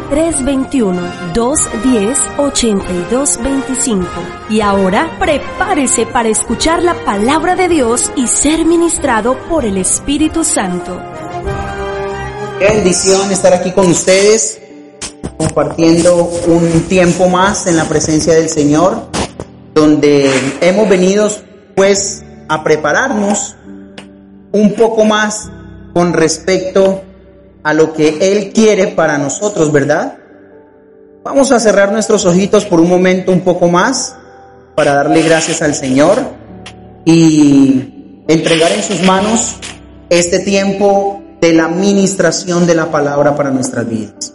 321-210-8225. 1.52 4.06
Y 4.50 4.62
ahora 4.62 5.18
prepárese 5.20 6.06
para 6.06 6.30
escuchar 6.30 6.84
la 6.84 6.94
palabra 7.06 7.56
de 7.56 7.68
Dios 7.68 8.12
y 8.16 8.28
ser 8.28 8.66
ministrado 8.66 9.38
por 9.50 9.66
el 9.66 9.78
Espíritu 9.78 10.44
Santo. 10.44 11.00
Bendición 12.60 13.32
estar 13.32 13.54
aquí 13.54 13.72
con 13.72 13.90
ustedes, 13.90 14.60
compartiendo 15.38 16.30
un 16.48 16.82
tiempo 16.88 17.28
más 17.28 17.66
en 17.68 17.78
la 17.78 17.86
presencia 17.86 18.34
del 18.34 18.50
Señor, 18.50 19.08
donde 19.74 20.32
hemos 20.62 20.88
venido 20.88 21.30
pues 21.76 22.24
a 22.48 22.64
prepararnos 22.64 23.56
un 24.52 24.76
poco 24.76 25.06
más 25.06 25.50
con 25.94 26.14
respecto 26.14 27.02
a 27.64 27.74
lo 27.74 27.94
que 27.94 28.18
Él 28.22 28.52
quiere 28.54 28.88
para 28.88 29.18
nosotros, 29.18 29.72
¿verdad? 29.72 30.21
Vamos 31.24 31.52
a 31.52 31.60
cerrar 31.60 31.92
nuestros 31.92 32.26
ojitos 32.26 32.66
por 32.66 32.80
un 32.80 32.90
momento 32.90 33.32
un 33.32 33.42
poco 33.42 33.68
más 33.68 34.16
para 34.76 34.96
darle 34.96 35.22
gracias 35.22 35.62
al 35.62 35.76
Señor 35.76 36.18
y 37.06 38.24
entregar 38.28 38.72
en 38.72 38.82
sus 38.82 39.04
manos 39.04 39.56
este 40.10 40.40
tiempo 40.40 41.22
de 41.40 41.54
la 41.54 41.68
ministración 41.68 42.66
de 42.66 42.74
la 42.74 42.90
palabra 42.90 43.36
para 43.36 43.52
nuestras 43.52 43.88
vidas. 43.88 44.34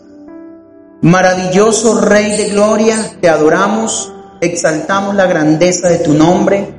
Maravilloso 1.03 2.01
Rey 2.01 2.37
de 2.37 2.51
Gloria, 2.51 3.17
te 3.21 3.28
adoramos, 3.28 4.12
exaltamos 4.41 5.17
la 5.17 5.27
grandeza 5.27 5.89
de 5.89 5.98
tu 5.98 6.15
nombre. 6.15 6.73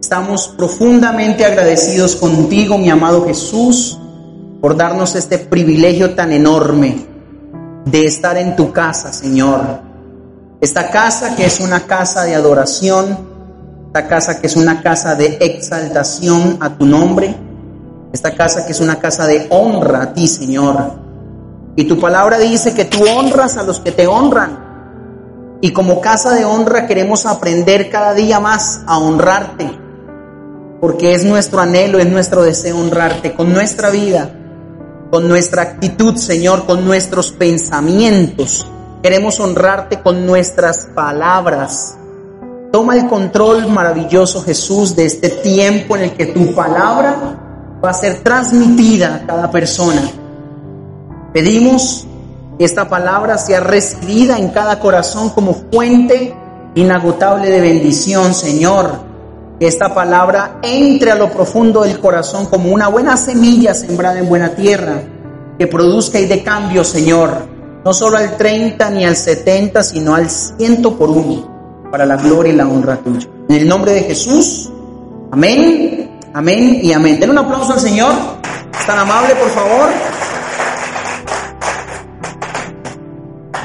Estamos 0.00 0.48
profundamente 0.58 1.44
agradecidos 1.44 2.16
contigo, 2.16 2.78
mi 2.78 2.90
amado 2.90 3.24
Jesús, 3.26 3.96
por 4.60 4.76
darnos 4.76 5.14
este 5.14 5.38
privilegio 5.38 6.16
tan 6.16 6.32
enorme 6.32 7.09
de 7.90 8.06
estar 8.06 8.36
en 8.36 8.56
tu 8.56 8.72
casa, 8.72 9.12
Señor. 9.12 9.60
Esta 10.60 10.90
casa 10.90 11.36
que 11.36 11.46
es 11.46 11.60
una 11.60 11.86
casa 11.86 12.24
de 12.24 12.34
adoración, 12.34 13.18
esta 13.86 14.06
casa 14.08 14.40
que 14.40 14.46
es 14.46 14.56
una 14.56 14.82
casa 14.82 15.14
de 15.14 15.38
exaltación 15.40 16.58
a 16.60 16.76
tu 16.76 16.86
nombre 16.86 17.34
esta 18.12 18.34
casa 18.34 18.66
que 18.66 18.72
es 18.72 18.80
una 18.80 18.98
casa 18.98 19.26
de 19.26 19.46
honra 19.50 20.02
a 20.02 20.14
ti, 20.14 20.26
Señor. 20.26 20.94
Y 21.76 21.84
tu 21.84 22.00
palabra 22.00 22.38
dice 22.38 22.74
que 22.74 22.84
tú 22.84 23.04
honras 23.08 23.56
a 23.56 23.62
los 23.62 23.78
que 23.78 23.92
te 23.92 24.06
honran. 24.06 25.58
Y 25.60 25.72
como 25.72 26.00
casa 26.00 26.34
de 26.34 26.44
honra 26.44 26.86
queremos 26.86 27.26
aprender 27.26 27.88
cada 27.88 28.14
día 28.14 28.40
más 28.40 28.82
a 28.86 28.98
honrarte. 28.98 29.70
Porque 30.80 31.14
es 31.14 31.24
nuestro 31.24 31.60
anhelo, 31.60 31.98
es 31.98 32.10
nuestro 32.10 32.42
deseo 32.42 32.78
honrarte 32.78 33.34
con 33.34 33.52
nuestra 33.52 33.90
vida, 33.90 34.30
con 35.10 35.28
nuestra 35.28 35.62
actitud, 35.62 36.16
Señor, 36.16 36.66
con 36.66 36.84
nuestros 36.84 37.32
pensamientos. 37.32 38.66
Queremos 39.02 39.40
honrarte 39.40 40.00
con 40.00 40.24
nuestras 40.26 40.86
palabras. 40.94 41.96
Toma 42.70 42.94
el 42.94 43.08
control 43.08 43.66
maravilloso, 43.68 44.42
Jesús, 44.42 44.94
de 44.94 45.06
este 45.06 45.28
tiempo 45.28 45.96
en 45.96 46.02
el 46.04 46.12
que 46.12 46.26
tu 46.26 46.54
palabra 46.54 47.78
va 47.84 47.90
a 47.90 47.94
ser 47.94 48.20
transmitida 48.22 49.16
a 49.16 49.26
cada 49.26 49.50
persona. 49.50 50.02
Pedimos 51.32 52.06
que 52.58 52.64
esta 52.64 52.88
palabra 52.88 53.38
sea 53.38 53.60
recibida 53.60 54.38
en 54.38 54.50
cada 54.50 54.78
corazón 54.78 55.30
como 55.30 55.54
fuente 55.72 56.34
inagotable 56.74 57.50
de 57.50 57.60
bendición, 57.60 58.34
Señor. 58.34 59.09
Que 59.60 59.68
esta 59.68 59.94
palabra 59.94 60.58
entre 60.62 61.12
a 61.12 61.14
lo 61.14 61.30
profundo 61.30 61.82
del 61.82 62.00
corazón 62.00 62.46
como 62.46 62.72
una 62.72 62.88
buena 62.88 63.16
semilla 63.16 63.74
sembrada 63.74 64.18
en 64.18 64.28
buena 64.28 64.56
tierra, 64.56 65.02
que 65.58 65.68
produzca 65.68 66.18
y 66.18 66.26
de 66.26 66.42
cambio, 66.42 66.82
Señor, 66.82 67.30
no 67.84 67.92
solo 67.92 68.16
al 68.16 68.36
30 68.36 68.90
ni 68.90 69.04
al 69.04 69.14
70, 69.14 69.82
sino 69.84 70.14
al 70.14 70.28
ciento 70.28 70.96
por 70.96 71.10
uno, 71.10 71.86
para 71.92 72.04
la 72.04 72.16
gloria 72.16 72.52
y 72.52 72.56
la 72.56 72.66
honra 72.66 72.96
tuya. 72.96 73.28
En 73.48 73.54
el 73.54 73.68
nombre 73.68 73.92
de 73.92 74.00
Jesús, 74.02 74.72
amén 75.30 76.10
Amén 76.32 76.78
y 76.80 76.92
amén. 76.92 77.18
Den 77.18 77.30
un 77.30 77.38
aplauso 77.38 77.72
al 77.72 77.80
Señor. 77.80 78.12
tan 78.86 78.98
amable, 78.98 79.34
por 79.34 79.50
favor. 79.50 79.88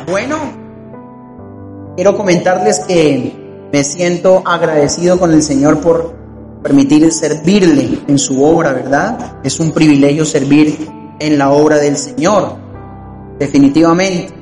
Bueno, 0.08 0.38
quiero 1.96 2.18
comentarles 2.18 2.80
que 2.80 3.45
me 3.72 3.84
siento 3.84 4.44
agradecido 4.46 5.20
con 5.20 5.34
el 5.34 5.44
Señor 5.44 5.80
por 5.80 6.16
permitir 6.64 7.12
servirle 7.12 8.00
en 8.08 8.18
su 8.18 8.44
obra, 8.44 8.74
¿verdad? 8.74 9.38
Es 9.44 9.60
un 9.60 9.72
privilegio 9.72 10.26
servir 10.26 10.90
en 11.20 11.38
la 11.38 11.52
obra 11.52 11.78
del 11.78 11.98
Señor, 11.98 12.58
definitivamente. 13.40 14.34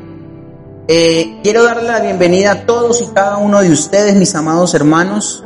Eh, 0.87 1.39
quiero 1.43 1.63
darle 1.63 1.89
la 1.89 1.99
bienvenida 1.99 2.51
a 2.51 2.65
todos 2.65 3.01
y 3.01 3.07
cada 3.13 3.37
uno 3.37 3.61
de 3.61 3.71
ustedes, 3.71 4.15
mis 4.15 4.35
amados 4.35 4.73
hermanos. 4.73 5.43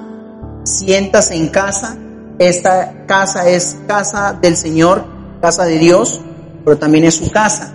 Siéntase 0.64 1.36
en 1.36 1.48
casa 1.48 1.98
esta 2.40 3.06
casa 3.08 3.50
es 3.50 3.78
casa 3.88 4.38
del 4.40 4.56
Señor, 4.56 5.06
casa 5.42 5.66
de 5.66 5.80
Dios, 5.80 6.22
pero 6.64 6.78
también 6.78 7.06
es 7.06 7.16
su 7.16 7.32
casa. 7.32 7.74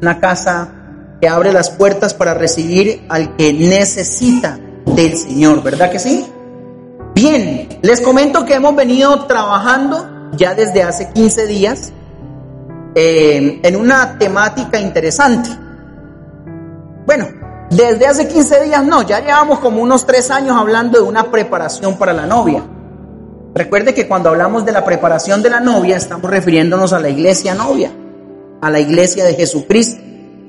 Una 0.00 0.18
casa 0.18 0.72
que 1.20 1.28
abre 1.28 1.52
las 1.52 1.70
puertas 1.70 2.14
para 2.14 2.32
recibir 2.32 3.04
al 3.10 3.36
que 3.36 3.52
necesita 3.52 4.58
del 4.86 5.16
Señor, 5.16 5.62
¿verdad 5.62 5.90
que 5.90 5.98
sí? 5.98 6.26
Bien, 7.14 7.68
les 7.82 8.00
comento 8.00 8.44
que 8.44 8.54
hemos 8.54 8.74
venido 8.74 9.26
trabajando 9.26 10.30
ya 10.32 10.54
desde 10.54 10.82
hace 10.82 11.10
15 11.10 11.46
días 11.46 11.92
eh, 12.94 13.60
en 13.62 13.76
una 13.76 14.18
temática 14.18 14.80
interesante. 14.80 15.50
Bueno, 17.06 17.28
desde 17.70 18.06
hace 18.06 18.28
15 18.28 18.64
días 18.64 18.84
no, 18.84 19.02
ya 19.02 19.20
llevamos 19.20 19.58
como 19.60 19.82
unos 19.82 20.06
3 20.06 20.30
años 20.30 20.56
hablando 20.56 20.98
de 20.98 21.04
una 21.04 21.30
preparación 21.30 21.96
para 21.96 22.12
la 22.12 22.26
novia. 22.26 22.62
Recuerde 23.54 23.92
que 23.92 24.08
cuando 24.08 24.30
hablamos 24.30 24.64
de 24.64 24.72
la 24.72 24.84
preparación 24.84 25.42
de 25.42 25.50
la 25.50 25.60
novia, 25.60 25.96
estamos 25.96 26.30
refiriéndonos 26.30 26.92
a 26.92 27.00
la 27.00 27.10
iglesia 27.10 27.54
novia, 27.54 27.92
a 28.62 28.70
la 28.70 28.80
iglesia 28.80 29.24
de 29.24 29.34
Jesucristo, 29.34 30.00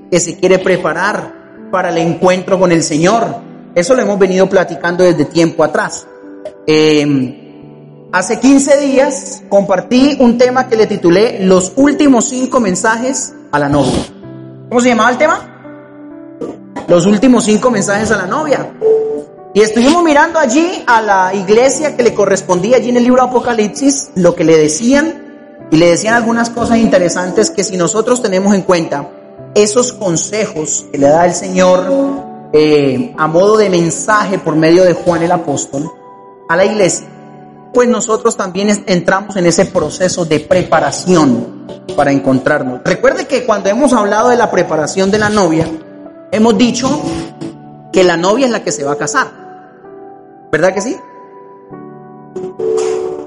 que 0.09 0.19
se 0.19 0.37
quiere 0.37 0.59
preparar 0.59 1.69
para 1.69 1.89
el 1.89 1.97
encuentro 1.97 2.57
con 2.57 2.71
el 2.71 2.81
Señor. 2.81 3.41
Eso 3.75 3.95
lo 3.95 4.03
hemos 4.03 4.19
venido 4.19 4.47
platicando 4.47 5.03
desde 5.03 5.25
tiempo 5.25 5.63
atrás. 5.63 6.05
Em, 6.67 8.07
hace 8.11 8.39
15 8.39 8.77
días 8.77 9.41
compartí 9.49 10.15
un 10.19 10.37
tema 10.37 10.67
que 10.67 10.75
le 10.75 10.85
titulé 10.85 11.39
Los 11.43 11.73
últimos 11.75 12.25
cinco 12.29 12.59
mensajes 12.59 13.33
a 13.51 13.57
la 13.57 13.69
novia. 13.69 14.05
¿Cómo 14.69 14.79
se 14.79 14.89
llamaba 14.89 15.09
el 15.09 15.17
tema? 15.17 15.49
Los 16.87 17.07
últimos 17.07 17.45
cinco 17.45 17.71
mensajes 17.71 18.11
a 18.11 18.17
la 18.17 18.27
novia. 18.27 18.73
Y 19.55 19.61
estuvimos 19.61 20.03
mirando 20.03 20.37
allí 20.37 20.83
a 20.85 21.01
la 21.01 21.33
iglesia 21.33 21.95
que 21.95 22.03
le 22.03 22.13
correspondía 22.13 22.77
allí 22.77 22.89
en 22.89 22.97
el 22.97 23.03
libro 23.03 23.23
Apocalipsis, 23.23 24.11
lo 24.15 24.35
que 24.35 24.43
le 24.43 24.57
decían, 24.57 25.67
y 25.71 25.77
le 25.77 25.89
decían 25.89 26.13
algunas 26.13 26.51
cosas 26.51 26.77
interesantes 26.77 27.49
que 27.49 27.63
si 27.63 27.77
nosotros 27.77 28.21
tenemos 28.21 28.53
en 28.53 28.61
cuenta 28.61 29.09
esos 29.55 29.93
consejos 29.93 30.85
que 30.91 30.97
le 30.99 31.07
da 31.07 31.25
el 31.25 31.33
Señor 31.33 32.32
eh, 32.55 33.15
a 33.17 33.27
modo 33.27 33.57
de 33.57 33.67
mensaje 33.67 34.37
por 34.37 34.55
medio 34.55 34.83
de 34.83 34.93
Juan 34.93 35.23
el 35.23 35.31
apóstol 35.31 35.91
a 36.47 36.55
la 36.55 36.65
iglesia, 36.65 37.07
pues 37.73 37.89
nosotros 37.89 38.37
también 38.37 38.83
entramos 38.85 39.35
en 39.37 39.47
ese 39.47 39.65
proceso 39.65 40.23
de 40.23 40.39
preparación 40.39 41.65
para 41.97 42.11
encontrarnos. 42.11 42.81
Recuerde 42.85 43.25
que 43.25 43.43
cuando 43.43 43.69
hemos 43.69 43.91
hablado 43.91 44.29
de 44.29 44.37
la 44.37 44.51
preparación 44.51 45.09
de 45.09 45.17
la 45.17 45.29
novia, 45.29 45.67
hemos 46.31 46.55
dicho 46.55 47.01
que 47.91 48.03
la 48.03 48.17
novia 48.17 48.45
es 48.45 48.51
la 48.51 48.63
que 48.63 48.71
se 48.71 48.83
va 48.83 48.93
a 48.93 48.97
casar. 48.97 49.27
¿Verdad 50.51 50.75
que 50.75 50.81
sí? 50.81 50.95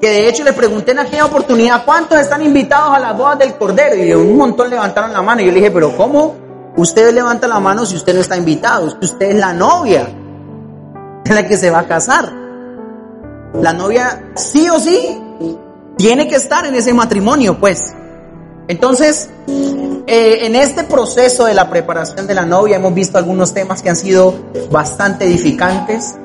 Que 0.00 0.08
de 0.08 0.28
hecho 0.28 0.44
le 0.44 0.52
pregunté 0.52 0.92
en 0.92 1.00
aquella 1.00 1.24
oportunidad, 1.24 1.84
¿cuántos 1.84 2.20
están 2.20 2.44
invitados 2.44 2.94
a 2.94 3.00
las 3.00 3.18
bodas 3.18 3.40
del 3.40 3.56
Cordero? 3.56 3.96
Y 3.96 4.12
un 4.12 4.36
montón 4.36 4.70
levantaron 4.70 5.12
la 5.12 5.20
mano. 5.20 5.40
Y 5.40 5.46
yo 5.46 5.50
le 5.50 5.58
dije, 5.58 5.72
pero 5.72 5.96
¿cómo 5.96 6.45
usted 6.76 7.12
levanta 7.12 7.48
la 7.48 7.60
mano 7.60 7.86
si 7.86 7.96
usted 7.96 8.14
no 8.14 8.20
está 8.20 8.36
invitado? 8.36 8.96
Usted 9.00 9.30
es 9.30 9.36
la 9.36 9.52
novia, 9.52 10.08
es 11.24 11.34
la 11.34 11.46
que 11.46 11.56
se 11.56 11.70
va 11.70 11.80
a 11.80 11.86
casar. 11.86 12.32
La 13.54 13.72
novia 13.72 14.32
sí 14.34 14.68
o 14.68 14.78
sí 14.78 15.20
tiene 15.96 16.28
que 16.28 16.36
estar 16.36 16.66
en 16.66 16.74
ese 16.74 16.92
matrimonio, 16.92 17.58
pues. 17.58 17.94
Entonces, 18.68 19.30
eh, 20.06 20.46
en 20.46 20.56
este 20.56 20.84
proceso 20.84 21.46
de 21.46 21.54
la 21.54 21.70
preparación 21.70 22.26
de 22.26 22.34
la 22.34 22.44
novia 22.44 22.76
hemos 22.76 22.94
visto 22.94 23.16
algunos 23.16 23.54
temas 23.54 23.82
que 23.82 23.90
han 23.90 23.96
sido 23.96 24.34
bastante 24.70 25.24
edificantes. 25.24 26.16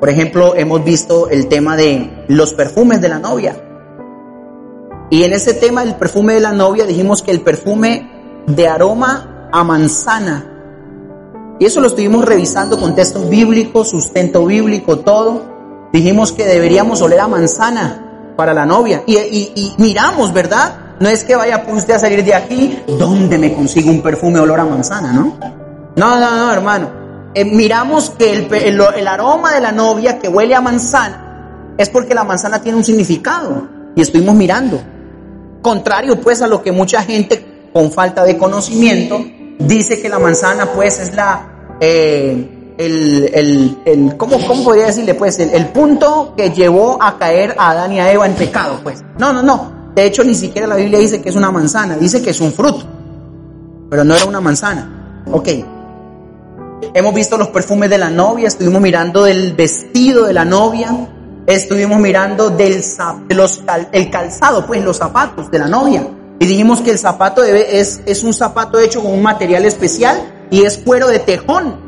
Por 0.00 0.10
ejemplo, 0.10 0.54
hemos 0.56 0.84
visto 0.84 1.30
el 1.30 1.48
tema 1.48 1.76
de 1.76 2.24
los 2.28 2.52
perfumes 2.52 3.00
de 3.00 3.08
la 3.08 3.18
novia. 3.18 3.56
Y 5.10 5.22
en 5.22 5.32
ese 5.32 5.54
tema 5.54 5.84
del 5.84 5.94
perfume 5.94 6.34
de 6.34 6.40
la 6.40 6.52
novia 6.52 6.84
dijimos 6.84 7.22
que 7.22 7.30
el 7.30 7.40
perfume 7.40 8.10
de 8.46 8.68
aroma 8.68 9.33
a 9.54 9.62
manzana. 9.62 10.44
Y 11.60 11.66
eso 11.66 11.80
lo 11.80 11.86
estuvimos 11.86 12.24
revisando 12.24 12.78
con 12.78 12.96
textos 12.96 13.28
bíblicos, 13.30 13.88
sustento 13.88 14.44
bíblico, 14.44 14.98
todo. 14.98 15.88
Dijimos 15.92 16.32
que 16.32 16.44
deberíamos 16.44 17.00
oler 17.00 17.20
a 17.20 17.28
manzana 17.28 18.32
para 18.36 18.52
la 18.52 18.66
novia. 18.66 19.04
Y, 19.06 19.16
y 19.16 19.74
miramos, 19.78 20.32
¿verdad? 20.32 20.96
No 20.98 21.08
es 21.08 21.22
que 21.22 21.36
vaya 21.36 21.64
usted 21.72 21.94
a 21.94 21.98
salir 22.00 22.24
de 22.24 22.34
aquí, 22.34 22.82
¿dónde 22.98 23.38
me 23.38 23.54
consigo 23.54 23.90
un 23.90 24.02
perfume 24.02 24.40
olor 24.40 24.58
a 24.58 24.64
manzana, 24.64 25.12
no? 25.12 25.38
No, 25.94 26.18
no, 26.18 26.36
no, 26.36 26.52
hermano. 26.52 27.04
Eh, 27.32 27.44
miramos 27.44 28.10
que 28.10 28.32
el, 28.32 28.80
el, 28.96 29.08
aroma 29.08 29.52
de 29.52 29.60
la 29.60 29.70
novia 29.70 30.18
que 30.18 30.28
huele 30.28 30.56
a 30.56 30.60
manzana 30.60 31.74
es 31.78 31.90
porque 31.90 32.14
la 32.14 32.24
manzana 32.24 32.60
tiene 32.60 32.78
un 32.78 32.84
significado. 32.84 33.68
Y 33.94 34.00
estuvimos 34.00 34.34
mirando. 34.34 34.80
Contrario 35.62 36.20
pues 36.20 36.42
a 36.42 36.48
lo 36.48 36.60
que 36.60 36.72
mucha 36.72 37.02
gente 37.02 37.70
con 37.72 37.90
falta 37.90 38.24
de 38.24 38.36
conocimiento 38.36 39.24
dice 39.58 40.00
que 40.00 40.08
la 40.08 40.18
manzana 40.18 40.72
pues 40.72 41.00
es 41.00 41.14
la... 41.14 41.76
Eh, 41.80 42.50
el, 42.76 43.30
el, 43.32 43.78
el 43.84 44.16
¿cómo, 44.16 44.36
¿cómo, 44.46 44.64
podría 44.64 44.86
decirle? 44.86 45.14
Pues 45.14 45.38
el, 45.38 45.66
punto 45.68 46.34
que 46.36 46.50
llevó 46.50 47.00
a 47.00 47.18
caer 47.18 47.54
a 47.56 47.70
Adán 47.70 47.92
y 47.92 48.00
a 48.00 48.12
Eva 48.12 48.26
en 48.26 48.34
pecado, 48.34 48.80
pues. 48.82 49.02
No, 49.18 49.32
no, 49.32 49.42
no. 49.42 49.92
De 49.94 50.04
hecho, 50.04 50.24
ni 50.24 50.34
siquiera 50.34 50.66
la 50.66 50.76
Biblia 50.76 50.98
dice 50.98 51.22
que 51.22 51.28
es 51.28 51.36
una 51.36 51.50
manzana, 51.50 51.96
dice 51.96 52.20
que 52.20 52.30
es 52.30 52.40
un 52.40 52.52
fruto, 52.52 52.84
pero 53.88 54.02
no 54.02 54.14
era 54.14 54.24
una 54.24 54.40
manzana. 54.40 55.22
Ok. 55.30 55.48
Hemos 56.92 57.14
visto 57.14 57.36
los 57.36 57.48
perfumes 57.48 57.88
de 57.90 57.98
la 57.98 58.10
novia, 58.10 58.48
estuvimos 58.48 58.80
mirando 58.80 59.24
del 59.24 59.52
vestido 59.54 60.26
de 60.26 60.32
la 60.32 60.44
novia, 60.44 60.90
estuvimos 61.46 61.98
mirando 61.98 62.50
del 62.50 62.82
de 63.28 63.34
los, 63.34 63.62
el 63.92 64.10
calzado, 64.10 64.66
pues 64.66 64.82
los 64.84 64.96
zapatos 64.96 65.50
de 65.50 65.58
la 65.58 65.68
novia. 65.68 66.06
Y 66.40 66.46
dijimos 66.46 66.80
que 66.80 66.90
el 66.90 66.98
zapato 66.98 67.42
debe, 67.42 67.80
es, 67.80 68.00
es 68.06 68.24
un 68.24 68.34
zapato 68.34 68.78
hecho 68.78 69.02
con 69.02 69.12
un 69.12 69.22
material 69.22 69.64
especial 69.64 70.46
y 70.50 70.62
es 70.62 70.78
cuero 70.78 71.08
de 71.08 71.18
tejón. 71.18 71.84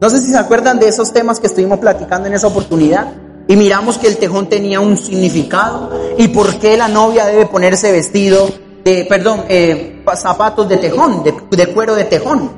No 0.00 0.08
sé 0.08 0.18
si 0.18 0.30
se 0.30 0.38
acuerdan 0.38 0.78
de 0.78 0.88
esos 0.88 1.12
temas 1.12 1.38
que 1.40 1.46
estuvimos 1.46 1.78
platicando 1.78 2.26
en 2.26 2.34
esa 2.34 2.46
oportunidad. 2.46 3.12
Y 3.48 3.56
miramos 3.56 3.98
que 3.98 4.06
el 4.06 4.16
tejón 4.16 4.48
tenía 4.48 4.80
un 4.80 4.96
significado 4.96 5.90
y 6.16 6.28
por 6.28 6.58
qué 6.58 6.76
la 6.76 6.88
novia 6.88 7.26
debe 7.26 7.46
ponerse 7.46 7.90
vestido 7.90 8.48
de, 8.84 9.04
perdón, 9.08 9.44
eh, 9.48 10.02
zapatos 10.14 10.68
de 10.68 10.76
tejón, 10.76 11.22
de, 11.24 11.66
cuero 11.66 11.94
de 11.94 12.04
tejón. 12.04 12.50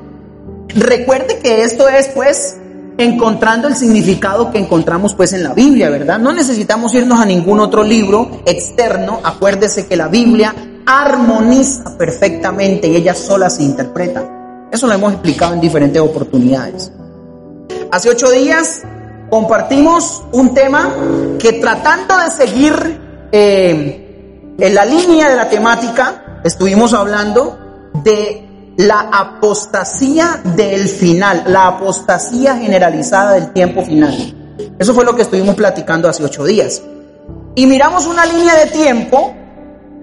Recuerde 0.69 1.39
que 1.39 1.63
esto 1.63 1.89
es 1.89 2.09
pues 2.09 2.57
encontrando 2.97 3.67
el 3.67 3.75
significado 3.75 4.51
que 4.51 4.59
encontramos 4.59 5.13
pues 5.13 5.33
en 5.33 5.43
la 5.43 5.53
Biblia, 5.53 5.89
¿verdad? 5.89 6.19
No 6.19 6.33
necesitamos 6.33 6.93
irnos 6.93 7.19
a 7.19 7.25
ningún 7.25 7.59
otro 7.59 7.83
libro 7.83 8.41
externo. 8.45 9.19
Acuérdese 9.23 9.87
que 9.87 9.95
la 9.95 10.07
Biblia 10.07 10.53
armoniza 10.85 11.97
perfectamente 11.97 12.87
y 12.87 12.95
ella 12.95 13.15
sola 13.15 13.49
se 13.49 13.63
interpreta. 13.63 14.69
Eso 14.71 14.87
lo 14.87 14.93
hemos 14.93 15.13
explicado 15.13 15.53
en 15.53 15.61
diferentes 15.61 16.01
oportunidades. 16.01 16.91
Hace 17.91 18.09
ocho 18.09 18.29
días 18.31 18.81
compartimos 19.29 20.23
un 20.31 20.53
tema 20.53 20.93
que 21.39 21.53
tratando 21.53 22.17
de 22.17 22.29
seguir 22.31 23.01
eh, 23.31 24.53
en 24.57 24.75
la 24.75 24.85
línea 24.85 25.29
de 25.29 25.35
la 25.35 25.49
temática, 25.49 26.41
estuvimos 26.43 26.93
hablando 26.93 27.57
de 28.03 28.52
la 28.77 29.01
apostasía 29.11 30.41
del 30.55 30.87
final, 30.87 31.43
la 31.47 31.67
apostasía 31.67 32.57
generalizada 32.57 33.33
del 33.33 33.53
tiempo 33.53 33.83
final. 33.83 34.15
Eso 34.79 34.93
fue 34.93 35.05
lo 35.05 35.15
que 35.15 35.21
estuvimos 35.21 35.55
platicando 35.55 36.09
hace 36.09 36.23
ocho 36.23 36.43
días. 36.43 36.81
Y 37.55 37.67
miramos 37.67 38.07
una 38.07 38.25
línea 38.25 38.55
de 38.55 38.71
tiempo, 38.71 39.33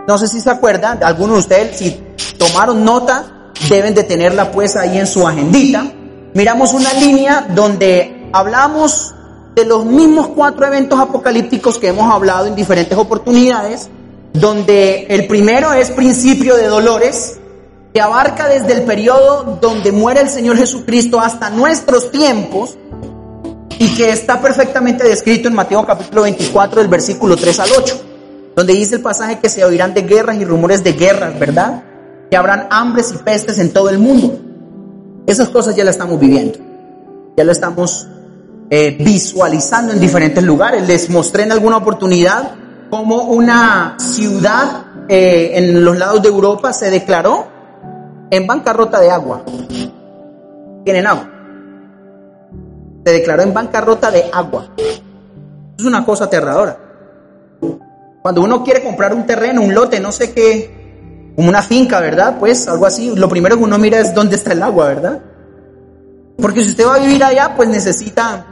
no 0.06 0.18
sé 0.18 0.28
si 0.28 0.40
se 0.40 0.50
acuerdan, 0.50 1.02
algunos 1.02 1.34
de 1.34 1.40
ustedes 1.40 1.76
si 1.78 2.00
tomaron 2.38 2.84
nota, 2.84 3.52
deben 3.68 3.94
de 3.94 4.04
tenerla 4.04 4.52
pues 4.52 4.76
ahí 4.76 4.98
en 4.98 5.06
su 5.06 5.26
agendita. 5.26 5.90
Miramos 6.34 6.72
una 6.72 6.92
línea 6.92 7.48
donde 7.54 8.28
hablamos 8.32 9.14
de 9.56 9.64
los 9.64 9.84
mismos 9.84 10.28
cuatro 10.28 10.64
eventos 10.64 10.98
apocalípticos 10.98 11.78
que 11.78 11.88
hemos 11.88 12.12
hablado 12.12 12.46
en 12.46 12.54
diferentes 12.54 12.96
oportunidades, 12.96 13.90
donde 14.32 15.06
el 15.08 15.26
primero 15.26 15.72
es 15.72 15.90
principio 15.90 16.56
de 16.56 16.68
dolores, 16.68 17.39
que 17.92 18.00
abarca 18.00 18.48
desde 18.48 18.72
el 18.72 18.82
periodo 18.82 19.58
donde 19.60 19.92
muere 19.92 20.20
el 20.20 20.28
Señor 20.28 20.56
Jesucristo 20.56 21.20
hasta 21.20 21.50
nuestros 21.50 22.10
tiempos, 22.10 22.76
y 23.80 23.94
que 23.96 24.10
está 24.10 24.42
perfectamente 24.42 25.08
descrito 25.08 25.48
en 25.48 25.54
Mateo 25.54 25.86
capítulo 25.86 26.22
24 26.22 26.82
del 26.82 26.88
versículo 26.88 27.34
3 27.34 27.60
al 27.60 27.70
8, 27.78 28.02
donde 28.54 28.74
dice 28.74 28.96
el 28.96 29.00
pasaje 29.00 29.38
que 29.38 29.48
se 29.48 29.64
oirán 29.64 29.94
de 29.94 30.02
guerras 30.02 30.36
y 30.36 30.44
rumores 30.44 30.84
de 30.84 30.92
guerras, 30.92 31.38
¿verdad? 31.38 31.82
Que 32.30 32.36
habrán 32.36 32.68
hambres 32.70 33.10
y 33.12 33.16
pestes 33.16 33.58
en 33.58 33.72
todo 33.72 33.88
el 33.88 33.98
mundo. 33.98 34.38
Esas 35.26 35.48
cosas 35.48 35.74
ya 35.74 35.82
las 35.82 35.94
estamos 35.94 36.20
viviendo, 36.20 36.58
ya 37.38 37.42
lo 37.42 37.52
estamos 37.52 38.06
eh, 38.68 38.98
visualizando 39.00 39.94
en 39.94 40.00
diferentes 40.00 40.44
lugares. 40.44 40.86
Les 40.86 41.08
mostré 41.08 41.44
en 41.44 41.52
alguna 41.52 41.78
oportunidad 41.78 42.52
cómo 42.90 43.22
una 43.22 43.96
ciudad 43.98 44.84
eh, 45.08 45.52
en 45.54 45.82
los 45.82 45.96
lados 45.96 46.20
de 46.20 46.28
Europa 46.28 46.74
se 46.74 46.90
declaró 46.90 47.59
en 48.30 48.46
bancarrota 48.46 49.00
de 49.00 49.10
agua. 49.10 49.42
Tienen 50.84 51.06
agua. 51.06 51.28
Se 53.04 53.12
declaró 53.12 53.42
en 53.42 53.52
bancarrota 53.52 54.10
de 54.10 54.30
agua. 54.32 54.68
Es 55.78 55.84
una 55.84 56.04
cosa 56.04 56.24
aterradora. 56.24 56.78
Cuando 58.22 58.42
uno 58.42 58.62
quiere 58.62 58.82
comprar 58.82 59.14
un 59.14 59.26
terreno, 59.26 59.62
un 59.62 59.74
lote, 59.74 59.98
no 59.98 60.12
sé 60.12 60.32
qué, 60.32 61.32
como 61.34 61.48
una 61.48 61.62
finca, 61.62 62.00
¿verdad? 62.00 62.36
Pues 62.38 62.68
algo 62.68 62.86
así, 62.86 63.14
lo 63.16 63.28
primero 63.28 63.56
que 63.56 63.64
uno 63.64 63.78
mira 63.78 63.98
es 63.98 64.14
dónde 64.14 64.36
está 64.36 64.52
el 64.52 64.62
agua, 64.62 64.88
¿verdad? 64.88 65.20
Porque 66.36 66.62
si 66.62 66.70
usted 66.70 66.86
va 66.86 66.96
a 66.96 66.98
vivir 66.98 67.22
allá, 67.24 67.54
pues 67.56 67.68
necesita 67.68 68.46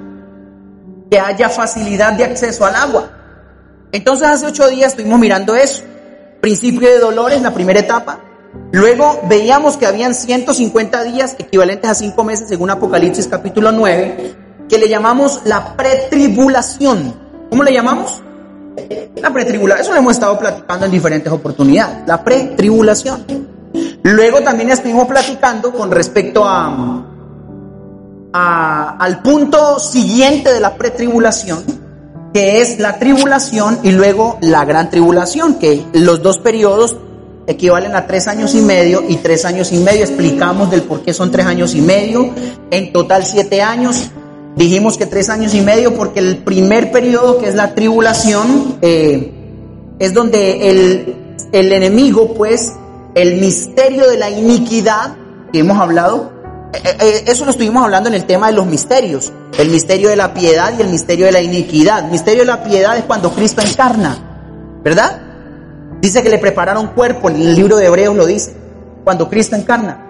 que 1.11 1.19
haya 1.19 1.49
facilidad 1.49 2.15
de 2.15 2.25
acceso 2.25 2.65
al 2.65 2.75
agua. 2.75 3.11
Entonces 3.93 4.29
hace 4.29 4.47
ocho 4.47 4.69
días 4.69 4.93
estuvimos 4.93 5.19
mirando 5.19 5.55
eso. 5.55 5.83
Principio 6.41 6.89
de 6.89 6.99
dolores, 6.99 7.41
la 7.43 7.53
primera 7.53 7.81
etapa. 7.81 8.21
Luego 8.73 9.21
veíamos 9.29 9.77
que 9.77 9.87
habían 9.87 10.15
150 10.15 11.05
días 11.05 11.37
equivalentes 11.39 11.91
a 11.91 11.95
cinco 11.95 12.25
meses 12.25 12.49
según 12.49 12.71
Apocalipsis 12.71 13.27
capítulo 13.27 13.73
9, 13.73 14.35
que 14.69 14.79
le 14.79 14.89
llamamos 14.89 15.41
la 15.45 15.77
pretribulación. 15.77 17.15
¿Cómo 17.51 17.63
le 17.63 17.73
llamamos? 17.73 18.23
La 19.17 19.33
pretribulación. 19.33 19.83
Eso 19.83 19.93
lo 19.93 19.99
hemos 19.99 20.13
estado 20.13 20.39
platicando 20.39 20.87
en 20.87 20.93
diferentes 20.93 21.33
oportunidades. 21.33 22.07
La 22.07 22.23
pretribulación. 22.23 23.25
Luego 24.03 24.41
también 24.41 24.71
estuvimos 24.71 25.07
platicando 25.07 25.73
con 25.73 25.91
respecto 25.91 26.45
a 26.45 27.05
al 28.33 29.23
punto 29.23 29.79
siguiente 29.79 30.53
de 30.53 30.61
la 30.61 30.77
pretribulación, 30.77 31.65
que 32.33 32.61
es 32.61 32.79
la 32.79 32.99
tribulación 32.99 33.81
y 33.83 33.93
luego 33.93 34.39
la 34.41 34.65
gran 34.65 34.91
tribulación, 34.91 35.55
que 35.55 35.85
los 35.95 36.23
dos 36.23 36.39
periodos 36.39 36.97
equivalen 37.49 37.97
a 37.97 38.07
tres 38.07 38.29
años 38.29 38.55
y 38.55 38.61
medio 38.61 39.03
y 39.09 39.17
tres 39.17 39.45
años 39.45 39.73
y 39.73 39.79
medio. 39.79 40.05
Explicamos 40.05 40.71
del 40.71 40.83
por 40.83 41.03
qué 41.03 41.13
son 41.13 41.31
tres 41.33 41.47
años 41.47 41.75
y 41.75 41.81
medio, 41.81 42.31
en 42.71 42.93
total 42.93 43.25
siete 43.25 43.63
años. 43.63 44.11
Dijimos 44.55 44.99
que 44.99 45.07
tres 45.07 45.31
años 45.31 45.55
y 45.55 45.63
medio 45.63 45.95
porque 45.95 46.21
el 46.21 46.39
primer 46.39 46.93
periodo, 46.93 47.39
que 47.39 47.49
es 47.49 47.55
la 47.55 47.75
tribulación, 47.75 48.77
eh, 48.83 49.33
es 49.99 50.15
donde 50.15 50.71
el, 50.71 51.17
el 51.53 51.73
enemigo, 51.73 52.35
pues, 52.35 52.73
el 53.15 53.41
misterio 53.41 54.09
de 54.09 54.19
la 54.19 54.31
iniquidad, 54.31 55.17
que 55.53 55.61
hemos 55.61 55.79
hablado, 55.79 56.33
eh, 56.75 56.97
eh, 57.01 57.25
eso 57.29 57.47
lo 57.47 57.53
estuvimos 57.53 57.83
hablando 57.83 58.11
en 58.11 58.15
el 58.15 58.27
tema 58.27 58.49
de 58.49 58.53
los 58.53 58.67
misterios, 58.67 59.33
el 59.59 59.71
misterio 59.71 60.11
de 60.11 60.17
la 60.17 60.35
piedad 60.35 60.75
y 60.77 60.83
el 60.83 60.89
misterio 60.89 61.27
de 61.27 61.33
la 61.33 61.41
iniquidad. 61.41 62.11
Misterio 62.11 62.41
de 62.41 62.47
la 62.47 62.63
piedad 62.63 62.99
es 62.99 63.05
cuando 63.05 63.33
Cristo 63.33 63.63
encarna, 63.63 64.19
¿verdad? 64.85 65.28
Dice 66.01 66.23
que 66.23 66.29
le 66.29 66.39
prepararon 66.39 66.89
cuerpo, 66.89 67.29
el 67.29 67.55
libro 67.55 67.77
de 67.77 67.87
Hebreos 67.87 68.17
lo 68.17 68.27
dice, 68.27 68.55
cuando 69.05 69.29
Cristo 69.29 69.57
encarna. 69.57 70.05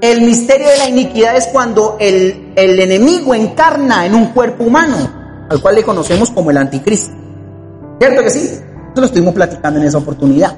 El 0.00 0.22
misterio 0.22 0.68
de 0.68 0.78
la 0.78 0.88
iniquidad 0.88 1.36
es 1.36 1.48
cuando 1.48 1.96
el, 2.00 2.52
el 2.56 2.80
enemigo 2.80 3.34
encarna 3.34 4.06
en 4.06 4.14
un 4.14 4.26
cuerpo 4.28 4.64
humano, 4.64 4.96
al 5.48 5.60
cual 5.60 5.74
le 5.74 5.82
conocemos 5.82 6.30
como 6.30 6.50
el 6.50 6.56
anticristo. 6.56 7.12
¿Cierto 7.98 8.22
que 8.22 8.30
sí? 8.30 8.38
Eso 8.40 9.00
lo 9.00 9.04
estuvimos 9.04 9.34
platicando 9.34 9.78
en 9.78 9.86
esa 9.86 9.98
oportunidad. 9.98 10.56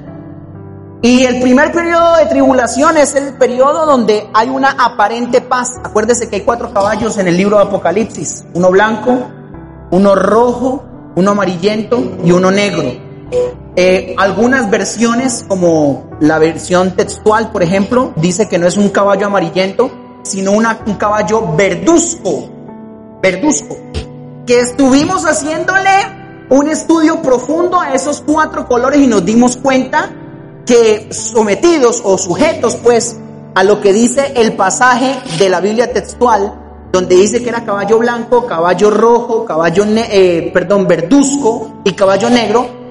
Y 1.01 1.25
el 1.25 1.41
primer 1.41 1.73
periodo 1.73 2.15
de 2.15 2.25
tribulación 2.27 2.95
es 2.95 3.13
el 3.15 3.33
periodo 3.33 3.85
donde 3.85 4.29
hay 4.33 4.47
una 4.47 4.69
aparente 4.71 5.41
paz. 5.41 5.77
Acuérdese 5.83 6.29
que 6.29 6.37
hay 6.37 6.41
cuatro 6.43 6.73
caballos 6.73 7.17
en 7.17 7.27
el 7.27 7.35
libro 7.35 7.57
de 7.57 7.63
Apocalipsis. 7.63 8.45
Uno 8.53 8.71
blanco, 8.71 9.17
uno 9.91 10.15
rojo, 10.15 10.85
uno 11.15 11.31
amarillento 11.31 12.01
y 12.23 12.31
uno 12.31 12.49
negro. 12.51 13.12
Eh, 13.75 14.13
algunas 14.17 14.69
versiones, 14.69 15.45
como 15.47 16.09
la 16.19 16.37
versión 16.37 16.91
textual, 16.91 17.51
por 17.51 17.63
ejemplo, 17.63 18.13
dice 18.15 18.47
que 18.47 18.59
no 18.59 18.67
es 18.67 18.77
un 18.77 18.89
caballo 18.89 19.27
amarillento, 19.27 19.91
sino 20.23 20.51
un 20.51 20.95
caballo 20.95 21.55
verduzco, 21.55 22.49
verduzco, 23.21 23.77
que 24.45 24.59
estuvimos 24.59 25.23
haciéndole 25.23 25.89
un 26.49 26.69
estudio 26.69 27.21
profundo 27.21 27.79
a 27.79 27.93
esos 27.93 28.21
cuatro 28.21 28.67
colores 28.67 28.99
y 28.99 29.07
nos 29.07 29.25
dimos 29.25 29.57
cuenta 29.57 30.11
que 30.65 31.09
sometidos 31.11 32.01
o 32.05 32.17
sujetos 32.17 32.75
pues 32.75 33.17
a 33.55 33.63
lo 33.63 33.81
que 33.81 33.93
dice 33.93 34.33
el 34.35 34.53
pasaje 34.53 35.19
de 35.37 35.49
la 35.49 35.59
Biblia 35.61 35.91
textual, 35.91 36.89
donde 36.91 37.15
dice 37.15 37.41
que 37.43 37.49
era 37.49 37.65
caballo 37.65 37.97
blanco, 37.97 38.45
caballo 38.45 38.91
rojo, 38.91 39.45
caballo, 39.45 39.83
eh, 39.87 40.51
perdón, 40.53 40.87
verduzco 40.87 41.81
y 41.83 41.93
caballo 41.93 42.29
negro, 42.29 42.82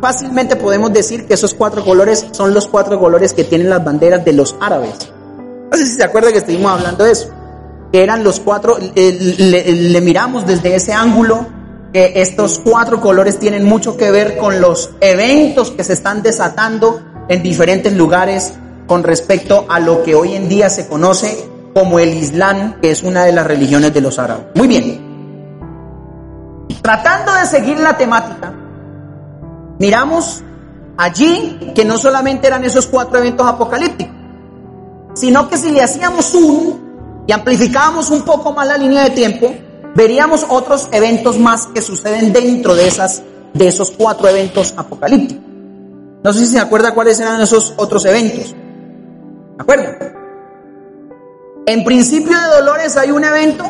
fácilmente 0.00 0.56
podemos 0.56 0.92
decir 0.92 1.26
que 1.26 1.34
esos 1.34 1.54
cuatro 1.54 1.84
colores 1.84 2.26
son 2.32 2.54
los 2.54 2.66
cuatro 2.66 2.98
colores 2.98 3.32
que 3.32 3.44
tienen 3.44 3.70
las 3.70 3.84
banderas 3.84 4.24
de 4.24 4.32
los 4.32 4.56
árabes. 4.60 5.10
No 5.70 5.76
sé 5.76 5.86
si 5.86 5.92
se 5.94 6.04
acuerda 6.04 6.32
que 6.32 6.38
estuvimos 6.38 6.72
hablando 6.72 7.04
de 7.04 7.12
eso, 7.12 7.30
que 7.92 8.02
eran 8.02 8.24
los 8.24 8.40
cuatro, 8.40 8.78
le 8.78 10.00
miramos 10.00 10.46
desde 10.46 10.74
ese 10.74 10.92
ángulo 10.92 11.46
que 11.92 12.12
estos 12.16 12.60
cuatro 12.60 13.00
colores 13.00 13.38
tienen 13.38 13.64
mucho 13.64 13.96
que 13.96 14.10
ver 14.10 14.36
con 14.36 14.60
los 14.60 14.90
eventos 15.00 15.70
que 15.70 15.84
se 15.84 15.92
están 15.92 16.22
desatando 16.22 17.00
en 17.28 17.42
diferentes 17.42 17.92
lugares 17.92 18.54
con 18.86 19.02
respecto 19.02 19.66
a 19.68 19.78
lo 19.80 20.02
que 20.02 20.14
hoy 20.14 20.34
en 20.34 20.48
día 20.48 20.68
se 20.70 20.88
conoce 20.88 21.48
como 21.74 21.98
el 22.00 22.14
Islam, 22.14 22.80
que 22.80 22.90
es 22.90 23.02
una 23.02 23.24
de 23.24 23.32
las 23.32 23.46
religiones 23.46 23.94
de 23.94 24.00
los 24.00 24.18
árabes. 24.18 24.46
Muy 24.54 24.66
bien. 24.66 25.08
Tratando 26.82 27.32
de 27.34 27.46
seguir 27.46 27.78
la 27.78 27.96
temática, 27.96 28.52
miramos 29.80 30.42
allí 30.96 31.72
que 31.74 31.84
no 31.84 31.96
solamente 31.96 32.46
eran 32.46 32.64
esos 32.64 32.86
cuatro 32.86 33.18
eventos 33.18 33.46
apocalípticos, 33.46 34.14
sino 35.14 35.48
que 35.48 35.56
si 35.56 35.72
le 35.72 35.82
hacíamos 35.82 36.34
un 36.34 37.24
y 37.26 37.32
amplificábamos 37.32 38.10
un 38.10 38.22
poco 38.22 38.52
más 38.52 38.66
la 38.66 38.76
línea 38.76 39.04
de 39.04 39.10
tiempo, 39.10 39.52
veríamos 39.94 40.46
otros 40.48 40.88
eventos 40.92 41.38
más 41.38 41.66
que 41.68 41.80
suceden 41.80 42.32
dentro 42.32 42.74
de, 42.74 42.86
esas, 42.86 43.22
de 43.54 43.68
esos 43.68 43.90
cuatro 43.90 44.28
eventos 44.28 44.74
apocalípticos. 44.76 45.42
No 46.22 46.32
sé 46.32 46.40
si 46.40 46.52
se 46.52 46.60
acuerda 46.60 46.92
cuáles 46.92 47.18
eran 47.18 47.40
esos 47.40 47.72
otros 47.76 48.04
eventos. 48.04 48.52
¿De 48.52 49.62
acuerdo? 49.62 49.88
En 51.66 51.84
principio 51.84 52.38
de 52.38 52.46
dolores 52.58 52.96
hay 52.96 53.10
un 53.10 53.24
evento 53.24 53.64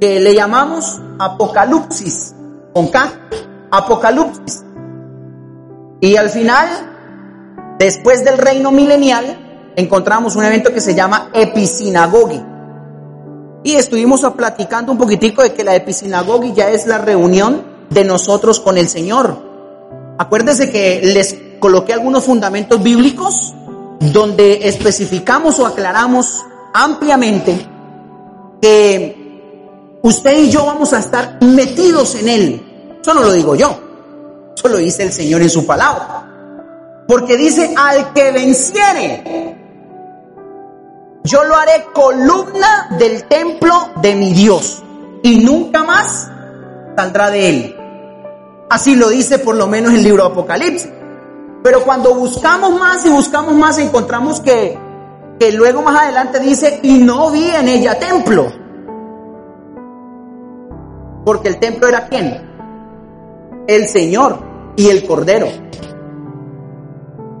que 0.00 0.20
le 0.20 0.34
llamamos 0.34 1.00
Apocalipsis, 1.18 2.34
con 2.74 2.88
K, 2.88 3.10
Apocalipsis. 3.70 4.64
Y 6.00 6.16
al 6.16 6.30
final, 6.30 6.68
después 7.78 8.24
del 8.24 8.38
reino 8.38 8.70
milenial, 8.70 9.72
encontramos 9.76 10.36
un 10.36 10.44
evento 10.44 10.72
que 10.72 10.80
se 10.80 10.94
llama 10.94 11.30
Episinagogi. 11.34 12.42
Y 13.62 13.74
estuvimos 13.74 14.22
platicando 14.36 14.92
un 14.92 14.98
poquitico 14.98 15.42
de 15.42 15.52
que 15.52 15.64
la 15.64 15.74
episinagogia 15.74 16.54
ya 16.54 16.70
es 16.70 16.86
la 16.86 16.98
reunión 16.98 17.62
de 17.90 18.04
nosotros 18.04 18.60
con 18.60 18.78
el 18.78 18.88
Señor. 18.88 19.36
Acuérdense 20.18 20.70
que 20.70 21.00
les 21.02 21.36
coloqué 21.58 21.92
algunos 21.92 22.24
fundamentos 22.24 22.82
bíblicos 22.82 23.54
donde 24.00 24.66
especificamos 24.66 25.58
o 25.58 25.66
aclaramos 25.66 26.42
ampliamente 26.72 27.66
que 28.62 29.98
usted 30.02 30.38
y 30.38 30.50
yo 30.50 30.64
vamos 30.64 30.94
a 30.94 30.98
estar 30.98 31.38
metidos 31.42 32.14
en 32.14 32.28
Él. 32.28 32.98
Eso 33.00 33.12
no 33.12 33.22
lo 33.22 33.32
digo 33.32 33.54
yo, 33.54 33.78
eso 34.60 34.68
lo 34.68 34.76
dice 34.76 35.04
el 35.04 35.12
Señor 35.12 35.40
en 35.40 35.48
su 35.48 35.64
palabra. 35.66 36.26
Porque 37.08 37.38
dice, 37.38 37.74
al 37.76 38.12
que 38.12 38.30
venciere, 38.30 39.56
yo 41.24 41.44
lo 41.44 41.56
haré 41.56 41.86
columna 41.94 42.88
del 42.98 43.24
templo 43.24 43.90
de 44.02 44.14
mi 44.14 44.34
Dios 44.34 44.82
y 45.22 45.38
nunca 45.38 45.82
más 45.82 46.30
saldrá 46.94 47.30
de 47.30 47.48
él. 47.48 47.76
Así 48.68 48.96
lo 48.96 49.08
dice 49.08 49.38
por 49.38 49.56
lo 49.56 49.66
menos 49.66 49.94
el 49.94 50.02
libro 50.02 50.24
de 50.24 50.30
Apocalipsis. 50.30 50.90
Pero 51.64 51.82
cuando 51.84 52.14
buscamos 52.14 52.78
más 52.78 53.04
y 53.06 53.08
buscamos 53.08 53.54
más 53.54 53.78
encontramos 53.78 54.40
que, 54.40 54.78
que 55.38 55.52
luego 55.52 55.80
más 55.80 56.02
adelante 56.02 56.38
dice, 56.38 56.80
y 56.82 56.98
no 56.98 57.30
vi 57.30 57.50
en 57.50 57.66
ella 57.66 57.98
templo. 57.98 58.52
Porque 61.24 61.48
el 61.48 61.58
templo 61.58 61.88
era 61.88 62.08
quién? 62.08 62.46
El 63.66 63.88
Señor 63.88 64.49
y 64.76 64.88
el 64.88 65.06
Cordero. 65.06 65.48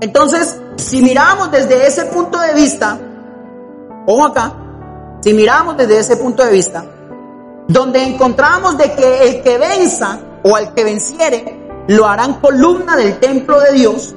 Entonces, 0.00 0.60
si 0.76 1.02
miramos 1.02 1.50
desde 1.50 1.86
ese 1.86 2.06
punto 2.06 2.40
de 2.40 2.54
vista, 2.54 2.98
Ojo 4.06 4.24
acá, 4.24 4.52
si 5.20 5.32
miramos 5.34 5.76
desde 5.76 5.98
ese 5.98 6.16
punto 6.16 6.44
de 6.44 6.50
vista, 6.50 6.84
donde 7.68 8.02
encontramos 8.02 8.76
de 8.78 8.92
que 8.92 9.28
el 9.28 9.42
que 9.42 9.58
venza 9.58 10.18
o 10.42 10.56
al 10.56 10.74
que 10.74 10.84
venciere, 10.84 11.84
lo 11.86 12.06
harán 12.06 12.40
columna 12.40 12.96
del 12.96 13.20
templo 13.20 13.60
de 13.60 13.72
Dios. 13.72 14.14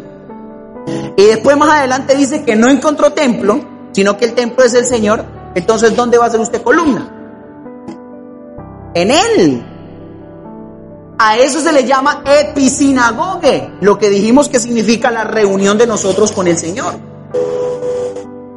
Y 1.16 1.26
después 1.26 1.58
más 1.58 1.70
adelante 1.70 2.16
dice 2.16 2.44
que 2.44 2.56
no 2.56 2.70
encontró 2.70 3.12
templo, 3.14 3.60
sino 3.92 4.18
que 4.18 4.26
el 4.26 4.34
templo 4.34 4.64
es 4.64 4.74
el 4.74 4.86
Señor. 4.86 5.24
Entonces, 5.54 5.96
¿dónde 5.96 6.18
va 6.18 6.26
a 6.26 6.32
ser 6.32 6.40
usted 6.40 6.64
columna? 6.64 7.10
En 8.96 9.12
Él. 9.12 9.73
A 11.18 11.38
eso 11.38 11.62
se 11.62 11.72
le 11.72 11.86
llama 11.86 12.24
episinagoge, 12.26 13.72
lo 13.82 13.98
que 13.98 14.10
dijimos 14.10 14.50
que 14.50 14.60
significa 14.60 15.12
la 15.12 15.24
reunión 15.24 15.78
de 15.78 15.88
nosotros 15.88 16.32
con 16.32 16.48
el 16.48 16.58
Señor. 16.58 16.96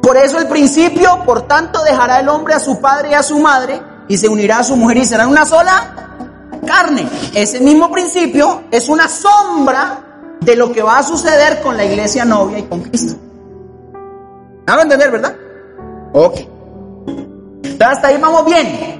Por 0.01 0.17
eso 0.17 0.39
el 0.39 0.47
principio, 0.47 1.23
por 1.25 1.43
tanto, 1.43 1.83
dejará 1.83 2.19
el 2.19 2.29
hombre 2.29 2.53
a 2.53 2.59
su 2.59 2.79
padre 2.79 3.11
y 3.11 3.13
a 3.13 3.23
su 3.23 3.39
madre 3.39 3.81
y 4.07 4.17
se 4.17 4.29
unirá 4.29 4.59
a 4.59 4.63
su 4.63 4.75
mujer 4.75 4.97
y 4.97 5.05
será 5.05 5.27
una 5.27 5.45
sola 5.45 6.07
carne. 6.65 7.07
Ese 7.33 7.59
mismo 7.59 7.91
principio 7.91 8.63
es 8.71 8.89
una 8.89 9.07
sombra 9.07 10.37
de 10.41 10.55
lo 10.55 10.71
que 10.71 10.81
va 10.81 10.99
a 10.99 11.03
suceder 11.03 11.61
con 11.61 11.75
la 11.75 11.85
iglesia 11.85 12.25
novia 12.25 12.59
y 12.59 12.63
con 12.63 12.81
Cristo. 12.81 13.15
¿Me 14.65 14.73
a 14.73 14.81
entender, 14.81 15.11
verdad? 15.11 15.35
Ok. 16.13 16.39
Entonces, 17.07 17.87
hasta 17.87 18.07
ahí 18.07 18.17
vamos 18.17 18.45
bien. 18.45 18.96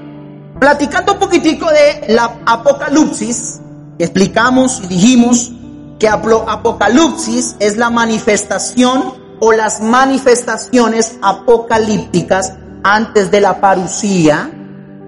Platicando 0.60 1.12
un 1.12 1.18
poquitico 1.20 1.66
de 1.70 2.12
la 2.14 2.38
Apocalipsis, 2.44 3.60
explicamos 3.98 4.80
y 4.84 4.88
dijimos 4.88 5.52
que 5.98 6.08
Apocalipsis 6.08 7.56
es 7.60 7.76
la 7.76 7.90
manifestación 7.90 9.14
o 9.40 9.52
las 9.52 9.80
manifestaciones 9.80 11.16
apocalípticas 11.22 12.54
antes 12.82 13.30
de 13.30 13.40
la 13.40 13.60
parucía. 13.60 14.50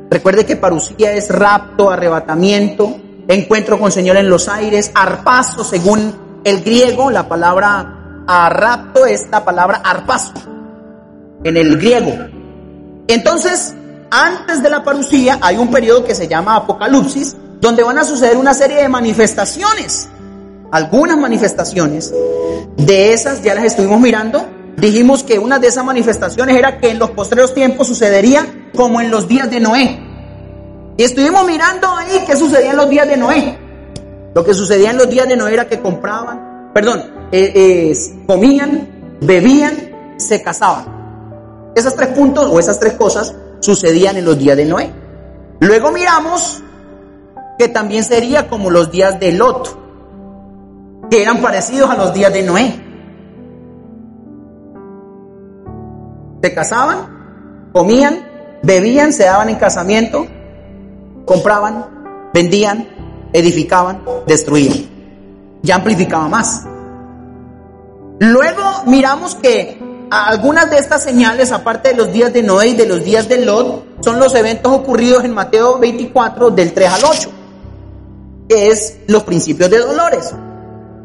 Recuerde 0.09 0.47
que 0.47 0.57
parucía 0.57 1.13
es 1.13 1.29
rapto, 1.29 1.91
arrebatamiento, 1.91 2.97
encuentro 3.27 3.79
con 3.79 3.91
Señor 3.91 4.19
en 4.19 4.29
los 4.29 4.49
aires, 4.49 4.93
arpazo 4.95 5.65
según 5.65 6.41
el 6.45 6.63
griego, 6.63 7.11
la 7.11 7.29
palabra 7.29 7.97
rapto 8.51 9.07
es 9.07 9.29
la 9.31 9.45
palabra 9.45 9.83
arpazo 9.85 10.33
en 11.43 11.57
el 11.57 11.77
griego. 11.77 12.13
Entonces, 13.09 13.75
antes 14.11 14.63
de 14.63 14.71
la 14.71 14.83
parucía 14.83 15.39
hay 15.41 15.57
un 15.57 15.71
periodo 15.71 16.05
que 16.05 16.15
se 16.15 16.29
llama 16.29 16.57
apocalipsis, 16.57 17.37
donde 17.61 17.83
van 17.83 17.99
a 17.99 18.05
suceder 18.05 18.37
una 18.37 18.55
serie 18.55 18.83
de 18.83 18.89
manifestaciones 18.89 20.09
algunas 20.71 21.19
manifestaciones. 21.19 22.13
De 22.77 23.13
esas 23.13 23.43
ya 23.43 23.55
las 23.55 23.65
estuvimos 23.65 24.01
mirando. 24.01 24.47
Dijimos 24.77 25.23
que 25.23 25.39
una 25.39 25.59
de 25.59 25.69
esas 25.69 25.85
manifestaciones 25.85 26.57
era 26.57 26.79
que 26.79 26.91
en 26.91 26.99
los 26.99 27.11
postreros 27.11 27.55
tiempos 27.55 27.87
sucedería 27.87 28.47
como 28.75 29.01
en 29.01 29.11
los 29.11 29.29
días 29.29 29.51
de 29.51 29.61
Noé. 29.61 30.01
Y 30.97 31.03
estuvimos 31.03 31.45
mirando 31.47 31.89
ahí 31.89 32.25
qué 32.27 32.37
sucedía 32.37 32.71
en 32.71 32.77
los 32.77 32.89
días 32.89 33.07
de 33.07 33.17
Noé. 33.17 33.59
Lo 34.35 34.45
que 34.45 34.55
sucedía 34.55 34.91
en 34.91 34.97
los 34.97 35.09
días 35.11 35.29
de 35.29 35.37
Noé 35.37 35.55
era 35.55 35.69
que 35.69 35.81
compraban, 35.81 36.71
perdón, 36.73 37.03
eh, 37.33 37.53
eh, 37.55 37.97
comían, 38.27 39.19
bebían, 39.21 40.17
se 40.19 40.43
casaban. 40.43 41.01
Esos 41.75 41.95
tres 41.95 42.09
puntos 42.09 42.49
o 42.51 42.59
esas 42.59 42.79
tres 42.79 42.95
cosas 42.95 43.35
sucedían 43.61 44.17
en 44.17 44.25
los 44.25 44.39
días 44.39 44.57
de 44.57 44.65
Noé. 44.65 44.91
Luego 45.61 45.93
miramos 45.93 46.63
que 47.59 47.69
también 47.69 48.05
sería 48.05 48.49
como 48.49 48.71
los 48.71 48.91
días 48.91 49.21
de 49.21 49.33
Lot 49.33 49.81
que 51.11 51.23
eran 51.23 51.41
parecidos 51.43 51.91
a 51.91 51.97
los 51.97 52.15
días 52.15 52.33
de 52.33 52.43
Noé. 52.43 52.81
Se 56.43 56.55
casaban, 56.55 57.71
comían, 57.73 58.27
bebían, 58.63 59.13
se 59.13 59.25
daban 59.25 59.49
en 59.51 59.57
casamiento, 59.57 60.27
compraban, 61.27 62.31
vendían, 62.33 62.89
edificaban, 63.33 64.03
destruían. 64.27 64.89
Ya 65.63 65.75
amplificaba 65.75 66.29
más. 66.29 66.65
Luego 68.21 68.63
miramos 68.87 69.35
que 69.35 69.90
algunas 70.11 70.71
de 70.71 70.79
estas 70.79 71.03
señales, 71.03 71.53
aparte 71.53 71.91
de 71.91 71.95
los 71.95 72.13
días 72.13 72.33
de 72.33 72.43
Noé 72.43 72.69
y 72.69 72.75
de 72.75 72.87
los 72.87 73.05
días 73.05 73.29
de 73.29 73.45
Lot, 73.45 74.03
son 74.05 74.19
los 74.19 74.35
eventos 74.35 74.73
ocurridos 74.73 75.25
en 75.25 75.33
Mateo 75.33 75.79
24 75.79 76.51
del 76.51 76.73
3 76.73 76.93
al 76.93 77.05
8 77.05 77.31
que 78.51 78.69
es 78.69 78.99
los 79.07 79.23
principios 79.23 79.71
de 79.71 79.79
dolores. 79.79 80.35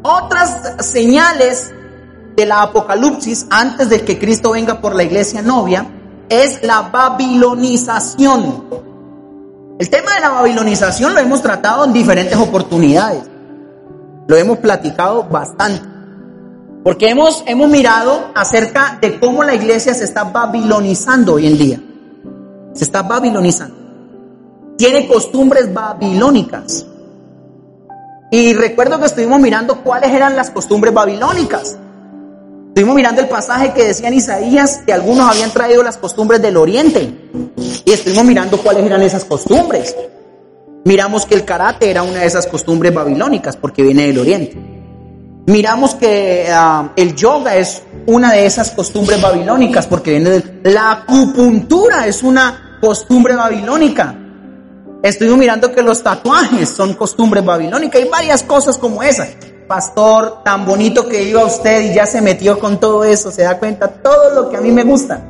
Otras 0.02 0.84
señales 0.84 1.72
de 2.34 2.44
la 2.44 2.62
apocalipsis 2.62 3.46
antes 3.50 3.88
de 3.88 4.04
que 4.04 4.18
Cristo 4.18 4.50
venga 4.50 4.80
por 4.80 4.96
la 4.96 5.04
iglesia 5.04 5.42
novia 5.42 5.86
es 6.28 6.64
la 6.64 6.82
babilonización. 6.82 8.64
El 9.78 9.88
tema 9.88 10.14
de 10.14 10.20
la 10.20 10.30
babilonización 10.30 11.14
lo 11.14 11.20
hemos 11.20 11.40
tratado 11.40 11.84
en 11.84 11.92
diferentes 11.92 12.36
oportunidades. 12.36 13.22
Lo 14.26 14.36
hemos 14.36 14.58
platicado 14.58 15.22
bastante. 15.22 15.95
Porque 16.86 17.08
hemos, 17.08 17.42
hemos 17.48 17.68
mirado 17.68 18.30
acerca 18.32 18.96
de 19.00 19.18
cómo 19.18 19.42
la 19.42 19.56
iglesia 19.56 19.92
se 19.92 20.04
está 20.04 20.22
babilonizando 20.22 21.34
hoy 21.34 21.48
en 21.48 21.58
día. 21.58 21.80
Se 22.74 22.84
está 22.84 23.02
babilonizando. 23.02 23.74
Tiene 24.78 25.08
costumbres 25.08 25.74
babilónicas. 25.74 26.86
Y 28.30 28.54
recuerdo 28.54 29.00
que 29.00 29.06
estuvimos 29.06 29.40
mirando 29.40 29.82
cuáles 29.82 30.12
eran 30.12 30.36
las 30.36 30.50
costumbres 30.50 30.94
babilónicas. 30.94 31.76
Estuvimos 32.68 32.94
mirando 32.94 33.20
el 33.20 33.26
pasaje 33.26 33.72
que 33.72 33.88
decía 33.88 34.06
en 34.06 34.14
Isaías 34.14 34.82
que 34.86 34.92
algunos 34.92 35.28
habían 35.28 35.50
traído 35.50 35.82
las 35.82 35.96
costumbres 35.96 36.40
del 36.40 36.56
oriente. 36.56 37.30
Y 37.84 37.90
estuvimos 37.90 38.24
mirando 38.24 38.58
cuáles 38.58 38.86
eran 38.86 39.02
esas 39.02 39.24
costumbres. 39.24 39.96
Miramos 40.84 41.26
que 41.26 41.34
el 41.34 41.44
karate 41.44 41.90
era 41.90 42.04
una 42.04 42.20
de 42.20 42.26
esas 42.26 42.46
costumbres 42.46 42.94
babilónicas 42.94 43.56
porque 43.56 43.82
viene 43.82 44.06
del 44.06 44.20
oriente. 44.20 44.75
Miramos 45.46 45.94
que 45.94 46.48
ah, 46.50 46.92
el 46.96 47.14
yoga 47.14 47.54
es 47.54 47.82
una 48.06 48.32
de 48.32 48.46
esas 48.46 48.72
costumbres 48.72 49.22
babilónicas 49.22 49.86
porque 49.86 50.10
viene 50.10 50.30
de... 50.30 50.60
La 50.64 50.90
acupuntura 50.90 52.06
es 52.08 52.24
una 52.24 52.78
costumbre 52.80 53.36
babilónica. 53.36 54.16
Estuvimos 55.04 55.38
mirando 55.38 55.72
que 55.72 55.82
los 55.82 56.02
tatuajes 56.02 56.68
son 56.68 56.94
costumbres 56.94 57.44
babilónicas. 57.44 58.02
Hay 58.02 58.08
varias 58.08 58.42
cosas 58.42 58.76
como 58.76 59.04
esas. 59.04 59.28
Pastor, 59.68 60.42
tan 60.44 60.66
bonito 60.66 61.08
que 61.08 61.22
iba 61.22 61.44
usted 61.44 61.92
y 61.92 61.94
ya 61.94 62.06
se 62.06 62.20
metió 62.20 62.58
con 62.58 62.80
todo 62.80 63.04
eso. 63.04 63.30
Se 63.30 63.42
da 63.42 63.56
cuenta 63.56 63.86
todo 63.86 64.34
lo 64.34 64.50
que 64.50 64.56
a 64.56 64.60
mí 64.60 64.72
me 64.72 64.82
gusta. 64.82 65.22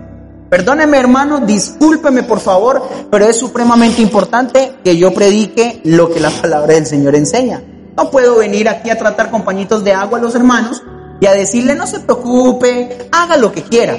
Perdóneme 0.49 0.97
hermano, 0.97 1.41
discúlpeme 1.41 2.23
por 2.23 2.41
favor, 2.41 2.83
pero 3.11 3.27
es 3.27 3.37
supremamente 3.37 4.01
importante 4.01 4.77
que 4.83 4.97
yo 4.97 5.13
predique 5.13 5.83
lo 5.85 6.11
que 6.11 6.21
la 6.21 6.31
palabra 6.31 6.73
del 6.73 6.87
Señor 6.87 7.17
enseña. 7.17 7.61
No 7.97 8.11
puedo 8.11 8.37
venir 8.37 8.69
aquí 8.69 8.91
a 8.91 8.99
tratar 8.99 9.31
con 9.31 9.43
pañitos 9.43 9.83
de 9.83 9.93
agua 9.93 10.19
a 10.19 10.23
los 10.23 10.35
hermanos 10.35 10.83
y 11.21 11.27
a 11.27 11.33
decirle 11.33 11.75
no 11.75 11.87
se 11.87 12.01
preocupe, 12.01 13.09
haga 13.11 13.37
lo 13.37 13.53
que 13.53 13.63
quiera. 13.63 13.97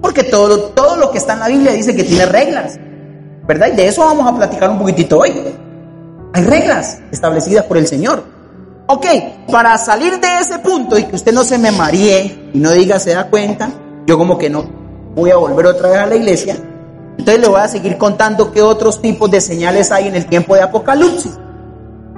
Porque 0.00 0.22
todo, 0.22 0.58
todo 0.70 0.96
lo 0.96 1.10
que 1.10 1.18
está 1.18 1.34
en 1.34 1.40
la 1.40 1.48
Biblia 1.48 1.72
dice 1.72 1.94
que 1.94 2.04
tiene 2.04 2.26
reglas. 2.26 2.78
¿verdad? 3.50 3.68
Y 3.72 3.76
de 3.76 3.88
eso 3.88 4.04
vamos 4.04 4.28
a 4.28 4.36
platicar 4.36 4.70
un 4.70 4.78
poquitito 4.78 5.18
hoy. 5.18 5.32
Hay 6.32 6.44
reglas 6.44 7.00
establecidas 7.10 7.64
por 7.64 7.78
el 7.78 7.86
Señor. 7.88 8.22
Ok, 8.86 9.06
para 9.50 9.76
salir 9.76 10.20
de 10.20 10.38
ese 10.38 10.60
punto 10.60 10.96
y 10.96 11.04
que 11.04 11.16
usted 11.16 11.32
no 11.32 11.42
se 11.42 11.58
me 11.58 11.72
maríe 11.72 12.50
y 12.52 12.58
no 12.58 12.70
diga 12.70 13.00
se 13.00 13.12
da 13.12 13.28
cuenta, 13.28 13.70
yo 14.06 14.16
como 14.16 14.38
que 14.38 14.48
no 14.48 14.64
voy 15.16 15.30
a 15.30 15.36
volver 15.36 15.66
otra 15.66 15.88
vez 15.88 15.98
a 15.98 16.06
la 16.06 16.14
iglesia. 16.14 16.56
Entonces 17.18 17.40
le 17.40 17.48
voy 17.48 17.60
a 17.60 17.66
seguir 17.66 17.98
contando 17.98 18.52
qué 18.52 18.62
otros 18.62 19.02
tipos 19.02 19.28
de 19.32 19.40
señales 19.40 19.90
hay 19.90 20.06
en 20.06 20.14
el 20.14 20.26
tiempo 20.26 20.54
de 20.54 20.62
Apocalipsis. 20.62 21.36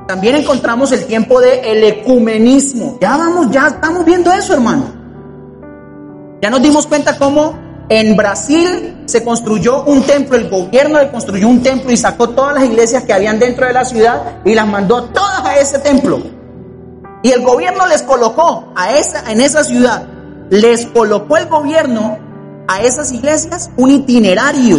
También 0.06 0.36
encontramos 0.36 0.92
el 0.92 1.06
tiempo 1.06 1.40
del 1.40 1.64
el 1.64 1.84
ecumenismo. 1.84 2.98
Ya 3.00 3.16
vamos, 3.16 3.50
ya 3.50 3.68
estamos 3.68 4.04
viendo 4.04 4.32
eso, 4.32 4.54
hermano. 4.54 4.84
Ya 6.40 6.50
nos 6.50 6.60
dimos 6.60 6.86
cuenta 6.86 7.16
cómo 7.18 7.54
en 7.88 8.16
Brasil 8.16 9.02
se 9.06 9.22
construyó 9.22 9.84
un 9.84 10.02
templo, 10.02 10.36
el 10.36 10.48
gobierno 10.48 10.98
le 10.98 11.10
construyó 11.10 11.48
un 11.48 11.62
templo 11.62 11.92
y 11.92 11.96
sacó 11.96 12.30
todas 12.30 12.54
las 12.54 12.64
iglesias 12.64 13.04
que 13.04 13.12
habían 13.12 13.38
dentro 13.38 13.66
de 13.66 13.72
la 13.72 13.84
ciudad 13.84 14.40
y 14.44 14.54
las 14.54 14.66
mandó 14.66 15.04
todas 15.04 15.44
a 15.44 15.56
ese 15.58 15.78
templo. 15.78 16.20
Y 17.22 17.30
el 17.30 17.42
gobierno 17.42 17.86
les 17.86 18.02
colocó 18.02 18.72
a 18.74 18.96
esa, 18.96 19.30
en 19.30 19.40
esa 19.40 19.62
ciudad, 19.62 20.06
les 20.50 20.86
colocó 20.86 21.36
el 21.36 21.46
gobierno 21.46 22.18
a 22.66 22.82
esas 22.82 23.12
iglesias 23.12 23.70
un 23.76 23.90
itinerario. 23.90 24.78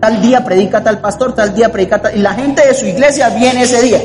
Tal 0.00 0.20
día 0.20 0.44
predica 0.44 0.84
tal 0.84 1.00
pastor, 1.00 1.34
tal 1.34 1.54
día 1.54 1.72
predica 1.72 2.00
tal... 2.00 2.16
Y 2.16 2.20
la 2.20 2.34
gente 2.34 2.64
de 2.66 2.74
su 2.74 2.86
iglesia 2.86 3.30
viene 3.30 3.62
ese 3.62 3.82
día. 3.82 4.00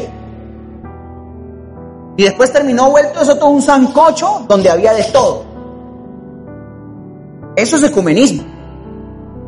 Y 2.22 2.26
después 2.26 2.54
terminó 2.54 2.92
vuelto 2.92 3.20
eso 3.20 3.36
todo 3.36 3.50
un 3.50 3.64
sancocho 3.64 4.46
donde 4.48 4.70
había 4.70 4.94
de 4.94 5.06
todo. 5.06 5.44
Eso 7.56 7.78
es 7.78 7.84
ecumenismo. 7.84 8.44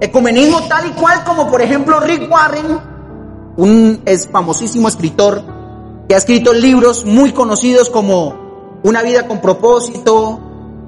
Ecumenismo 0.02 0.60
tal 0.68 0.88
y 0.88 0.90
cual 0.94 1.24
como 1.24 1.52
por 1.52 1.62
ejemplo 1.62 2.00
Rick 2.00 2.32
Warren, 2.32 2.80
un 3.58 4.02
es 4.06 4.28
famosísimo 4.28 4.88
escritor 4.88 5.44
que 6.08 6.16
ha 6.16 6.18
escrito 6.18 6.52
libros 6.52 7.06
muy 7.06 7.32
conocidos 7.32 7.92
como 7.92 8.42
Una 8.82 9.04
vida 9.04 9.28
con 9.28 9.40
propósito, 9.40 10.40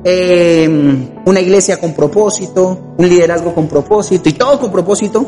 em, 0.04 1.12
Una 1.28 1.40
iglesia 1.40 1.80
con 1.80 1.94
propósito, 1.94 2.96
Un 2.98 3.08
liderazgo 3.08 3.54
con 3.54 3.68
propósito 3.68 4.28
y 4.28 4.34
todo 4.34 4.60
con 4.60 4.72
propósito. 4.72 5.24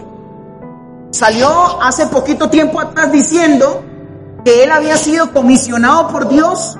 Salió 1.11 1.79
hace 1.83 2.07
poquito 2.07 2.49
tiempo 2.49 2.81
atrás 2.81 3.11
diciendo 3.11 3.83
que 4.47 4.63
él 4.63 4.71
había 4.71 4.95
sido 4.95 5.33
comisionado 5.33 6.07
por 6.07 6.29
Dios 6.29 6.77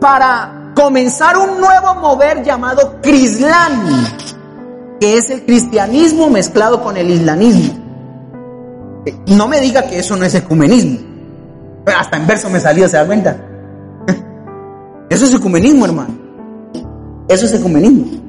para 0.00 0.72
comenzar 0.74 1.38
un 1.38 1.60
nuevo 1.60 1.94
mover 1.94 2.42
llamado 2.42 3.00
Crislán 3.00 4.08
que 4.98 5.16
es 5.16 5.30
el 5.30 5.44
cristianismo 5.44 6.28
mezclado 6.30 6.82
con 6.82 6.96
el 6.96 7.08
islamismo. 7.08 7.74
No 9.28 9.46
me 9.46 9.60
diga 9.60 9.82
que 9.84 10.00
eso 10.00 10.16
no 10.16 10.24
es 10.24 10.34
ecumenismo. 10.34 10.98
Hasta 11.96 12.16
en 12.16 12.26
verso 12.26 12.50
me 12.50 12.58
salió, 12.58 12.88
¿se 12.88 12.96
da 12.96 13.06
cuenta? 13.06 13.36
Eso 15.08 15.26
es 15.26 15.34
ecumenismo, 15.34 15.84
hermano. 15.84 16.12
Eso 17.28 17.46
es 17.46 17.54
ecumenismo. 17.54 18.20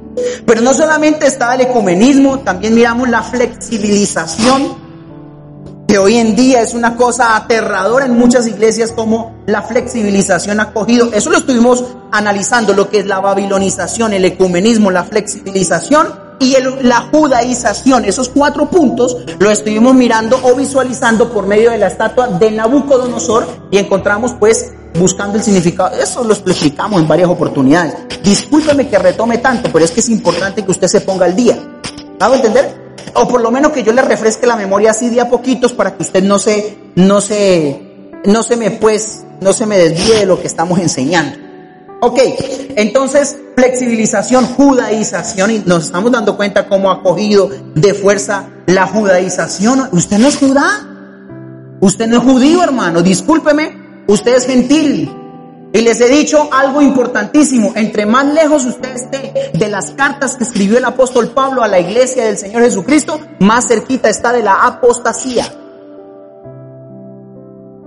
Pero 0.46 0.62
no 0.62 0.72
solamente 0.76 1.26
está 1.26 1.56
el 1.56 1.62
ecumenismo, 1.62 2.42
también 2.42 2.76
miramos 2.76 3.10
la 3.10 3.24
flexibilización, 3.24 4.87
que 5.88 5.98
hoy 5.98 6.18
en 6.18 6.36
día 6.36 6.62
es 6.62 6.74
una 6.74 6.98
cosa 6.98 7.38
aterradora 7.38 8.06
en 8.06 8.18
muchas 8.18 8.46
iglesias 8.46 8.92
como 8.92 9.38
la 9.46 9.62
flexibilización 9.62 10.60
ha 10.60 10.74
cogido. 10.74 11.12
Eso 11.14 11.30
lo 11.30 11.38
estuvimos 11.38 11.84
analizando, 12.12 12.74
lo 12.74 12.90
que 12.90 13.00
es 13.00 13.06
la 13.06 13.22
babilonización, 13.22 14.14
el 14.14 14.26
ecumenismo, 14.26 14.92
la 14.92 15.06
flexibilización 15.06 16.28
y 16.40 16.58
la 16.82 17.08
judaización. 17.12 18.04
Esos 18.04 18.28
cuatro 18.30 18.70
puntos 18.70 19.18
lo 19.40 19.50
estuvimos 19.50 19.96
mirando 19.96 20.38
o 20.44 20.56
visualizando 20.56 21.32
por 21.32 21.48
medio 21.48 21.72
de 21.72 21.78
la 21.78 21.88
estatua 21.88 22.28
de 22.28 22.52
Nabucodonosor 22.52 23.48
y 23.72 23.78
encontramos 23.78 24.34
pues 24.34 24.74
buscando 25.00 25.38
el 25.38 25.44
significado. 25.44 25.96
Eso 25.96 26.22
lo 26.24 26.34
explicamos 26.34 27.02
en 27.02 27.08
varias 27.08 27.30
oportunidades. 27.30 27.96
Discúlpeme 28.22 28.90
que 28.90 29.00
retome 29.00 29.38
tanto, 29.38 29.70
pero 29.72 29.86
es 29.86 29.92
que 29.92 30.02
es 30.02 30.10
importante 30.10 30.66
que 30.66 30.72
usted 30.72 30.88
se 30.88 31.00
ponga 31.00 31.26
al 31.26 31.36
día. 31.36 31.58
¿Hago 32.20 32.36
entender? 32.36 32.77
O 33.14 33.28
por 33.28 33.42
lo 33.42 33.52
menos 33.52 33.72
que 33.72 33.84
yo 33.84 33.94
le 33.94 34.02
refresque 34.02 34.48
la 34.48 34.56
memoria 34.56 34.92
así 34.92 35.10
de 35.10 35.22
a 35.22 35.30
poquitos 35.30 35.74
para 35.74 35.96
que 35.96 36.04
usted 36.04 36.24
no 36.24 36.40
se, 36.40 36.78
no 36.96 37.22
se, 37.22 38.12
no 38.26 38.44
se 38.44 38.58
me 38.58 38.72
pues, 38.72 39.24
no 39.42 39.54
se 39.54 39.66
me 39.66 39.78
desvíe 39.78 40.20
de 40.20 40.26
lo 40.26 40.40
que 40.40 40.48
estamos 40.48 40.80
enseñando. 40.80 41.38
Ok, 42.00 42.20
entonces 42.76 43.38
flexibilización, 43.56 44.46
judaización, 44.46 45.50
y 45.50 45.64
nos 45.66 45.86
estamos 45.86 46.12
dando 46.12 46.38
cuenta 46.38 46.68
cómo 46.68 46.92
ha 46.92 47.02
cogido 47.02 47.50
de 47.74 47.96
fuerza 47.96 48.50
la 48.68 48.86
judaización. 48.86 49.90
Usted 49.92 50.20
no 50.20 50.28
es 50.28 50.38
judá, 50.38 50.88
usted 51.80 52.08
no 52.08 52.18
es 52.18 52.24
judío, 52.24 52.64
hermano, 52.64 53.02
discúlpeme, 53.02 54.04
usted 54.08 54.36
es 54.36 54.46
gentil. 54.46 55.12
Y 55.78 55.82
les 55.82 56.02
he 56.02 56.10
dicho 56.10 56.50
algo 56.52 56.82
importantísimo, 56.82 57.72
entre 57.76 58.08
más 58.08 58.26
lejos 58.26 58.66
usted 58.66 58.96
esté 58.96 59.52
de 59.54 59.68
las 59.68 59.92
cartas 59.92 60.36
que 60.36 60.44
escribió 60.44 60.80
el 60.80 60.86
apóstol 60.86 61.28
Pablo 61.28 61.62
a 61.62 61.68
la 61.68 61.80
iglesia 61.80 62.26
del 62.26 62.36
Señor 62.36 62.64
Jesucristo, 62.64 63.20
más 63.42 63.68
cerquita 63.68 64.10
está 64.10 64.34
de 64.34 64.42
la 64.42 64.66
apostasía. 64.66 65.46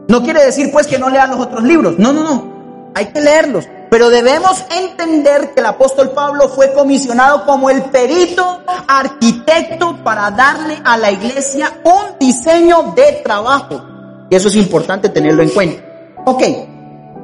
No 0.07 0.22
quiere 0.22 0.44
decir 0.44 0.70
pues 0.70 0.87
que 0.87 1.00
no 1.00 1.11
lea 1.11 1.26
los 1.26 1.40
otros 1.40 1.64
libros, 1.64 1.98
no, 1.98 2.12
no, 2.12 2.22
no, 2.22 2.92
hay 2.94 3.07
que 3.07 3.20
leerlos, 3.20 3.66
pero 3.90 4.09
debemos 4.09 4.64
entender 4.70 5.53
que 5.53 5.59
el 5.59 5.66
apóstol 5.66 6.12
Pablo 6.12 6.48
fue 6.48 6.72
comisionado 6.72 7.44
como 7.44 7.70
el 7.70 7.83
perito 7.83 8.61
arquitecto 8.87 9.96
para 10.05 10.31
darle 10.31 10.79
a 10.85 10.96
la 10.96 11.11
iglesia 11.11 11.81
un 11.83 12.16
diseño 12.20 12.92
de 12.94 13.20
trabajo. 13.24 13.83
Y 14.31 14.37
eso 14.37 14.46
es 14.46 14.55
importante 14.55 15.09
tenerlo 15.09 15.42
en 15.42 15.48
cuenta. 15.48 15.83
Ok. 16.24 16.69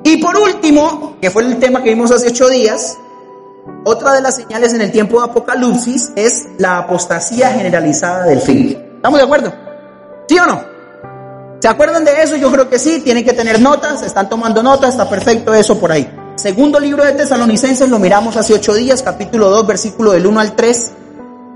Y 0.07 0.19
por 0.19 0.37
último, 0.39 1.17
que 1.21 1.33
fue 1.33 1.43
el 1.43 1.59
tema 1.59 1.83
que 1.83 1.89
vimos 1.89 2.13
hace 2.13 2.29
ocho 2.29 2.49
días, 2.49 2.97
otra 3.85 4.13
de 4.13 4.21
las 4.21 4.37
señales 4.37 4.73
en 4.73 4.81
el 4.81 4.93
tiempo 4.93 5.19
de 5.19 5.29
Apocalipsis 5.29 6.13
es 6.15 6.47
la 6.59 6.79
apostasía 6.79 7.51
generalizada 7.51 8.25
del 8.27 8.41
fin. 8.41 8.81
¿Estamos 8.95 9.19
de 9.19 9.25
acuerdo? 9.25 9.53
¿Sí 10.29 10.39
o 10.39 10.47
no? 10.47 10.63
¿Se 11.59 11.67
acuerdan 11.67 12.05
de 12.05 12.23
eso? 12.23 12.37
Yo 12.37 12.53
creo 12.53 12.71
que 12.71 12.79
sí, 12.79 13.01
tienen 13.01 13.25
que 13.25 13.33
tener 13.33 13.61
notas, 13.61 14.01
están 14.03 14.29
tomando 14.29 14.63
notas, 14.63 14.91
está 14.91 15.11
perfecto 15.11 15.53
eso 15.53 15.77
por 15.77 15.91
ahí. 15.91 16.09
Segundo 16.37 16.79
libro 16.79 17.05
de 17.05 17.11
Tesalonicenses 17.11 17.89
lo 17.89 17.99
miramos 17.99 18.37
hace 18.37 18.55
ocho 18.55 18.75
días, 18.75 19.03
capítulo 19.03 19.51
2, 19.51 19.67
versículo 19.67 20.13
del 20.13 20.25
1 20.25 20.39
al 20.39 20.55
3. 20.55 20.93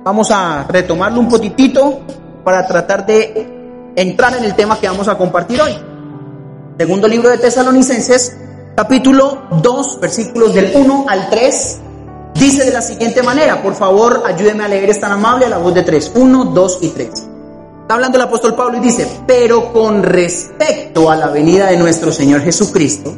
Vamos 0.02 0.32
a 0.32 0.64
retomarlo 0.68 1.20
un 1.20 1.28
poquitito 1.28 2.00
para 2.42 2.66
tratar 2.66 3.06
de 3.06 3.92
entrar 3.94 4.36
en 4.36 4.42
el 4.42 4.56
tema 4.56 4.76
que 4.80 4.88
vamos 4.88 5.06
a 5.06 5.16
compartir 5.16 5.60
hoy. 5.62 5.89
Segundo 6.80 7.06
libro 7.06 7.28
de 7.28 7.36
Tesalonicenses, 7.36 8.34
capítulo 8.74 9.42
2, 9.60 10.00
versículos 10.00 10.54
del 10.54 10.72
1 10.74 11.04
al 11.10 11.28
3, 11.28 11.78
dice 12.36 12.64
de 12.64 12.70
la 12.70 12.80
siguiente 12.80 13.22
manera, 13.22 13.62
por 13.62 13.74
favor, 13.74 14.22
ayúdeme 14.24 14.64
a 14.64 14.68
leer, 14.68 14.88
es 14.88 14.98
tan 14.98 15.12
amable, 15.12 15.44
a 15.44 15.50
la 15.50 15.58
voz 15.58 15.74
de 15.74 15.82
3, 15.82 16.12
1, 16.14 16.44
2 16.46 16.78
y 16.80 16.88
3. 16.88 17.08
Está 17.82 17.94
hablando 17.96 18.16
el 18.16 18.22
apóstol 18.22 18.54
Pablo 18.54 18.78
y 18.78 18.80
dice, 18.80 19.06
pero 19.26 19.74
con 19.74 20.02
respecto 20.02 21.10
a 21.10 21.16
la 21.16 21.26
venida 21.26 21.66
de 21.66 21.76
nuestro 21.76 22.12
Señor 22.12 22.40
Jesucristo 22.40 23.14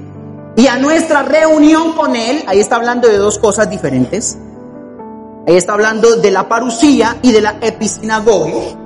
y 0.57 0.67
a 0.67 0.77
nuestra 0.79 1.23
reunión 1.23 1.93
con 1.93 2.17
Él, 2.17 2.43
ahí 2.49 2.59
está 2.59 2.75
hablando 2.75 3.07
de 3.07 3.17
dos 3.17 3.39
cosas 3.39 3.71
diferentes. 3.71 4.37
Ahí 5.47 5.57
está 5.57 5.75
hablando 5.75 6.17
de 6.17 6.33
la 6.33 6.49
parucía 6.49 7.19
y 7.23 7.31
de 7.31 7.41
la 7.41 7.59
episinagogia. 7.61 8.77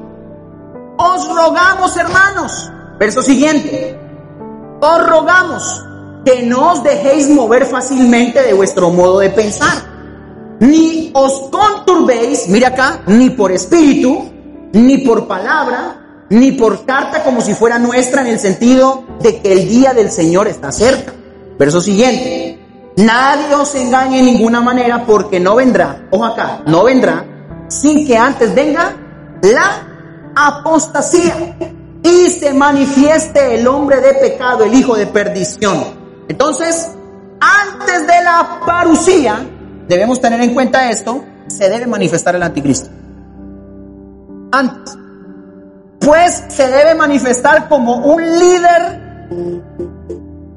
Os 0.98 1.34
rogamos, 1.34 1.96
hermanos, 1.96 2.70
verso 2.98 3.22
siguiente, 3.22 4.05
os 4.80 5.06
rogamos 5.06 5.84
que 6.24 6.42
no 6.42 6.72
os 6.72 6.82
dejéis 6.82 7.28
mover 7.28 7.66
fácilmente 7.66 8.42
de 8.42 8.52
vuestro 8.52 8.90
modo 8.90 9.20
de 9.20 9.30
pensar, 9.30 10.56
ni 10.60 11.10
os 11.14 11.50
conturbéis, 11.50 12.48
mira 12.48 12.68
acá, 12.68 13.02
ni 13.06 13.30
por 13.30 13.52
espíritu, 13.52 14.30
ni 14.72 14.98
por 14.98 15.26
palabra, 15.26 16.24
ni 16.30 16.52
por 16.52 16.84
carta 16.84 17.22
como 17.22 17.40
si 17.40 17.54
fuera 17.54 17.78
nuestra 17.78 18.22
en 18.22 18.28
el 18.28 18.38
sentido 18.40 19.04
de 19.20 19.40
que 19.40 19.52
el 19.52 19.68
día 19.68 19.94
del 19.94 20.10
Señor 20.10 20.48
está 20.48 20.72
cerca. 20.72 21.12
Verso 21.58 21.80
siguiente, 21.80 22.58
nadie 22.96 23.54
os 23.54 23.74
engañe 23.74 24.18
en 24.18 24.26
ninguna 24.26 24.60
manera 24.60 25.04
porque 25.06 25.38
no 25.38 25.54
vendrá, 25.54 26.08
ojo 26.10 26.24
acá, 26.24 26.62
no 26.66 26.84
vendrá 26.84 27.24
sin 27.68 28.06
que 28.06 28.16
antes 28.16 28.54
venga 28.54 28.96
la 29.42 30.32
apostasía 30.34 31.56
y 32.06 32.30
se 32.30 32.54
manifieste 32.54 33.56
el 33.56 33.66
hombre 33.66 34.00
de 34.00 34.14
pecado, 34.14 34.64
el 34.64 34.74
hijo 34.74 34.96
de 34.96 35.06
perdición. 35.06 35.84
Entonces, 36.28 36.88
antes 37.40 38.06
de 38.06 38.22
la 38.22 38.60
parucía, 38.64 39.44
debemos 39.88 40.20
tener 40.20 40.40
en 40.40 40.54
cuenta 40.54 40.88
esto, 40.88 41.24
se 41.48 41.68
debe 41.68 41.86
manifestar 41.86 42.36
el 42.36 42.42
anticristo. 42.42 42.90
Antes. 44.52 44.96
Pues 46.00 46.44
se 46.48 46.68
debe 46.68 46.94
manifestar 46.94 47.68
como 47.68 47.96
un 47.96 48.22
líder 48.22 49.28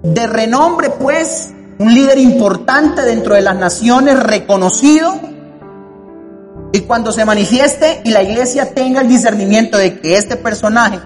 de 0.04 0.28
renombre, 0.28 0.92
pues, 0.92 1.50
un 1.80 1.94
líder 1.94 2.20
importante 2.20 3.02
dentro 3.02 3.34
de 3.34 3.42
las 3.42 3.56
naciones, 3.56 4.20
reconocido. 4.20 5.20
Y 6.72 6.82
cuando 6.82 7.12
se 7.12 7.26
manifieste 7.26 8.02
y 8.04 8.12
la 8.12 8.22
iglesia 8.22 8.76
tenga 8.76 9.02
el 9.02 9.08
discernimiento 9.08 9.78
de 9.78 10.00
que 10.00 10.16
este 10.16 10.36
personaje 10.36 11.00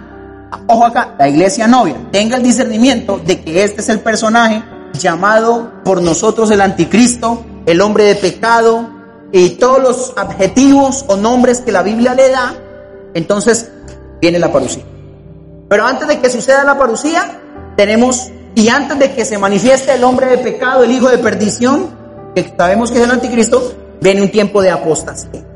ojo 0.67 0.85
acá, 0.85 1.15
la 1.17 1.27
iglesia 1.27 1.67
novia 1.67 1.95
tenga 2.11 2.37
el 2.37 2.43
discernimiento 2.43 3.19
de 3.23 3.41
que 3.41 3.63
este 3.63 3.81
es 3.81 3.89
el 3.89 3.99
personaje 3.99 4.63
llamado 4.93 5.83
por 5.83 6.01
nosotros 6.01 6.51
el 6.51 6.61
anticristo, 6.61 7.43
el 7.65 7.81
hombre 7.81 8.05
de 8.05 8.15
pecado 8.15 8.89
y 9.31 9.51
todos 9.51 9.81
los 9.81 10.13
adjetivos 10.15 11.05
o 11.07 11.17
nombres 11.17 11.61
que 11.61 11.71
la 11.71 11.81
Biblia 11.81 12.13
le 12.13 12.29
da, 12.29 12.53
entonces 13.13 13.71
viene 14.21 14.39
la 14.39 14.51
parucía. 14.51 14.83
Pero 15.69 15.85
antes 15.85 16.07
de 16.07 16.19
que 16.19 16.29
suceda 16.29 16.63
la 16.63 16.77
parucía, 16.77 17.39
tenemos, 17.75 18.29
y 18.53 18.69
antes 18.69 18.99
de 18.99 19.13
que 19.13 19.25
se 19.25 19.37
manifieste 19.37 19.93
el 19.95 20.03
hombre 20.03 20.27
de 20.27 20.37
pecado, 20.37 20.83
el 20.83 20.91
hijo 20.91 21.09
de 21.09 21.17
perdición, 21.17 21.89
que 22.35 22.53
sabemos 22.55 22.91
que 22.91 22.99
es 22.99 23.03
el 23.05 23.11
anticristo, 23.11 23.73
viene 24.01 24.21
un 24.21 24.29
tiempo 24.29 24.61
de 24.61 24.69
apostasía. 24.69 25.52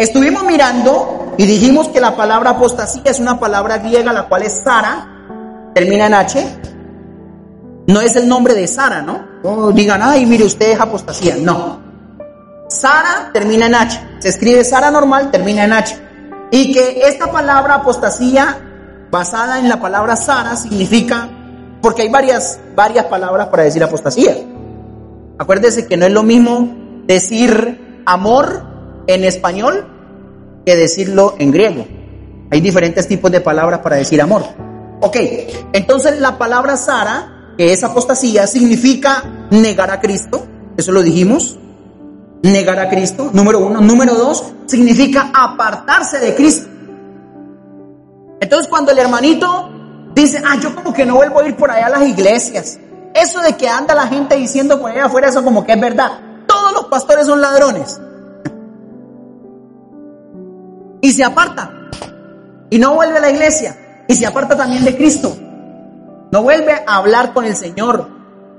Estuvimos 0.00 0.44
mirando 0.44 1.34
y 1.36 1.44
dijimos 1.44 1.88
que 1.88 2.00
la 2.00 2.16
palabra 2.16 2.52
apostasía 2.52 3.02
es 3.04 3.20
una 3.20 3.38
palabra 3.38 3.76
griega, 3.76 4.14
la 4.14 4.30
cual 4.30 4.44
es 4.44 4.62
Sara, 4.64 5.06
termina 5.74 6.06
en 6.06 6.14
H. 6.14 6.58
No 7.86 8.00
es 8.00 8.16
el 8.16 8.26
nombre 8.26 8.54
de 8.54 8.66
Sara, 8.66 9.02
¿no? 9.02 9.26
No 9.44 9.70
digan, 9.72 10.00
ay, 10.02 10.24
mire, 10.24 10.44
usted 10.44 10.70
es 10.70 10.80
apostasía. 10.80 11.36
No. 11.38 11.82
Sara 12.70 13.28
termina 13.34 13.66
en 13.66 13.74
H. 13.74 14.00
Se 14.20 14.30
escribe 14.30 14.64
Sara 14.64 14.90
normal, 14.90 15.30
termina 15.30 15.64
en 15.64 15.74
H. 15.74 15.94
Y 16.50 16.72
que 16.72 17.02
esta 17.06 17.30
palabra 17.30 17.74
apostasía, 17.74 18.56
basada 19.10 19.58
en 19.58 19.68
la 19.68 19.78
palabra 19.80 20.16
Sara, 20.16 20.56
significa, 20.56 21.28
porque 21.82 22.00
hay 22.00 22.08
varias, 22.08 22.58
varias 22.74 23.04
palabras 23.04 23.48
para 23.48 23.64
decir 23.64 23.84
apostasía. 23.84 24.34
Acuérdese 25.38 25.86
que 25.86 25.98
no 25.98 26.06
es 26.06 26.12
lo 26.12 26.22
mismo 26.22 26.70
decir 27.06 28.02
amor 28.06 28.69
en 29.14 29.24
español 29.24 29.86
que 30.64 30.76
decirlo 30.76 31.34
en 31.38 31.50
griego. 31.50 31.86
Hay 32.50 32.60
diferentes 32.60 33.06
tipos 33.06 33.30
de 33.30 33.40
palabras 33.40 33.80
para 33.80 33.96
decir 33.96 34.20
amor. 34.20 34.42
Ok, 35.00 35.16
entonces 35.72 36.20
la 36.20 36.36
palabra 36.36 36.76
Sara, 36.76 37.54
que 37.56 37.72
es 37.72 37.82
apostasía, 37.84 38.46
significa 38.46 39.22
negar 39.50 39.90
a 39.90 40.00
Cristo. 40.00 40.46
Eso 40.76 40.92
lo 40.92 41.02
dijimos. 41.02 41.58
Negar 42.42 42.78
a 42.78 42.88
Cristo, 42.88 43.30
número 43.32 43.60
uno. 43.60 43.80
Número 43.80 44.14
dos, 44.14 44.44
significa 44.66 45.30
apartarse 45.32 46.18
de 46.18 46.34
Cristo. 46.34 46.68
Entonces 48.40 48.68
cuando 48.68 48.92
el 48.92 48.98
hermanito 48.98 49.70
dice, 50.14 50.42
ah, 50.44 50.56
yo 50.60 50.74
como 50.74 50.92
que 50.92 51.04
no 51.04 51.16
vuelvo 51.16 51.40
a 51.40 51.46
ir 51.46 51.56
por 51.56 51.70
allá 51.70 51.86
a 51.86 51.90
las 51.90 52.08
iglesias. 52.08 52.78
Eso 53.14 53.40
de 53.40 53.56
que 53.56 53.68
anda 53.68 53.94
la 53.94 54.06
gente 54.06 54.36
diciendo 54.36 54.80
por 54.80 54.90
allá 54.90 55.06
afuera, 55.06 55.28
eso 55.28 55.44
como 55.44 55.64
que 55.64 55.72
es 55.72 55.80
verdad. 55.80 56.12
Todos 56.46 56.72
los 56.72 56.86
pastores 56.86 57.26
son 57.26 57.40
ladrones 57.40 58.00
y 61.00 61.12
se 61.12 61.24
aparta 61.24 61.72
y 62.70 62.78
no 62.78 62.94
vuelve 62.94 63.18
a 63.18 63.20
la 63.20 63.30
iglesia 63.30 64.04
y 64.06 64.14
se 64.14 64.26
aparta 64.26 64.56
también 64.56 64.84
de 64.84 64.96
Cristo. 64.96 65.36
No 66.32 66.42
vuelve 66.42 66.72
a 66.86 66.96
hablar 66.96 67.32
con 67.32 67.44
el 67.44 67.56
Señor, 67.56 68.08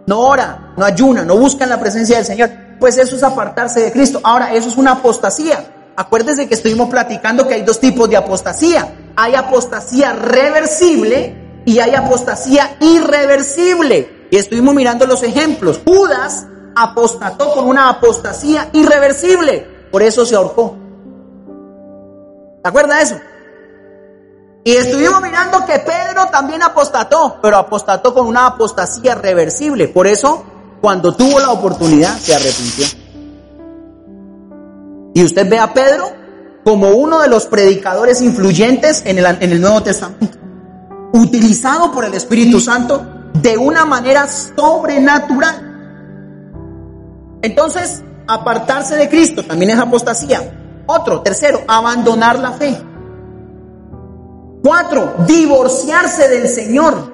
no 0.05 0.19
ora, 0.19 0.73
no 0.75 0.85
ayuna, 0.85 1.23
no 1.23 1.37
busca 1.37 1.63
en 1.63 1.69
la 1.69 1.79
presencia 1.79 2.17
del 2.17 2.25
Señor. 2.25 2.49
Pues 2.79 2.97
eso 2.97 3.15
es 3.15 3.23
apartarse 3.23 3.79
de 3.79 3.91
Cristo. 3.91 4.19
Ahora, 4.23 4.53
eso 4.53 4.67
es 4.67 4.75
una 4.75 4.93
apostasía. 4.93 5.91
Acuérdense 5.95 6.47
que 6.47 6.55
estuvimos 6.55 6.89
platicando 6.89 7.47
que 7.47 7.53
hay 7.53 7.61
dos 7.61 7.79
tipos 7.79 8.09
de 8.09 8.17
apostasía. 8.17 8.91
Hay 9.15 9.35
apostasía 9.35 10.13
reversible 10.13 11.61
y 11.65 11.79
hay 11.79 11.95
apostasía 11.95 12.75
irreversible. 12.79 14.27
Y 14.31 14.37
estuvimos 14.37 14.73
mirando 14.73 15.05
los 15.05 15.21
ejemplos. 15.23 15.81
Judas 15.85 16.47
apostató 16.75 17.53
con 17.53 17.67
una 17.67 17.89
apostasía 17.89 18.69
irreversible. 18.73 19.67
Por 19.91 20.01
eso 20.01 20.25
se 20.25 20.35
ahorcó. 20.35 20.80
¿Se 22.61 22.67
acuerda 22.67 22.97
de 22.97 23.03
eso? 23.03 23.15
Y 24.63 24.73
estuvimos 24.73 25.21
mirando 25.21 25.65
que 25.65 25.79
Pedro 25.79 26.27
también 26.31 26.61
apostató, 26.61 27.39
pero 27.41 27.57
apostató 27.57 28.13
con 28.13 28.27
una 28.27 28.45
apostasía 28.45 29.15
reversible. 29.15 29.87
Por 29.87 30.05
eso, 30.05 30.43
cuando 30.81 31.15
tuvo 31.15 31.39
la 31.39 31.49
oportunidad, 31.49 32.15
se 32.17 32.35
arrepintió. 32.35 32.85
Y 35.15 35.23
usted 35.23 35.49
ve 35.49 35.57
a 35.57 35.73
Pedro 35.73 36.11
como 36.63 36.91
uno 36.91 37.19
de 37.19 37.27
los 37.27 37.47
predicadores 37.47 38.21
influyentes 38.21 39.01
en 39.05 39.17
el, 39.17 39.25
en 39.25 39.51
el 39.51 39.59
Nuevo 39.59 39.81
Testamento, 39.81 40.37
utilizado 41.13 41.91
por 41.91 42.05
el 42.05 42.13
Espíritu 42.13 42.59
Santo 42.59 43.03
de 43.33 43.57
una 43.57 43.85
manera 43.85 44.27
sobrenatural. 44.27 45.69
Entonces, 47.41 48.03
apartarse 48.27 48.95
de 48.95 49.09
Cristo 49.09 49.43
también 49.43 49.71
es 49.71 49.79
apostasía. 49.79 50.60
Otro, 50.91 51.21
tercero, 51.21 51.61
abandonar 51.69 52.37
la 52.37 52.51
fe. 52.51 52.77
Cuatro, 54.61 55.13
divorciarse 55.25 56.27
del 56.27 56.49
Señor. 56.49 57.11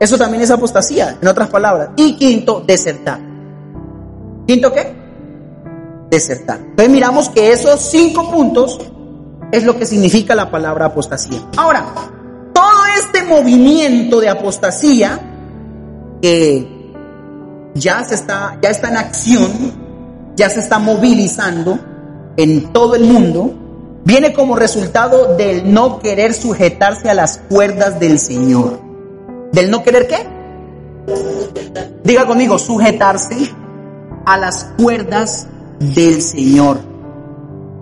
Eso 0.00 0.16
también 0.16 0.42
es 0.42 0.50
apostasía, 0.50 1.18
en 1.20 1.28
otras 1.28 1.48
palabras. 1.48 1.90
Y 1.96 2.16
quinto, 2.16 2.62
desertar. 2.66 3.20
¿Quinto 4.46 4.72
qué? 4.72 4.96
Desertar. 6.08 6.58
Entonces 6.58 6.88
miramos 6.88 7.28
que 7.28 7.52
esos 7.52 7.78
cinco 7.80 8.30
puntos 8.30 8.78
es 9.52 9.62
lo 9.62 9.76
que 9.76 9.84
significa 9.84 10.34
la 10.34 10.50
palabra 10.50 10.86
apostasía. 10.86 11.42
Ahora, 11.58 11.84
todo 12.54 12.86
este 12.98 13.24
movimiento 13.24 14.20
de 14.20 14.30
apostasía 14.30 15.20
que 16.22 16.94
ya 17.74 18.02
se 18.04 18.14
está, 18.14 18.58
ya 18.62 18.70
está 18.70 18.88
en 18.88 18.96
acción, 18.96 19.50
ya 20.34 20.48
se 20.48 20.60
está 20.60 20.78
movilizando, 20.78 21.78
en 22.38 22.72
todo 22.72 22.94
el 22.94 23.02
mundo 23.02 23.50
viene 24.04 24.32
como 24.32 24.54
resultado 24.54 25.34
del 25.36 25.74
no 25.74 25.98
querer 25.98 26.32
sujetarse 26.32 27.10
a 27.10 27.14
las 27.14 27.38
cuerdas 27.38 27.98
del 27.98 28.20
Señor. 28.20 28.80
¿Del 29.52 29.70
no 29.70 29.82
querer 29.82 30.06
qué? 30.06 30.24
Diga 32.04 32.26
conmigo, 32.26 32.56
sujetarse 32.58 33.52
a 34.24 34.38
las 34.38 34.72
cuerdas 34.78 35.48
del 35.80 36.22
Señor. 36.22 36.78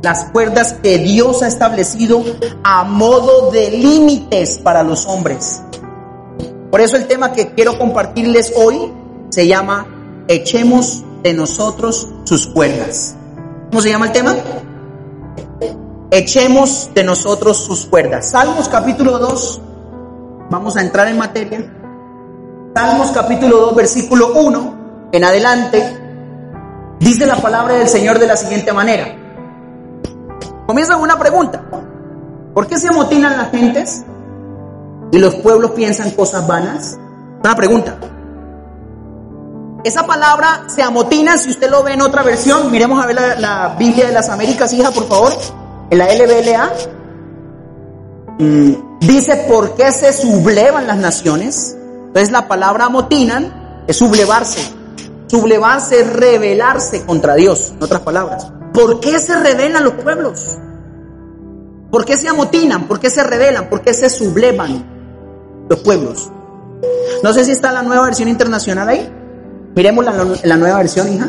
Las 0.02 0.24
cuerdas 0.30 0.72
que 0.82 0.98
Dios 0.98 1.42
ha 1.42 1.48
establecido 1.48 2.24
a 2.64 2.84
modo 2.84 3.50
de 3.50 3.70
límites 3.72 4.58
para 4.58 4.82
los 4.82 5.04
hombres. 5.06 5.60
Por 6.70 6.80
eso 6.80 6.96
el 6.96 7.06
tema 7.06 7.32
que 7.32 7.52
quiero 7.52 7.78
compartirles 7.78 8.54
hoy 8.56 8.90
se 9.28 9.46
llama 9.46 9.86
Echemos 10.28 11.04
de 11.22 11.34
nosotros 11.34 12.08
sus 12.24 12.46
cuerdas. 12.46 13.16
¿Cómo 13.76 13.82
se 13.82 13.90
llama 13.90 14.06
el 14.06 14.12
tema? 14.12 14.34
Echemos 16.10 16.88
de 16.94 17.04
nosotros 17.04 17.58
sus 17.58 17.84
cuerdas. 17.84 18.30
Salmos 18.30 18.70
capítulo 18.70 19.18
2. 19.18 19.60
Vamos 20.48 20.78
a 20.78 20.80
entrar 20.80 21.08
en 21.08 21.18
materia. 21.18 21.70
Salmos 22.74 23.10
capítulo 23.10 23.58
2, 23.66 23.76
versículo 23.76 24.32
1 24.32 25.08
en 25.12 25.24
adelante, 25.24 26.96
dice 27.00 27.26
la 27.26 27.36
palabra 27.36 27.74
del 27.74 27.86
Señor 27.86 28.18
de 28.18 28.26
la 28.26 28.38
siguiente 28.38 28.72
manera. 28.72 29.14
Comienza 30.66 30.94
con 30.94 31.02
una 31.02 31.18
pregunta. 31.18 31.62
¿Por 32.54 32.66
qué 32.68 32.78
se 32.78 32.88
amotinan 32.88 33.36
las 33.36 33.50
gentes 33.50 34.06
y 35.12 35.18
los 35.18 35.34
pueblos 35.34 35.72
piensan 35.72 36.12
cosas 36.12 36.46
vanas? 36.46 36.98
Una 37.44 37.54
pregunta. 37.54 37.98
Esa 39.86 40.04
palabra 40.04 40.64
se 40.66 40.82
amotina, 40.82 41.38
si 41.38 41.48
usted 41.48 41.70
lo 41.70 41.84
ve 41.84 41.92
en 41.92 42.02
otra 42.02 42.24
versión, 42.24 42.72
miremos 42.72 43.00
a 43.00 43.06
ver 43.06 43.14
la, 43.38 43.76
Biblia 43.78 44.08
de 44.08 44.12
las 44.12 44.28
Américas, 44.28 44.72
hija, 44.72 44.90
por 44.90 45.06
favor, 45.06 45.32
en 45.90 45.98
la 45.98 46.12
LBLA. 46.12 46.72
Mm, 48.40 48.98
dice, 48.98 49.44
¿por 49.48 49.76
qué 49.76 49.92
se 49.92 50.12
sublevan 50.12 50.88
las 50.88 50.96
naciones? 50.96 51.76
Entonces 52.08 52.32
la 52.32 52.48
palabra 52.48 52.86
amotinan 52.86 53.84
es 53.86 53.96
sublevarse. 53.98 54.58
Sublevarse 55.28 56.00
es 56.00 56.12
rebelarse 56.12 57.06
contra 57.06 57.36
Dios, 57.36 57.72
en 57.76 57.80
otras 57.80 58.00
palabras. 58.00 58.50
¿Por 58.74 58.98
qué 58.98 59.20
se 59.20 59.36
rebelan 59.38 59.84
los 59.84 59.94
pueblos? 59.94 60.58
¿Por 61.92 62.04
qué 62.04 62.16
se 62.16 62.26
amotinan? 62.26 62.88
¿Por 62.88 62.98
qué 62.98 63.08
se 63.08 63.22
rebelan? 63.22 63.68
¿Por 63.68 63.82
qué 63.82 63.94
se 63.94 64.10
sublevan 64.10 65.64
los 65.70 65.78
pueblos? 65.78 66.28
No 67.22 67.32
sé 67.32 67.44
si 67.44 67.52
está 67.52 67.70
la 67.70 67.82
nueva 67.82 68.02
versión 68.06 68.28
internacional 68.28 68.88
ahí. 68.88 69.15
Miremos 69.76 70.06
la, 70.42 70.56
nueva 70.56 70.78
versión, 70.78 71.12
hija. 71.12 71.28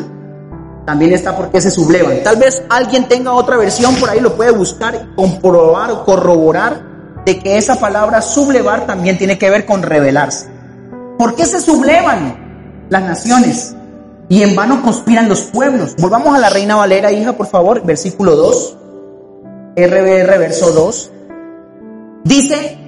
También 0.86 1.12
está 1.12 1.36
por 1.36 1.50
qué 1.50 1.60
se 1.60 1.70
sublevan. 1.70 2.22
Tal 2.24 2.36
vez 2.36 2.62
alguien 2.70 3.06
tenga 3.06 3.32
otra 3.32 3.58
versión 3.58 3.94
por 3.96 4.08
ahí, 4.08 4.20
lo 4.20 4.36
puede 4.36 4.52
buscar, 4.52 5.14
comprobar 5.14 5.90
o 5.90 6.04
corroborar 6.06 6.82
de 7.26 7.38
que 7.38 7.58
esa 7.58 7.78
palabra 7.78 8.22
sublevar 8.22 8.86
también 8.86 9.18
tiene 9.18 9.36
que 9.36 9.50
ver 9.50 9.66
con 9.66 9.82
rebelarse. 9.82 10.48
¿Por 11.18 11.34
qué 11.34 11.44
se 11.44 11.60
sublevan 11.60 12.86
las 12.88 13.02
naciones? 13.02 13.76
Y 14.30 14.42
en 14.42 14.56
vano 14.56 14.80
conspiran 14.80 15.28
los 15.28 15.42
pueblos. 15.42 15.94
Volvamos 15.98 16.34
a 16.34 16.38
la 16.38 16.48
Reina 16.48 16.76
Valera, 16.76 17.12
hija, 17.12 17.34
por 17.34 17.48
favor, 17.48 17.84
versículo 17.84 18.34
2. 18.34 18.76
RBR, 19.76 20.38
verso 20.38 20.72
2. 20.72 21.10
Dice, 22.24 22.78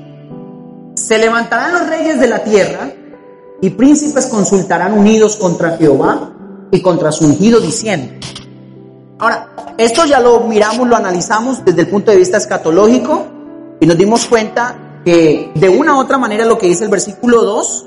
se 0.95 1.19
levantarán 1.19 1.75
los 1.75 1.87
reyes 1.87 2.19
de 2.19 2.29
la 2.29 2.39
tierra 2.45 2.93
y 3.61 3.71
príncipes 3.71 4.27
consultarán 4.27 4.99
unidos 4.99 5.37
contra 5.37 5.77
Jehová 5.77 6.33
y 6.71 6.81
contra 6.81 7.13
su 7.13 7.27
ungido 7.27 7.61
diciendo. 7.61 8.27
Ahora, 9.19 9.75
esto 9.77 10.07
ya 10.07 10.21
lo 10.21 10.41
miramos, 10.41 10.89
lo 10.89 10.97
analizamos 10.97 11.65
desde 11.65 11.83
el 11.83 11.89
punto 11.89 12.11
de 12.11 12.17
vista 12.17 12.39
escatológico 12.39 13.27
y 13.81 13.87
nos 13.87 13.99
dimos 13.99 14.27
cuenta 14.27 15.03
que 15.05 15.53
de 15.55 15.69
una 15.69 15.97
u 15.97 16.01
otra 16.01 16.19
manera 16.19 16.45
lo 16.45 16.59
que 16.59 16.67
dice 16.67 16.85
el 16.85 16.91
versículo 16.91 17.43
2 17.43 17.87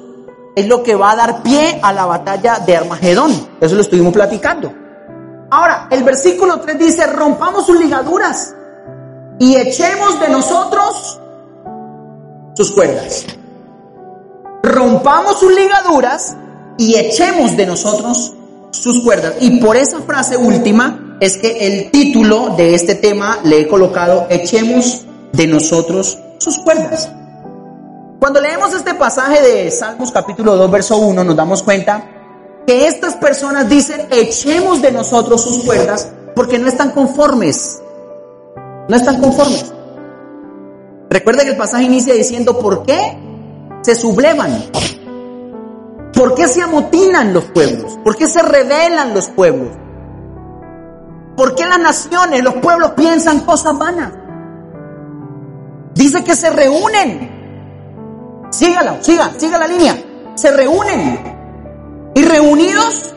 es 0.56 0.68
lo 0.68 0.84
que 0.84 0.96
va 0.96 1.12
a 1.12 1.16
dar 1.16 1.42
pie 1.42 1.80
a 1.82 1.92
la 1.92 2.06
batalla 2.06 2.60
de 2.60 2.78
Armagedón. 2.78 3.32
Eso 3.60 3.76
lo 3.76 3.82
estuvimos 3.82 4.14
platicando. 4.14 4.72
Ahora, 5.50 5.88
el 5.90 6.04
versículo 6.04 6.60
3 6.60 6.80
dice, 6.80 7.08
rompamos 7.08 7.66
sus 7.66 7.80
ligaduras 7.80 8.56
y 9.40 9.56
echemos 9.56 10.20
de 10.20 10.30
nosotros 10.30 11.20
sus 12.56 12.72
cuerdas. 12.72 13.26
Rompamos 14.64 15.42
sus 15.42 15.54
ligaduras 15.54 16.38
y 16.78 16.96
echemos 16.98 17.58
de 17.58 17.66
nosotros 17.66 18.34
sus 18.72 19.04
cuerdas. 19.04 19.36
Y 19.42 19.60
por 19.60 19.76
esa 19.76 20.00
frase 20.00 20.38
última 20.38 21.18
es 21.20 21.36
que 21.36 21.68
el 21.68 21.92
título 21.92 22.56
de 22.56 22.74
este 22.74 22.96
tema 22.96 23.40
le 23.44 23.60
he 23.60 23.68
colocado, 23.68 24.26
echemos 24.30 25.02
de 25.34 25.48
nosotros 25.48 26.18
sus 26.38 26.58
cuerdas. 26.60 27.12
Cuando 28.20 28.40
leemos 28.40 28.74
este 28.74 28.94
pasaje 28.94 29.42
de 29.42 29.70
Salmos 29.70 30.14
capítulo 30.14 30.56
2, 30.56 30.72
verso 30.72 30.96
1, 30.96 31.26
nos 31.26 31.36
damos 31.36 31.62
cuenta 31.62 32.06
que 32.66 32.88
estas 32.88 33.16
personas 33.16 33.68
dicen, 33.68 34.08
echemos 34.12 34.82
de 34.82 34.94
nosotros 34.94 35.44
sus 35.44 35.66
cuerdas 35.66 36.10
porque 36.36 36.58
no 36.58 36.70
están 36.70 36.92
conformes. 36.92 37.82
No 38.88 38.96
están 38.96 39.20
conformes. 39.20 39.74
Recuerda 41.10 41.44
que 41.44 41.50
el 41.50 41.58
pasaje 41.58 41.84
inicia 41.84 42.14
diciendo, 42.14 42.58
¿por 42.60 42.84
qué 42.84 43.18
se 43.84 43.96
sublevan? 43.96 44.64
¿Por 46.14 46.36
qué 46.36 46.48
se 46.48 46.62
amotinan 46.62 47.34
los 47.34 47.44
pueblos? 47.46 48.00
¿Por 48.04 48.16
qué 48.16 48.28
se 48.28 48.42
rebelan 48.42 49.14
los 49.14 49.28
pueblos? 49.30 49.70
¿Por 51.36 51.56
qué 51.56 51.66
las 51.66 51.80
naciones, 51.80 52.44
los 52.44 52.56
pueblos 52.56 52.92
piensan 52.92 53.42
cosas 53.42 53.78
vanas? 53.78 54.14
Dice 55.94 56.24
que 56.24 56.36
se 56.36 56.50
reúnen. 56.50 58.48
Sígala, 58.52 59.02
siga, 59.02 59.32
siga 59.38 59.58
la 59.58 59.68
línea. 59.68 59.98
Se 60.36 60.52
reúnen. 60.52 62.12
Y 62.16 62.24
reunidos 62.24 63.14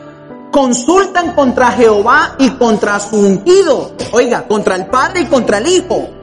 consultan 0.51 1.33
contra 1.33 1.71
Jehová 1.71 2.35
y 2.39 2.49
contra 2.51 2.99
su 2.99 3.17
ungido. 3.17 3.91
Oiga, 4.11 4.47
contra 4.47 4.75
el 4.75 4.87
Padre 4.87 5.21
y 5.21 5.25
contra 5.25 5.59
el 5.59 5.67
Hijo. 5.67 6.16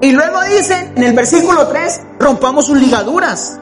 Y 0.00 0.12
luego 0.12 0.42
dicen 0.42 0.92
en 0.96 1.02
el 1.02 1.14
versículo 1.14 1.66
3, 1.68 2.00
rompamos 2.18 2.66
sus 2.66 2.78
ligaduras. 2.78 3.58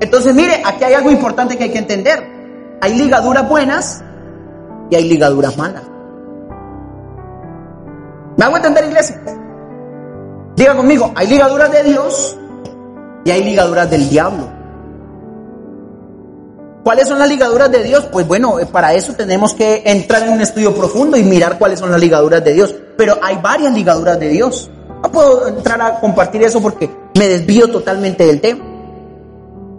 Entonces, 0.00 0.34
mire, 0.34 0.62
aquí 0.64 0.84
hay 0.84 0.94
algo 0.94 1.10
importante 1.10 1.56
que 1.56 1.64
hay 1.64 1.72
que 1.72 1.78
entender. 1.78 2.36
Hay 2.80 2.94
ligaduras 2.94 3.48
buenas 3.48 4.02
y 4.90 4.96
hay 4.96 5.08
ligaduras 5.08 5.56
malas. 5.56 5.82
¿Me 8.36 8.44
hago 8.44 8.56
entender, 8.56 8.84
iglesia? 8.84 9.20
Diga 10.56 10.74
conmigo, 10.76 11.12
hay 11.14 11.26
ligaduras 11.26 11.70
de 11.70 11.82
Dios 11.84 12.36
y 13.24 13.30
hay 13.30 13.44
ligaduras 13.44 13.90
del 13.90 14.08
diablo. 14.08 14.56
¿Cuáles 16.82 17.08
son 17.08 17.18
las 17.18 17.28
ligaduras 17.28 17.70
de 17.72 17.82
Dios? 17.82 18.06
Pues 18.12 18.28
bueno, 18.28 18.60
eh, 18.60 18.66
para 18.66 18.94
eso 18.94 19.14
tenemos 19.14 19.54
que 19.54 19.82
entrar 19.84 20.22
en 20.22 20.34
un 20.34 20.40
estudio 20.40 20.74
profundo 20.74 21.16
y 21.16 21.24
mirar 21.24 21.58
cuáles 21.58 21.80
son 21.80 21.90
las 21.90 22.00
ligaduras 22.00 22.44
de 22.44 22.54
Dios. 22.54 22.74
Pero 22.96 23.18
hay 23.22 23.38
varias 23.42 23.74
ligaduras 23.74 24.20
de 24.20 24.28
Dios. 24.28 24.70
No 25.02 25.12
puedo 25.12 25.48
entrar 25.48 25.80
a 25.80 26.00
compartir 26.00 26.42
eso 26.42 26.60
porque 26.60 26.90
me 27.18 27.28
desvío 27.28 27.68
totalmente 27.70 28.26
del 28.26 28.40
tema. 28.40 28.64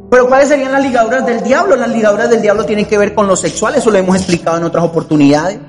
Pero 0.09 0.27
¿cuáles 0.27 0.47
serían 0.47 0.71
las 0.71 0.83
ligaduras 0.83 1.25
del 1.25 1.43
diablo? 1.43 1.75
Las 1.75 1.89
ligaduras 1.89 2.29
del 2.29 2.41
diablo 2.41 2.65
tienen 2.65 2.85
que 2.85 2.97
ver 2.97 3.13
con 3.13 3.27
lo 3.27 3.35
sexual, 3.35 3.75
eso 3.75 3.91
lo 3.91 3.97
hemos 3.97 4.15
explicado 4.15 4.57
en 4.57 4.63
otras 4.63 4.85
oportunidades. 4.85 5.59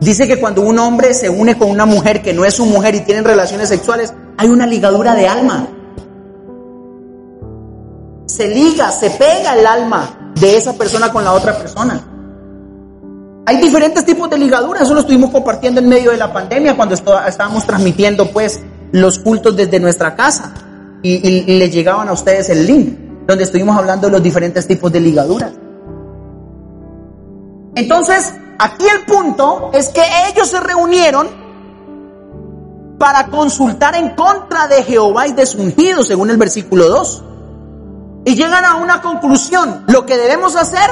Dice 0.00 0.28
que 0.28 0.38
cuando 0.38 0.62
un 0.62 0.78
hombre 0.78 1.14
se 1.14 1.28
une 1.28 1.56
con 1.58 1.70
una 1.70 1.86
mujer 1.86 2.22
que 2.22 2.32
no 2.32 2.44
es 2.44 2.54
su 2.54 2.66
mujer 2.66 2.94
y 2.94 3.00
tienen 3.00 3.24
relaciones 3.24 3.68
sexuales, 3.68 4.12
hay 4.36 4.48
una 4.48 4.66
ligadura 4.66 5.14
de 5.14 5.26
alma. 5.26 5.66
Se 8.26 8.48
liga, 8.48 8.90
se 8.90 9.10
pega 9.10 9.56
el 9.58 9.66
alma 9.66 10.32
de 10.34 10.56
esa 10.56 10.74
persona 10.74 11.12
con 11.12 11.24
la 11.24 11.32
otra 11.32 11.56
persona. 11.56 12.00
Hay 13.46 13.58
diferentes 13.58 14.04
tipos 14.04 14.30
de 14.30 14.38
ligaduras, 14.38 14.82
eso 14.82 14.94
lo 14.94 15.00
estuvimos 15.00 15.30
compartiendo 15.30 15.80
en 15.80 15.88
medio 15.88 16.12
de 16.12 16.16
la 16.16 16.32
pandemia 16.32 16.76
cuando 16.76 16.94
estábamos 16.94 17.66
transmitiendo 17.66 18.30
pues 18.30 18.60
los 18.94 19.18
cultos 19.18 19.56
desde 19.56 19.80
nuestra 19.80 20.14
casa 20.14 20.54
y, 21.02 21.28
y 21.28 21.58
les 21.58 21.72
llegaban 21.72 22.08
a 22.08 22.12
ustedes 22.12 22.48
el 22.50 22.64
link 22.64 22.98
donde 23.26 23.42
estuvimos 23.42 23.76
hablando 23.76 24.06
de 24.06 24.12
los 24.12 24.22
diferentes 24.22 24.68
tipos 24.68 24.92
de 24.92 25.00
ligaduras. 25.00 25.50
Entonces, 27.74 28.32
aquí 28.56 28.86
el 28.86 29.04
punto 29.04 29.70
es 29.72 29.88
que 29.88 30.02
ellos 30.30 30.48
se 30.48 30.60
reunieron 30.60 31.26
para 32.96 33.26
consultar 33.26 33.96
en 33.96 34.10
contra 34.10 34.68
de 34.68 34.84
Jehová 34.84 35.26
y 35.26 35.32
de 35.32 35.44
su 35.44 35.72
según 36.04 36.30
el 36.30 36.36
versículo 36.36 36.88
2. 36.88 37.24
Y 38.26 38.36
llegan 38.36 38.64
a 38.64 38.76
una 38.76 39.02
conclusión. 39.02 39.84
Lo 39.88 40.06
que 40.06 40.16
debemos 40.16 40.54
hacer 40.54 40.88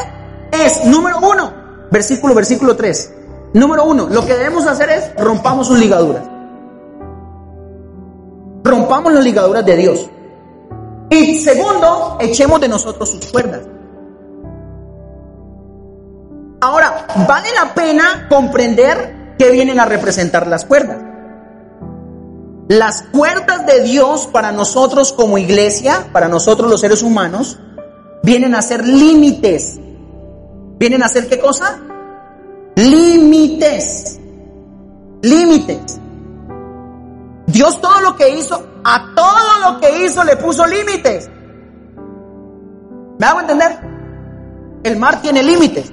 es, 0.50 0.84
número 0.86 1.20
uno, 1.20 1.52
versículo, 1.92 2.34
versículo 2.34 2.74
3. 2.74 3.14
Número 3.54 3.84
uno, 3.84 4.08
lo 4.08 4.26
que 4.26 4.34
debemos 4.34 4.66
hacer 4.66 4.90
es 4.90 5.14
rompamos 5.22 5.68
sus 5.68 5.78
ligaduras. 5.78 6.31
Rompamos 8.92 9.14
las 9.14 9.24
ligaduras 9.24 9.64
de 9.64 9.74
Dios. 9.74 10.06
Y 11.08 11.38
segundo, 11.38 12.18
echemos 12.20 12.60
de 12.60 12.68
nosotros 12.68 13.08
sus 13.08 13.24
cuerdas. 13.32 13.62
Ahora, 16.60 17.06
vale 17.26 17.48
la 17.54 17.72
pena 17.72 18.26
comprender 18.28 19.34
qué 19.38 19.50
vienen 19.50 19.80
a 19.80 19.86
representar 19.86 20.46
las 20.46 20.66
cuerdas. 20.66 20.98
Las 22.68 23.04
cuerdas 23.04 23.64
de 23.64 23.80
Dios 23.80 24.26
para 24.26 24.52
nosotros 24.52 25.14
como 25.14 25.38
iglesia, 25.38 26.08
para 26.12 26.28
nosotros 26.28 26.70
los 26.70 26.82
seres 26.82 27.02
humanos, 27.02 27.58
vienen 28.22 28.54
a 28.54 28.60
ser 28.60 28.86
límites. 28.86 29.80
¿Vienen 30.78 31.02
a 31.02 31.08
ser 31.08 31.28
qué 31.30 31.38
cosa? 31.38 31.78
Límites. 32.76 34.20
Límites. 35.22 36.01
Dios 37.46 37.80
todo 37.80 38.00
lo 38.00 38.16
que 38.16 38.28
hizo, 38.38 38.62
a 38.84 39.14
todo 39.14 39.70
lo 39.72 39.80
que 39.80 40.04
hizo 40.04 40.24
le 40.24 40.36
puso 40.36 40.66
límites. 40.66 41.28
¿Me 43.18 43.26
hago 43.26 43.40
entender? 43.40 43.78
El 44.84 44.96
mar 44.96 45.20
tiene 45.20 45.42
límites. 45.42 45.92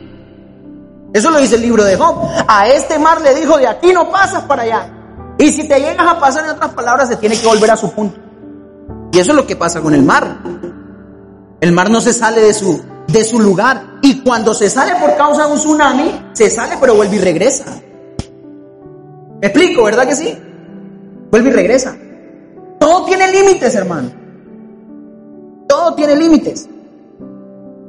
Eso 1.13 1.31
lo 1.31 1.39
dice 1.39 1.55
el 1.55 1.61
libro 1.61 1.83
de 1.83 1.95
Job. 1.95 2.27
A 2.47 2.67
este 2.67 2.99
mar 2.99 3.21
le 3.21 3.33
dijo, 3.35 3.57
de 3.57 3.67
aquí 3.67 3.91
no 3.93 4.09
pasas 4.09 4.43
para 4.43 4.63
allá. 4.63 4.93
Y 5.37 5.51
si 5.51 5.67
te 5.67 5.79
llegas 5.79 6.07
a 6.07 6.19
pasar, 6.19 6.45
en 6.45 6.51
otras 6.51 6.73
palabras, 6.73 7.07
se 7.07 7.15
tiene 7.15 7.39
que 7.39 7.47
volver 7.47 7.71
a 7.71 7.77
su 7.77 7.91
punto. 7.91 8.19
Y 9.11 9.19
eso 9.19 9.31
es 9.31 9.35
lo 9.35 9.47
que 9.47 9.55
pasa 9.55 9.81
con 9.81 9.93
el 9.93 10.03
mar. 10.03 10.37
El 11.61 11.71
mar 11.71 11.89
no 11.89 11.99
se 12.01 12.13
sale 12.13 12.41
de 12.41 12.53
su, 12.53 12.81
de 13.07 13.23
su 13.23 13.39
lugar. 13.39 13.99
Y 14.01 14.21
cuando 14.21 14.53
se 14.53 14.69
sale 14.69 14.95
por 14.95 15.15
causa 15.15 15.45
de 15.45 15.53
un 15.53 15.57
tsunami, 15.57 16.31
se 16.33 16.49
sale 16.49 16.77
pero 16.79 16.95
vuelve 16.95 17.15
y 17.15 17.19
regresa. 17.19 17.65
¿Me 19.41 19.47
explico, 19.47 19.83
verdad 19.83 20.07
que 20.07 20.15
sí? 20.15 20.37
Vuelve 21.31 21.49
y 21.49 21.53
regresa. 21.53 21.95
Todo 22.79 23.05
tiene 23.05 23.31
límites, 23.31 23.75
hermano. 23.75 24.11
Todo 25.67 25.93
tiene 25.95 26.15
límites. 26.15 26.67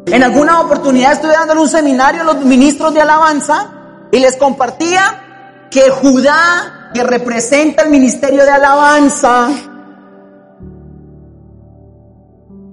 En 0.07 0.23
alguna 0.23 0.61
oportunidad 0.61 1.13
estuve 1.13 1.33
dándole 1.33 1.61
un 1.61 1.69
seminario 1.69 2.23
a 2.23 2.25
los 2.25 2.45
ministros 2.45 2.93
de 2.93 3.01
alabanza 3.01 4.09
y 4.11 4.19
les 4.19 4.37
compartía 4.37 5.69
que 5.71 5.89
Judá, 5.91 6.91
que 6.93 7.05
representa 7.05 7.85
el 7.85 7.91
ministerio 7.91 8.45
de 8.45 8.51
alabanza, 8.51 9.51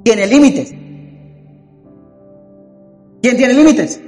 tiene 0.03 0.25
límites. 0.25 0.69
¿Quién 3.21 3.38
tiene 3.38 3.53
límites? 3.53 4.01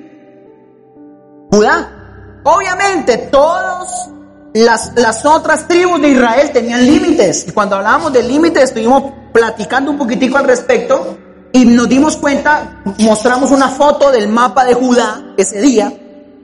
Judá. 1.52 2.42
Obviamente 2.44 3.18
todas 3.18 4.10
las, 4.54 4.94
las 4.96 5.26
otras 5.26 5.68
tribus 5.68 6.02
de 6.02 6.10
Israel 6.10 6.52
tenían 6.52 6.86
límites. 6.86 7.48
Y 7.48 7.52
cuando 7.52 7.76
hablábamos 7.76 8.14
de 8.14 8.24
límites 8.24 8.64
estuvimos 8.64 9.04
platicando 9.32 9.92
un 9.92 9.98
poquitico 9.98 10.38
al 10.38 10.46
respecto 10.46 11.18
y 11.52 11.66
nos 11.66 11.90
dimos 11.90 12.18
cuenta, 12.18 12.82
mostramos 13.00 13.52
una 13.52 13.70
foto 13.70 14.12
del 14.12 14.28
mapa 14.28 14.66
de 14.66 14.74
Judá 14.74 15.34
ese 15.38 15.62
día 15.62 15.92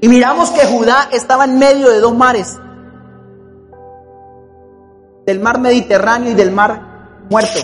y 0.01 0.07
miramos 0.07 0.51
que 0.51 0.65
Judá 0.65 1.09
estaba 1.11 1.45
en 1.45 1.57
medio 1.57 1.89
de 1.89 1.99
dos 1.99 2.15
mares, 2.15 2.57
del 5.25 5.39
mar 5.39 5.59
Mediterráneo 5.59 6.31
y 6.31 6.35
del 6.35 6.51
mar 6.51 7.25
muerto. 7.29 7.59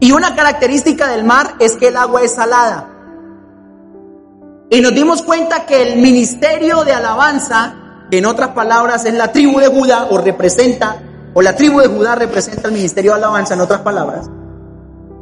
Y 0.00 0.12
una 0.12 0.34
característica 0.34 1.08
del 1.08 1.24
mar 1.24 1.56
es 1.58 1.76
que 1.76 1.88
el 1.88 1.96
agua 1.96 2.22
es 2.22 2.34
salada. 2.34 2.88
Y 4.70 4.80
nos 4.80 4.94
dimos 4.94 5.22
cuenta 5.22 5.66
que 5.66 5.82
el 5.82 6.00
ministerio 6.00 6.84
de 6.84 6.92
alabanza, 6.92 7.74
en 8.16 8.26
otras 8.26 8.50
palabras 8.50 9.04
es 9.04 9.14
la 9.14 9.32
tribu 9.32 9.60
de 9.60 9.68
Judá 9.68 10.08
o 10.10 10.18
representa, 10.18 11.02
o 11.34 11.42
la 11.42 11.54
tribu 11.54 11.80
de 11.80 11.88
Judá 11.88 12.14
representa 12.14 12.68
el 12.68 12.74
ministerio 12.74 13.12
de 13.12 13.18
alabanza, 13.18 13.54
en 13.54 13.60
otras 13.60 13.80
palabras, 13.80 14.28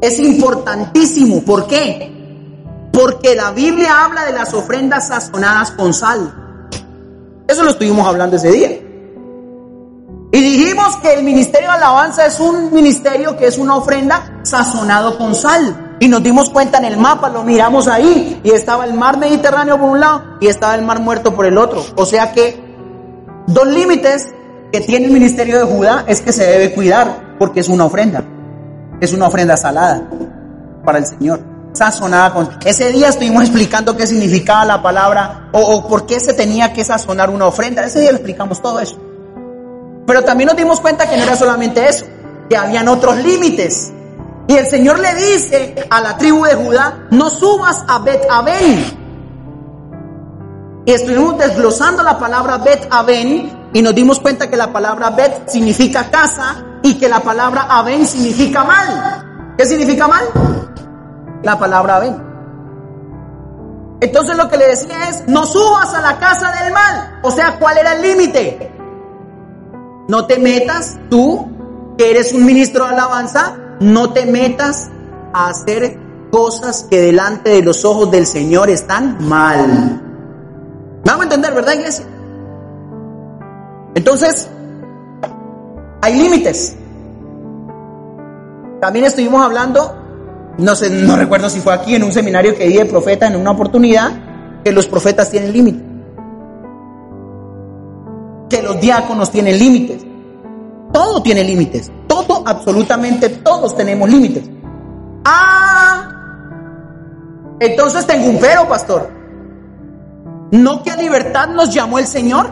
es 0.01 0.19
importantísimo. 0.19 1.43
¿Por 1.43 1.67
qué? 1.67 2.13
Porque 2.93 3.35
la 3.35 3.51
Biblia 3.51 4.05
habla 4.05 4.25
de 4.25 4.33
las 4.33 4.55
ofrendas 4.55 5.09
sazonadas 5.09 5.73
con 5.73 5.93
sal. 5.93 6.33
Eso 7.49 7.63
lo 7.63 7.71
estuvimos 7.71 8.07
hablando 8.07 8.37
ese 8.37 8.51
día. 8.51 8.71
Y 10.33 10.41
dijimos 10.41 10.97
que 10.97 11.15
el 11.15 11.25
ministerio 11.25 11.71
de 11.71 11.77
alabanza 11.77 12.27
es 12.27 12.41
un 12.41 12.73
ministerio 12.73 13.37
que 13.37 13.47
es 13.47 13.59
una 13.59 13.77
ofrenda 13.77 14.41
sazonado 14.43 15.17
con 15.17 15.35
sal. 15.35 15.97
Y 15.99 16.09
nos 16.09 16.23
dimos 16.23 16.51
cuenta 16.51 16.79
en 16.79 16.85
el 16.85 16.99
mapa, 16.99 17.31
lo 17.31 17.43
miramos 17.43 17.89
ahí, 17.89 18.41
y 18.45 18.51
estaba 18.51 18.85
el 18.85 18.93
mar 18.93 19.17
Mediterráneo 19.17 19.79
por 19.79 19.89
un 19.89 20.01
lado 20.01 20.23
y 20.41 20.49
estaba 20.49 20.75
el 20.75 20.85
mar 20.85 21.01
muerto 21.01 21.35
por 21.35 21.47
el 21.47 21.57
otro. 21.57 21.83
O 21.97 22.05
sea 22.05 22.33
que 22.33 22.66
dos 23.47 23.67
límites 23.67 24.29
que 24.73 24.81
tiene 24.81 25.07
el 25.07 25.13
ministerio 25.13 25.59
de 25.59 25.65
Judá 25.65 26.05
es 26.07 26.21
que 26.21 26.33
se 26.33 26.47
debe 26.47 26.75
cuidar, 26.75 27.37
porque 27.39 27.61
es 27.61 27.69
una 27.69 27.85
ofrenda. 27.85 28.25
Es 29.01 29.13
una 29.13 29.27
ofrenda 29.27 29.57
salada 29.57 30.03
para 30.85 30.99
el 30.99 31.07
Señor. 31.07 31.41
Sazonada 31.73 32.33
con... 32.33 32.49
Ese 32.65 32.91
día 32.91 33.09
estuvimos 33.09 33.43
explicando 33.43 33.97
qué 33.97 34.07
significaba 34.07 34.65
la 34.65 34.83
palabra 34.83 35.51
o, 35.53 35.87
por 35.87 36.07
qué 36.07 36.19
se 36.21 36.33
tenía 36.33 36.73
que 36.73 36.85
sazonar 36.85 37.29
una 37.29 37.47
ofrenda. 37.47 37.85
Ese 37.85 38.01
día 38.01 38.13
le 38.13 38.17
explicamos 38.17 38.63
todo 38.63 38.81
eso. 38.81 38.97
Pero 40.07 40.23
también 40.23 40.49
nos 40.49 40.57
dimos 40.57 40.81
cuenta 40.81 41.09
que 41.09 41.17
no 41.17 41.25
era 41.25 41.37
solamente 41.37 41.87
eso, 41.87 42.07
que 42.49 42.57
habían 42.57 42.89
otros 42.89 43.17
límites. 43.19 43.93
Y 44.49 44.55
el 44.55 44.67
Señor 44.67 45.01
le 45.01 45.15
dice 45.15 45.75
a 45.91 46.01
la 46.01 46.17
tribu 46.17 46.45
de 46.45 46.55
Judá, 46.55 47.07
no 47.11 47.29
subas 47.29 47.85
a 47.89 47.99
Bet 47.99 48.23
Aben. 48.31 49.06
Y 50.87 50.93
estuvimos 50.93 51.37
desglosando 51.37 52.05
la 52.05 52.17
palabra 52.17 52.59
Bet 52.59 52.87
Aben 52.93 53.69
y 53.73 53.83
nos 53.83 53.93
dimos 53.93 54.21
cuenta 54.21 54.49
que 54.49 54.57
la 54.57 54.73
palabra 54.73 55.11
Bet 55.11 55.49
significa 55.49 56.09
casa 56.09 56.65
y 56.81 56.95
que 56.95 57.09
la 57.09 57.19
palabra 57.19 57.67
Aben 57.69 58.07
significa 58.07 58.63
mal. 58.63 59.55
¿Qué 59.59 59.67
significa 59.67 60.07
mal? 60.07 60.25
La 61.43 61.59
palabra 61.59 61.97
Aben. 61.97 62.23
Entonces 64.01 64.37
lo 64.37 64.49
que 64.49 64.59
le 64.59 64.69
decía 64.69 65.09
es, 65.09 65.27
no 65.27 65.45
subas 65.45 65.93
a 65.93 66.01
la 66.01 66.21
casa 66.21 66.53
del 66.53 66.73
mal. 66.73 67.19
O 67.25 67.33
sea, 67.33 67.59
¿cuál 67.59 67.79
era 67.79 67.95
el 67.95 68.03
límite? 68.03 68.73
No 70.07 70.27
te 70.27 70.39
metas 70.39 70.99
tú, 71.11 71.49
que 71.99 72.13
eres 72.13 72.33
un 72.33 72.47
ministro 72.47 72.85
de 72.85 72.93
alabanza, 72.93 73.57
no 73.81 74.13
te 74.13 74.25
metas 74.25 74.89
a 75.33 75.49
hacer 75.49 75.99
cosas 76.31 76.87
que 76.89 77.01
delante 77.01 77.51
de 77.51 77.63
los 77.63 77.85
ojos 77.85 78.09
del 78.13 78.25
Señor 78.25 78.71
están 78.71 79.17
mal. 79.27 80.06
¿Me 81.07 81.13
hago 81.13 81.23
entender, 81.23 81.55
verdad, 81.55 81.73
iglesia? 81.73 82.05
Entonces, 83.95 84.51
hay 86.03 86.21
límites. 86.21 86.77
También 88.81 89.07
estuvimos 89.07 89.43
hablando, 89.43 89.97
no 90.59 90.75
sé, 90.75 90.91
no 90.91 91.17
recuerdo 91.17 91.49
si 91.49 91.61
fue 91.61 91.73
aquí 91.73 91.95
en 91.95 92.03
un 92.03 92.13
seminario 92.13 92.55
que 92.55 92.67
di 92.67 92.77
de 92.77 92.85
profeta 92.85 93.27
en 93.27 93.37
una 93.37 93.53
oportunidad, 93.53 94.11
que 94.65 94.73
los 94.73 94.87
profetas 94.87 95.31
tienen 95.31 95.53
límites 95.53 95.87
que 98.49 98.63
los 98.63 98.81
diáconos 98.81 99.31
tienen 99.31 99.59
límites. 99.59 100.05
Todo 100.93 101.23
tiene 101.23 101.45
límites. 101.45 101.91
Todo, 102.07 102.43
absolutamente 102.47 103.29
todos 103.29 103.77
tenemos 103.77 104.09
límites. 104.09 104.45
Ah, 105.25 106.09
entonces 107.59 108.07
tengo 108.07 108.29
un 108.29 108.39
pero, 108.39 108.69
pastor. 108.69 109.11
¿No 110.51 110.83
que 110.83 110.91
a 110.91 110.97
libertad 110.97 111.49
nos 111.49 111.73
llamó 111.73 111.99
el 111.99 112.07
Señor? 112.07 112.51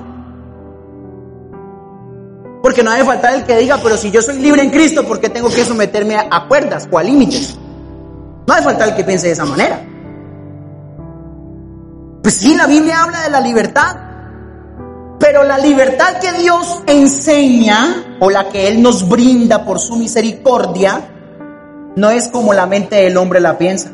Porque 2.63 2.83
no 2.83 2.91
debe 2.91 3.05
faltar 3.05 3.35
el 3.35 3.45
que 3.45 3.57
diga, 3.59 3.79
pero 3.83 3.97
si 3.97 4.11
yo 4.11 4.23
soy 4.23 4.39
libre 4.39 4.63
en 4.63 4.71
Cristo, 4.71 5.07
¿por 5.07 5.21
qué 5.21 5.29
tengo 5.29 5.51
que 5.51 5.65
someterme 5.65 6.17
a, 6.17 6.49
cuerdas 6.49 6.89
o 6.91 6.99
a 6.99 7.03
límites? 7.03 7.59
No 8.47 8.55
debe 8.55 8.65
faltar 8.65 8.89
el 8.89 8.95
que 8.95 9.05
piense 9.05 9.27
de 9.27 9.35
esa 9.35 9.45
manera. 9.45 9.85
Pues 12.23 12.35
sí, 12.37 12.55
la 12.55 12.67
Biblia 12.67 13.03
habla 13.03 13.23
de 13.23 13.31
la 13.31 13.41
libertad. 13.41 13.97
Pero 15.21 15.45
la 15.45 15.59
libertad 15.59 16.19
que 16.21 16.33
Dios 16.33 16.83
enseña 16.87 18.17
o 18.21 18.31
la 18.31 18.49
que 18.49 18.69
Él 18.69 18.83
nos 18.83 19.09
brinda 19.09 19.65
por 19.65 19.79
su 19.79 19.97
misericordia 19.97 21.11
no 21.97 22.11
es 22.11 22.29
como 22.29 22.53
la 22.53 22.67
mente 22.67 22.97
del 22.97 23.17
hombre 23.17 23.41
la 23.41 23.57
piensa. 23.57 23.91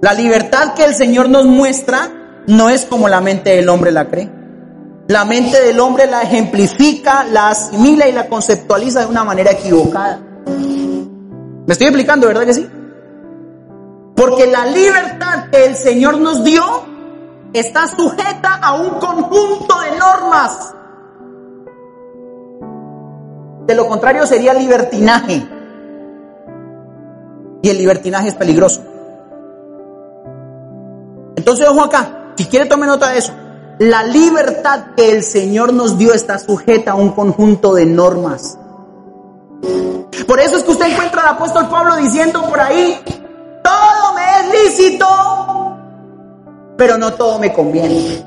La 0.00 0.12
libertad 0.12 0.74
que 0.74 0.84
el 0.84 0.94
Señor 0.94 1.28
nos 1.28 1.46
muestra 1.46 2.10
no 2.46 2.68
es 2.68 2.84
como 2.84 3.08
la 3.08 3.20
mente 3.20 3.56
del 3.56 3.68
hombre 3.68 3.90
la 3.90 4.08
cree. 4.08 4.30
La 5.08 5.24
mente 5.24 5.60
del 5.62 5.80
hombre 5.80 6.06
la 6.06 6.22
ejemplifica, 6.22 7.24
la 7.24 7.50
asimila 7.50 8.06
y 8.08 8.12
la 8.12 8.28
conceptualiza 8.28 9.00
de 9.00 9.06
una 9.06 9.24
manera 9.24 9.52
equivocada. 9.52 10.20
¿Me 10.46 11.72
estoy 11.72 11.86
explicando, 11.86 12.26
verdad 12.26 12.44
que 12.44 12.54
sí? 12.54 12.68
Porque 14.14 14.46
la 14.46 14.66
libertad 14.66 15.50
que 15.50 15.64
el 15.64 15.74
Señor 15.74 16.18
nos 16.18 16.44
dio 16.44 16.62
está 17.52 17.88
sujeta 17.88 18.54
a 18.62 18.74
un 18.74 18.90
conjunto 18.98 19.80
de 19.80 19.98
normas. 19.98 20.74
De 23.66 23.74
lo 23.74 23.88
contrario 23.88 24.26
sería 24.26 24.52
libertinaje. 24.52 25.46
Y 27.62 27.68
el 27.68 27.78
libertinaje 27.78 28.28
es 28.28 28.34
peligroso. 28.34 28.91
Entonces, 31.36 31.66
ojo 31.68 31.82
acá, 31.82 32.32
si 32.36 32.46
quiere 32.46 32.66
tome 32.66 32.86
nota 32.86 33.10
de 33.10 33.18
eso. 33.18 33.32
La 33.78 34.04
libertad 34.04 34.94
que 34.96 35.10
el 35.10 35.24
Señor 35.24 35.72
nos 35.72 35.98
dio 35.98 36.12
está 36.12 36.38
sujeta 36.38 36.92
a 36.92 36.94
un 36.94 37.12
conjunto 37.12 37.74
de 37.74 37.86
normas. 37.86 38.58
Por 40.26 40.40
eso 40.40 40.56
es 40.56 40.64
que 40.64 40.70
usted 40.70 40.86
encuentra 40.86 41.22
al 41.22 41.36
apóstol 41.36 41.68
Pablo 41.68 41.96
diciendo 41.96 42.42
por 42.42 42.60
ahí, 42.60 43.00
todo 43.64 44.14
me 44.14 44.22
es 44.40 44.70
lícito, 44.70 45.06
pero 46.76 46.98
no 46.98 47.12
todo 47.14 47.38
me 47.38 47.52
conviene. 47.52 48.24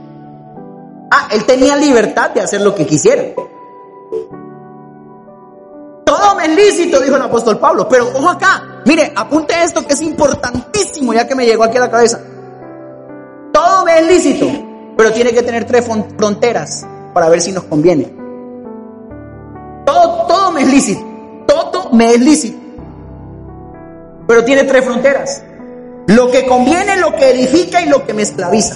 Ah, 1.12 1.28
él 1.32 1.45
tenía 1.45 1.76
libertad 1.76 2.32
de 2.32 2.41
hacer 2.41 2.62
lo 2.62 2.74
que 2.74 2.86
quisiera. 2.86 3.24
Todo 6.06 6.36
me 6.36 6.45
es 6.45 6.56
lícito, 6.56 6.99
dijo 6.99 7.16
el 7.16 7.22
apóstol 7.22 7.60
Pablo, 7.60 7.88
pero 7.88 8.08
ojo 8.08 8.30
acá, 8.30 8.82
mire, 8.86 9.14
apunte 9.16 9.53
esto 9.64 9.86
que 9.86 9.93
es 9.93 10.01
importantísimo 10.01 11.14
ya 11.14 11.28
que 11.28 11.36
me 11.36 11.45
llegó 11.45 11.64
aquí 11.64 11.78
a 11.78 11.82
la 11.82 11.91
cabeza. 11.91 12.20
Todo 13.56 13.86
me 13.86 13.99
es 13.99 14.06
lícito, 14.06 14.47
pero 14.97 15.14
tiene 15.14 15.32
que 15.32 15.41
tener 15.41 15.64
tres 15.64 15.88
fronteras 16.18 16.86
para 17.14 17.30
ver 17.30 17.39
si 17.39 17.53
nos 17.53 17.64
conviene. 17.64 18.14
Todo, 19.86 20.28
todo 20.28 20.51
me 20.51 20.64
es 20.64 20.68
lícito, 20.68 21.06
todo 21.47 21.89
me 21.93 22.16
es 22.16 22.20
lícito, 22.20 22.58
pero 24.28 24.43
tiene 24.43 24.66
tres 24.66 24.84
fronteras. 24.84 25.41
Lo 26.08 26.30
que 26.30 26.45
conviene, 26.45 26.97
lo 26.97 27.16
que 27.16 27.30
edifica 27.30 27.82
y 27.82 27.88
lo 27.88 28.06
que 28.06 28.14
me 28.14 28.24
esclaviza. 28.24 28.76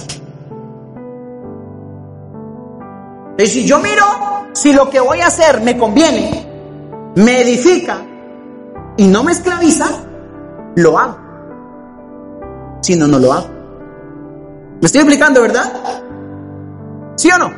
Y 3.36 3.46
si 3.46 3.66
yo 3.66 3.80
miro 3.80 4.04
si 4.54 4.72
lo 4.72 4.88
que 4.88 5.00
voy 5.00 5.20
a 5.20 5.26
hacer 5.26 5.60
me 5.60 5.76
conviene, 5.76 6.46
me 7.16 7.42
edifica 7.42 7.98
y 8.96 9.06
no 9.08 9.24
me 9.24 9.32
esclaviza, 9.32 9.90
lo 10.76 10.98
hago. 10.98 11.18
Si 12.80 12.96
no, 12.96 13.06
no 13.06 13.18
lo 13.18 13.34
hago. 13.34 13.59
¿Me 14.80 14.86
estoy 14.86 15.02
explicando, 15.02 15.42
verdad? 15.42 15.72
¿Sí 17.16 17.28
o 17.30 17.38
no? 17.38 17.52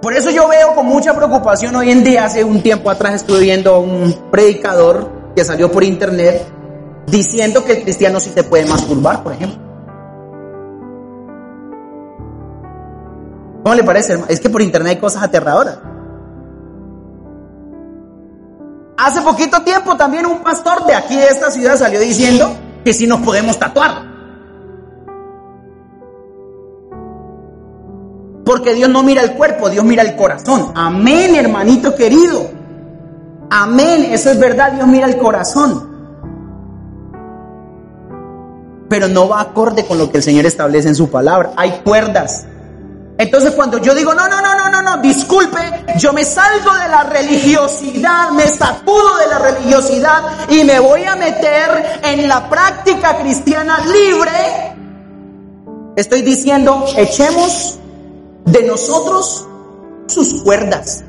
Por 0.00 0.14
eso 0.14 0.30
yo 0.30 0.48
veo 0.48 0.74
con 0.74 0.86
mucha 0.86 1.14
preocupación 1.14 1.76
hoy 1.76 1.90
en 1.90 2.02
día, 2.02 2.24
hace 2.24 2.42
un 2.44 2.62
tiempo 2.62 2.88
atrás 2.88 3.14
estuve 3.14 3.40
viendo 3.40 3.74
a 3.74 3.78
un 3.78 4.30
predicador 4.30 5.10
que 5.36 5.44
salió 5.44 5.70
por 5.70 5.84
internet 5.84 6.46
diciendo 7.06 7.64
que 7.64 7.72
el 7.72 7.82
cristiano 7.82 8.18
sí 8.18 8.30
se 8.30 8.44
puede 8.44 8.64
masturbar, 8.64 9.22
por 9.22 9.32
ejemplo. 9.34 9.58
¿Cómo 13.62 13.74
le 13.74 13.84
parece, 13.84 14.12
hermano? 14.12 14.30
Es 14.30 14.40
que 14.40 14.48
por 14.48 14.62
internet 14.62 14.94
hay 14.94 15.00
cosas 15.00 15.22
aterradoras. 15.22 15.78
Hace 18.98 19.22
poquito 19.22 19.62
tiempo 19.62 19.96
también 19.96 20.26
un 20.26 20.40
pastor 20.40 20.84
de 20.84 20.92
aquí 20.92 21.14
de 21.14 21.28
esta 21.28 21.52
ciudad 21.52 21.76
salió 21.76 22.00
diciendo 22.00 22.50
que 22.84 22.92
si 22.92 23.06
nos 23.06 23.20
podemos 23.20 23.56
tatuar. 23.56 24.02
Porque 28.44 28.74
Dios 28.74 28.90
no 28.90 29.04
mira 29.04 29.22
el 29.22 29.34
cuerpo, 29.34 29.70
Dios 29.70 29.84
mira 29.84 30.02
el 30.02 30.16
corazón. 30.16 30.72
Amén, 30.74 31.36
hermanito 31.36 31.94
querido. 31.94 32.50
Amén, 33.50 34.08
eso 34.10 34.32
es 34.32 34.38
verdad, 34.40 34.72
Dios 34.72 34.88
mira 34.88 35.06
el 35.06 35.16
corazón. 35.16 35.86
Pero 38.88 39.06
no 39.06 39.28
va 39.28 39.42
acorde 39.42 39.86
con 39.86 39.98
lo 39.98 40.10
que 40.10 40.16
el 40.16 40.24
Señor 40.24 40.44
establece 40.44 40.88
en 40.88 40.96
su 40.96 41.08
palabra. 41.08 41.52
Hay 41.56 41.82
cuerdas. 41.84 42.46
Entonces 43.18 43.50
cuando 43.50 43.78
yo 43.78 43.96
digo, 43.96 44.14
no, 44.14 44.28
no, 44.28 44.40
no, 44.40 44.54
no, 44.54 44.70
no, 44.70 44.80
no, 44.80 45.02
disculpe, 45.02 45.58
yo 45.98 46.12
me 46.12 46.24
salgo 46.24 46.72
de 46.72 46.88
la 46.88 47.02
religiosidad, 47.02 48.30
me 48.30 48.46
sacudo 48.46 49.16
de 49.16 49.26
la 49.26 49.38
religiosidad 49.40 50.22
y 50.48 50.62
me 50.62 50.78
voy 50.78 51.02
a 51.02 51.16
meter 51.16 51.98
en 52.04 52.28
la 52.28 52.48
práctica 52.48 53.18
cristiana 53.18 53.80
libre, 53.80 54.76
estoy 55.96 56.22
diciendo, 56.22 56.84
echemos 56.96 57.80
de 58.44 58.62
nosotros 58.62 59.44
sus 60.06 60.40
cuerdas. 60.44 61.02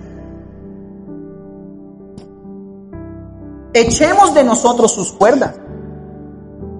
Echemos 3.71 4.33
de 4.33 4.43
nosotros 4.43 4.91
sus 4.91 5.11
cuerdas. 5.11 5.53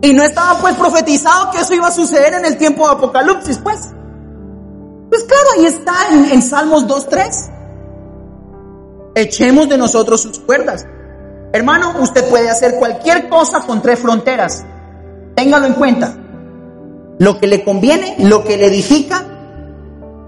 Y 0.01 0.11
no 0.11 0.23
estaba 0.23 0.59
pues 0.59 0.73
profetizado 0.73 1.51
que 1.51 1.59
eso 1.59 1.75
iba 1.75 1.89
a 1.89 1.91
suceder 1.91 2.34
en 2.34 2.45
el 2.45 2.57
tiempo 2.57 2.88
de 2.88 2.93
Apocalipsis, 2.93 3.59
pues. 3.59 3.89
Pues 5.10 5.24
claro, 5.24 5.49
ahí 5.57 5.66
está 5.66 5.93
en, 6.12 6.26
en 6.26 6.41
Salmos 6.41 6.88
2.3. 6.88 7.49
Echemos 9.16 9.68
de 9.68 9.78
nosotros 9.78 10.22
sus 10.22 10.39
cuerdas. 10.39 10.86
Hermano, 11.51 11.95
usted 11.99 12.30
puede 12.30 12.49
hacer 12.49 12.76
cualquier 12.76 13.28
cosa 13.28 13.62
con 13.62 13.82
tres 13.82 13.99
fronteras. 13.99 14.64
Téngalo 15.36 15.66
en 15.66 15.74
cuenta. 15.74 16.16
Lo 17.18 17.39
que 17.39 17.47
le 17.47 17.64
conviene, 17.64 18.16
lo 18.20 18.43
que 18.43 18.55
le 18.55 18.68
edifica 18.68 19.26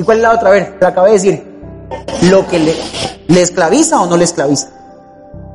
¿Y 0.01 0.03
cuál 0.03 0.17
es 0.17 0.23
la 0.23 0.33
otra? 0.33 0.49
A 0.49 0.51
ver, 0.53 0.79
te 0.79 0.85
acabé 0.87 1.09
de 1.09 1.13
decir. 1.13 1.43
Lo 2.23 2.47
que 2.47 2.57
le, 2.57 2.73
le 3.27 3.41
esclaviza 3.41 4.01
o 4.01 4.07
no 4.07 4.17
le 4.17 4.23
esclaviza. 4.23 4.67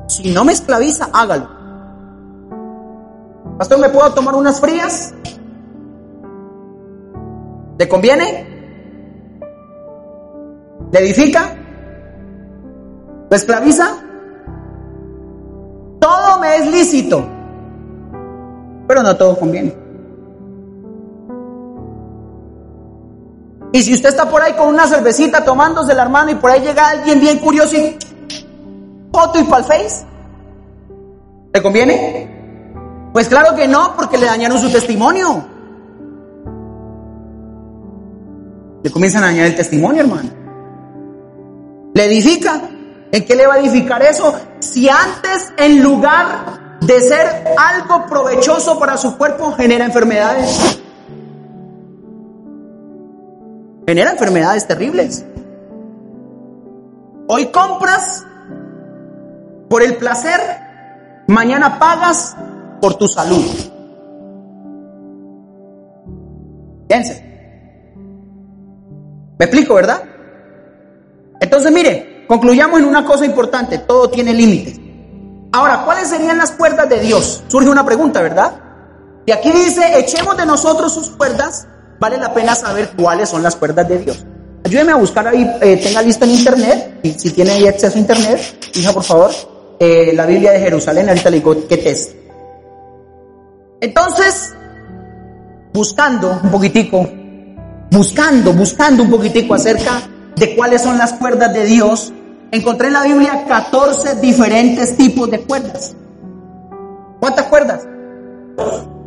Si 0.06 0.30
no 0.30 0.44
me 0.44 0.52
esclaviza, 0.52 1.08
hágalo. 1.12 1.48
Pastor, 3.58 3.80
¿me 3.80 3.88
puedo 3.88 4.12
tomar 4.14 4.36
unas 4.36 4.60
frías? 4.60 5.14
¿Le 7.76 7.88
conviene? 7.88 8.55
¿Le 10.92 11.00
edifica? 11.00 11.54
¿Lo 13.28 13.36
esclaviza? 13.36 13.88
Todo 16.00 16.38
me 16.40 16.56
es 16.56 16.66
lícito, 16.66 17.26
pero 18.86 19.02
no 19.02 19.16
todo 19.16 19.36
conviene. 19.38 19.74
Y 23.72 23.82
si 23.82 23.92
usted 23.92 24.10
está 24.10 24.30
por 24.30 24.40
ahí 24.40 24.54
con 24.54 24.68
una 24.68 24.86
cervecita 24.86 25.44
tomándose 25.44 25.94
la 25.94 26.04
hermano 26.04 26.30
y 26.30 26.36
por 26.36 26.50
ahí 26.50 26.60
llega 26.60 26.88
alguien 26.88 27.20
bien 27.20 27.38
curioso 27.38 27.76
y 27.76 27.96
foto 29.12 29.40
y 29.40 29.44
pa'l 29.44 29.64
face, 29.64 30.06
¿le 31.52 31.62
conviene? 31.62 33.10
Pues 33.12 33.28
claro 33.28 33.56
que 33.56 33.66
no, 33.66 33.94
porque 33.96 34.18
le 34.18 34.26
dañaron 34.26 34.58
su 34.58 34.70
testimonio. 34.70 35.44
Le 38.82 38.90
comienzan 38.90 39.24
a 39.24 39.26
dañar 39.26 39.46
el 39.46 39.56
testimonio, 39.56 40.02
hermano. 40.02 40.45
¿Le 41.96 42.04
edifica? 42.04 42.60
¿En 43.10 43.24
qué 43.24 43.34
le 43.34 43.46
va 43.46 43.54
a 43.54 43.58
edificar 43.58 44.02
eso? 44.02 44.38
Si 44.60 44.86
antes, 44.86 45.50
en 45.56 45.82
lugar 45.82 46.78
de 46.82 47.00
ser 47.00 47.26
algo 47.56 48.04
provechoso 48.04 48.78
para 48.78 48.98
su 48.98 49.16
cuerpo, 49.16 49.52
genera 49.52 49.86
enfermedades 49.86 50.78
genera 53.86 54.10
enfermedades 54.10 54.66
terribles. 54.66 55.24
Hoy 57.28 57.46
compras 57.46 58.26
por 59.70 59.82
el 59.82 59.96
placer, 59.96 60.38
mañana 61.28 61.78
pagas 61.78 62.36
por 62.82 62.96
tu 62.96 63.08
salud. 63.08 63.42
¿Me 69.38 69.44
explico, 69.44 69.74
verdad? 69.74 70.15
Entonces, 71.40 71.72
mire, 71.72 72.24
concluyamos 72.26 72.80
en 72.80 72.86
una 72.86 73.04
cosa 73.04 73.24
importante, 73.24 73.78
todo 73.78 74.08
tiene 74.10 74.32
límites. 74.32 74.80
Ahora, 75.52 75.82
¿cuáles 75.84 76.08
serían 76.08 76.38
las 76.38 76.52
cuerdas 76.52 76.88
de 76.88 77.00
Dios? 77.00 77.42
Surge 77.48 77.68
una 77.68 77.84
pregunta, 77.84 78.20
¿verdad? 78.20 78.52
Y 79.24 79.32
aquí 79.32 79.50
dice, 79.50 79.98
echemos 79.98 80.36
de 80.36 80.46
nosotros 80.46 80.92
sus 80.92 81.10
cuerdas 81.10 81.66
vale 81.98 82.18
la 82.18 82.32
pena 82.32 82.54
saber 82.54 82.90
cuáles 82.96 83.28
son 83.28 83.42
las 83.42 83.56
cuerdas 83.56 83.88
de 83.88 83.98
Dios. 83.98 84.24
Ayúdeme 84.64 84.92
a 84.92 84.96
buscar 84.96 85.26
ahí, 85.28 85.48
eh, 85.60 85.80
tenga 85.82 86.02
listo 86.02 86.24
en 86.24 86.32
internet, 86.32 87.00
y 87.02 87.12
si 87.12 87.30
tiene 87.30 87.52
ahí 87.52 87.66
acceso 87.66 87.96
a 87.96 88.00
internet, 88.00 88.40
fija 88.72 88.92
por 88.92 89.04
favor, 89.04 89.30
eh, 89.78 90.12
la 90.14 90.26
Biblia 90.26 90.52
de 90.52 90.60
Jerusalén, 90.60 91.08
ahorita 91.08 91.30
le 91.30 91.36
digo 91.36 91.56
qué 91.68 91.76
test. 91.76 92.12
Entonces, 93.80 94.54
buscando 95.72 96.40
un 96.42 96.50
poquitico, 96.50 97.08
buscando, 97.90 98.52
buscando 98.52 99.02
un 99.02 99.10
poquitico 99.10 99.54
acerca 99.54 100.02
de 100.36 100.54
cuáles 100.54 100.82
son 100.82 100.98
las 100.98 101.14
cuerdas 101.14 101.52
de 101.52 101.64
Dios, 101.64 102.12
encontré 102.50 102.88
en 102.88 102.92
la 102.92 103.02
Biblia 103.02 103.44
14 103.48 104.16
diferentes 104.16 104.96
tipos 104.96 105.30
de 105.30 105.40
cuerdas. 105.40 105.94
¿Cuántas 107.20 107.46
cuerdas? 107.46 107.86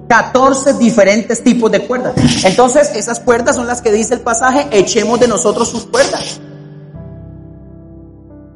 14 0.09 0.73
diferentes 0.73 1.43
tipos 1.43 1.71
de 1.71 1.85
cuerdas. 1.85 2.15
Entonces, 2.43 2.91
esas 2.95 3.19
cuerdas 3.19 3.55
son 3.55 3.67
las 3.67 3.81
que 3.81 3.91
dice 3.91 4.15
el 4.15 4.21
pasaje, 4.21 4.67
echemos 4.71 5.19
de 5.19 5.27
nosotros 5.27 5.69
sus 5.69 5.85
cuerdas. 5.85 6.41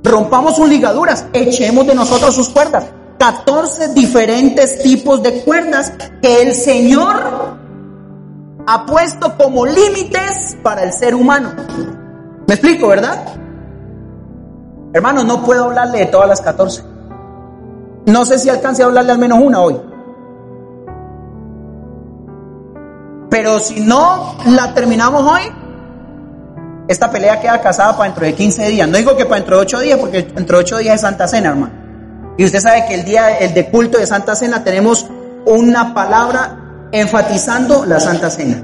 Rompamos 0.03 0.55
sus 0.55 0.67
ligaduras, 0.67 1.25
echemos 1.31 1.85
de 1.85 1.93
nosotros 1.93 2.33
sus 2.33 2.49
cuerdas. 2.49 2.85
14 3.19 3.93
diferentes 3.93 4.81
tipos 4.81 5.21
de 5.21 5.43
cuerdas 5.43 5.93
que 6.21 6.41
el 6.41 6.55
Señor 6.55 7.55
ha 8.65 8.85
puesto 8.85 9.37
como 9.37 9.65
límites 9.65 10.57
para 10.63 10.83
el 10.83 10.91
ser 10.91 11.13
humano. 11.13 11.51
¿Me 12.47 12.55
explico, 12.55 12.87
verdad? 12.87 13.25
Hermano, 14.93 15.23
no 15.23 15.43
puedo 15.43 15.65
hablarle 15.65 15.99
de 15.99 16.05
todas 16.07 16.27
las 16.27 16.41
14. 16.41 16.83
No 18.05 18.25
sé 18.25 18.37
si 18.37 18.49
alcance 18.49 18.83
a 18.83 18.85
hablarle 18.85 19.11
al 19.13 19.17
menos 19.17 19.39
una 19.41 19.61
hoy. 19.61 19.79
Pero 23.29 23.59
si 23.59 23.79
no 23.79 24.35
la 24.45 24.73
terminamos 24.73 25.23
hoy, 25.23 25.41
esta 26.87 27.09
pelea 27.09 27.41
queda 27.41 27.61
casada 27.61 27.93
para 27.93 28.09
dentro 28.09 28.25
de 28.25 28.35
15 28.35 28.67
días. 28.67 28.87
No 28.87 28.97
digo 28.97 29.15
que 29.15 29.25
para 29.25 29.37
dentro 29.37 29.55
de 29.55 29.61
8 29.63 29.79
días, 29.79 29.99
porque 29.99 30.23
dentro 30.23 30.57
de 30.57 30.63
8 30.63 30.77
días 30.79 30.95
es 30.95 31.01
Santa 31.01 31.27
Cena, 31.27 31.49
hermano. 31.49 31.73
Y 32.37 32.45
usted 32.45 32.59
sabe 32.59 32.85
que 32.87 32.95
el 32.95 33.05
día 33.05 33.37
el 33.37 33.53
de 33.53 33.69
culto 33.69 33.97
de 33.97 34.05
Santa 34.05 34.35
Cena 34.35 34.63
tenemos 34.63 35.07
una 35.45 35.93
palabra 35.93 36.89
enfatizando 36.91 37.85
la 37.85 37.99
Santa 37.99 38.29
Cena. 38.29 38.63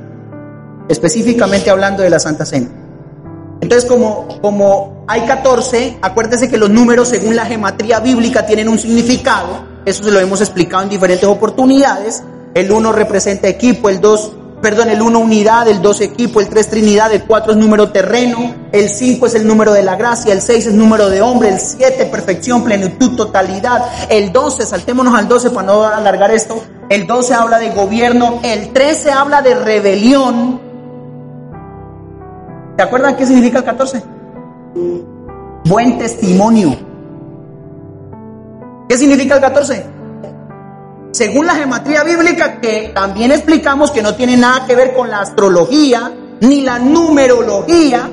Específicamente 0.87 1.69
hablando 1.69 2.03
de 2.03 2.09
la 2.09 2.19
Santa 2.19 2.45
Cena. 2.45 2.67
Entonces, 3.61 3.89
como, 3.89 4.27
como 4.41 5.03
hay 5.07 5.21
14, 5.21 5.99
acuérdese 6.01 6.49
que 6.49 6.57
los 6.57 6.69
números 6.69 7.09
según 7.09 7.35
la 7.35 7.45
gematría 7.45 7.99
bíblica 7.99 8.45
tienen 8.45 8.69
un 8.69 8.79
significado. 8.79 9.65
Eso 9.85 10.03
se 10.03 10.11
lo 10.11 10.19
hemos 10.19 10.41
explicado 10.41 10.83
en 10.83 10.89
diferentes 10.89 11.27
oportunidades. 11.27 12.23
El 12.53 12.71
1 12.71 12.91
representa 12.91 13.47
equipo, 13.47 13.89
el 13.89 14.01
2 14.01 14.31
perdón, 14.61 14.89
el 14.89 15.01
1 15.01 15.19
unidad, 15.19 15.67
el 15.67 15.81
2 15.81 16.01
equipo, 16.01 16.39
el 16.41 16.49
3 16.49 16.69
trinidad, 16.69 17.11
el 17.13 17.23
4 17.23 17.53
es 17.53 17.57
número 17.57 17.91
terreno, 17.91 18.55
el 18.71 18.89
5 18.89 19.25
es 19.25 19.35
el 19.35 19.47
número 19.47 19.73
de 19.73 19.83
la 19.83 19.95
gracia, 19.95 20.33
el 20.33 20.41
6 20.41 20.67
es 20.67 20.73
número 20.73 21.09
de 21.09 21.21
hombre, 21.21 21.49
el 21.49 21.59
7 21.59 22.05
perfección, 22.05 22.63
plenitud, 22.63 23.15
totalidad, 23.15 23.85
el 24.09 24.31
12, 24.31 24.65
saltémonos 24.65 25.17
al 25.17 25.27
12 25.27 25.51
para 25.51 25.67
no 25.67 25.83
alargar 25.83 26.31
esto, 26.31 26.61
el 26.89 27.07
12 27.07 27.33
habla 27.33 27.59
de 27.59 27.71
gobierno, 27.71 28.39
el 28.43 28.73
13 28.73 29.11
habla 29.11 29.41
de 29.41 29.55
rebelión. 29.55 30.68
¿Te 32.79 32.83
acuerdan 32.83 33.17
qué 33.17 33.25
significa 33.25 33.57
el 33.57 33.65
14? 33.65 34.01
buen 35.65 35.97
testimonio. 35.97 36.77
¿Qué 38.87 38.97
significa 38.97 39.35
el 39.35 39.41
14? 39.41 39.85
Según 41.11 41.45
la 41.45 41.55
geometría 41.55 42.05
bíblica, 42.05 42.61
que 42.61 42.93
también 42.95 43.33
explicamos 43.33 43.91
que 43.91 44.01
no 44.01 44.15
tiene 44.15 44.37
nada 44.37 44.65
que 44.65 44.77
ver 44.77 44.93
con 44.93 45.09
la 45.09 45.19
astrología 45.19 46.13
ni 46.39 46.61
la 46.61 46.79
numerología, 46.79 48.11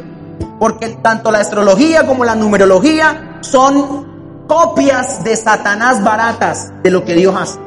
porque 0.58 0.88
tanto 1.00 1.30
la 1.30 1.38
astrología 1.38 2.04
como 2.04 2.24
la 2.24 2.34
numerología 2.34 3.38
son 3.42 4.48
copias 4.48 5.22
de 5.22 5.36
Satanás 5.36 6.02
baratas 6.02 6.72
de 6.82 6.90
lo 6.90 7.04
que 7.04 7.14
Dios 7.14 7.36
hace. 7.38 7.60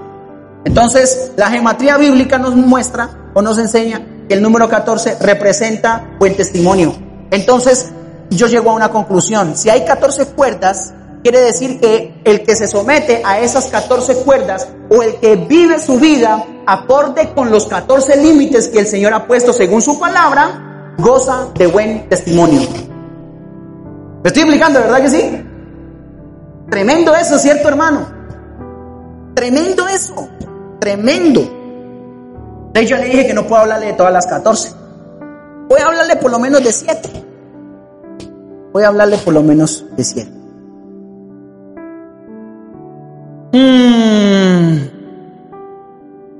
Entonces, 0.65 1.31
la 1.37 1.49
geometría 1.49 1.97
bíblica 1.97 2.37
nos 2.37 2.57
muestra 2.57 3.09
o 3.33 3.41
nos 3.41 3.57
enseña 3.57 4.01
el 4.29 4.41
número 4.41 4.69
14 4.69 5.17
representa 5.19 6.15
buen 6.19 6.35
testimonio. 6.35 6.93
Entonces, 7.31 7.89
yo 8.29 8.47
llego 8.47 8.71
a 8.71 8.73
una 8.75 8.89
conclusión. 8.89 9.55
Si 9.55 9.69
hay 9.69 9.85
14 9.85 10.27
cuerdas, 10.27 10.93
quiere 11.23 11.39
decir 11.39 11.79
que 11.79 12.21
el 12.23 12.43
que 12.43 12.55
se 12.55 12.67
somete 12.67 13.21
a 13.25 13.39
esas 13.39 13.67
14 13.67 14.17
cuerdas 14.17 14.67
o 14.89 15.03
el 15.03 15.15
que 15.15 15.35
vive 15.35 15.79
su 15.79 15.99
vida 15.99 16.45
acorde 16.65 17.33
con 17.33 17.51
los 17.51 17.65
14 17.65 18.17
límites 18.17 18.67
que 18.67 18.79
el 18.79 18.87
Señor 18.87 19.13
ha 19.13 19.27
puesto 19.27 19.51
según 19.51 19.81
su 19.81 19.99
palabra, 19.99 20.93
goza 20.97 21.47
de 21.55 21.67
buen 21.67 22.07
testimonio. 22.07 22.61
¿Me 24.23 24.27
estoy 24.27 24.43
explicando, 24.43 24.79
verdad 24.79 25.01
que 25.01 25.09
sí? 25.09 25.45
Tremendo 26.69 27.15
eso, 27.15 27.39
¿cierto, 27.39 27.67
hermano? 27.67 28.07
Tremendo 29.33 29.87
eso. 29.87 30.29
Tremendo. 30.79 31.58
De 32.73 32.81
hecho, 32.81 32.95
yo 32.95 33.01
le 33.01 33.05
dije 33.05 33.27
que 33.27 33.33
no 33.33 33.47
puedo 33.47 33.61
hablarle 33.61 33.87
de 33.87 33.93
todas 33.93 34.13
las 34.13 34.27
14. 34.27 34.73
Voy 35.67 35.79
a 35.81 35.87
hablarle 35.87 36.15
por 36.17 36.31
lo 36.31 36.39
menos 36.39 36.63
de 36.63 36.71
7. 36.71 37.09
Voy 38.71 38.83
a 38.83 38.87
hablarle 38.87 39.17
por 39.17 39.33
lo 39.33 39.43
menos 39.43 39.85
de 39.95 40.03
7. 40.03 40.31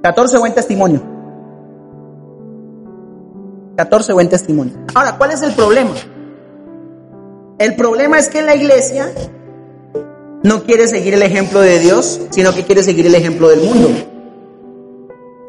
14 0.04 0.38
mm. 0.38 0.40
buen 0.40 0.54
testimonio. 0.54 1.02
14 3.78 4.14
buen 4.14 4.30
testimonio. 4.30 4.74
Ahora, 4.94 5.18
¿cuál 5.18 5.32
es 5.32 5.42
el 5.42 5.54
problema? 5.54 5.94
El 7.58 7.76
problema 7.76 8.20
es 8.20 8.28
que 8.30 8.42
la 8.42 8.56
iglesia 8.56 9.12
no 10.44 10.64
quiere 10.64 10.88
seguir 10.88 11.14
el 11.14 11.24
ejemplo 11.24 11.60
de 11.62 11.80
Dios, 11.80 12.22
sino 12.30 12.54
que 12.54 12.64
quiere 12.64 12.84
seguir 12.84 13.06
el 13.06 13.16
ejemplo 13.16 13.50
del 13.50 13.62
mundo. 13.62 13.90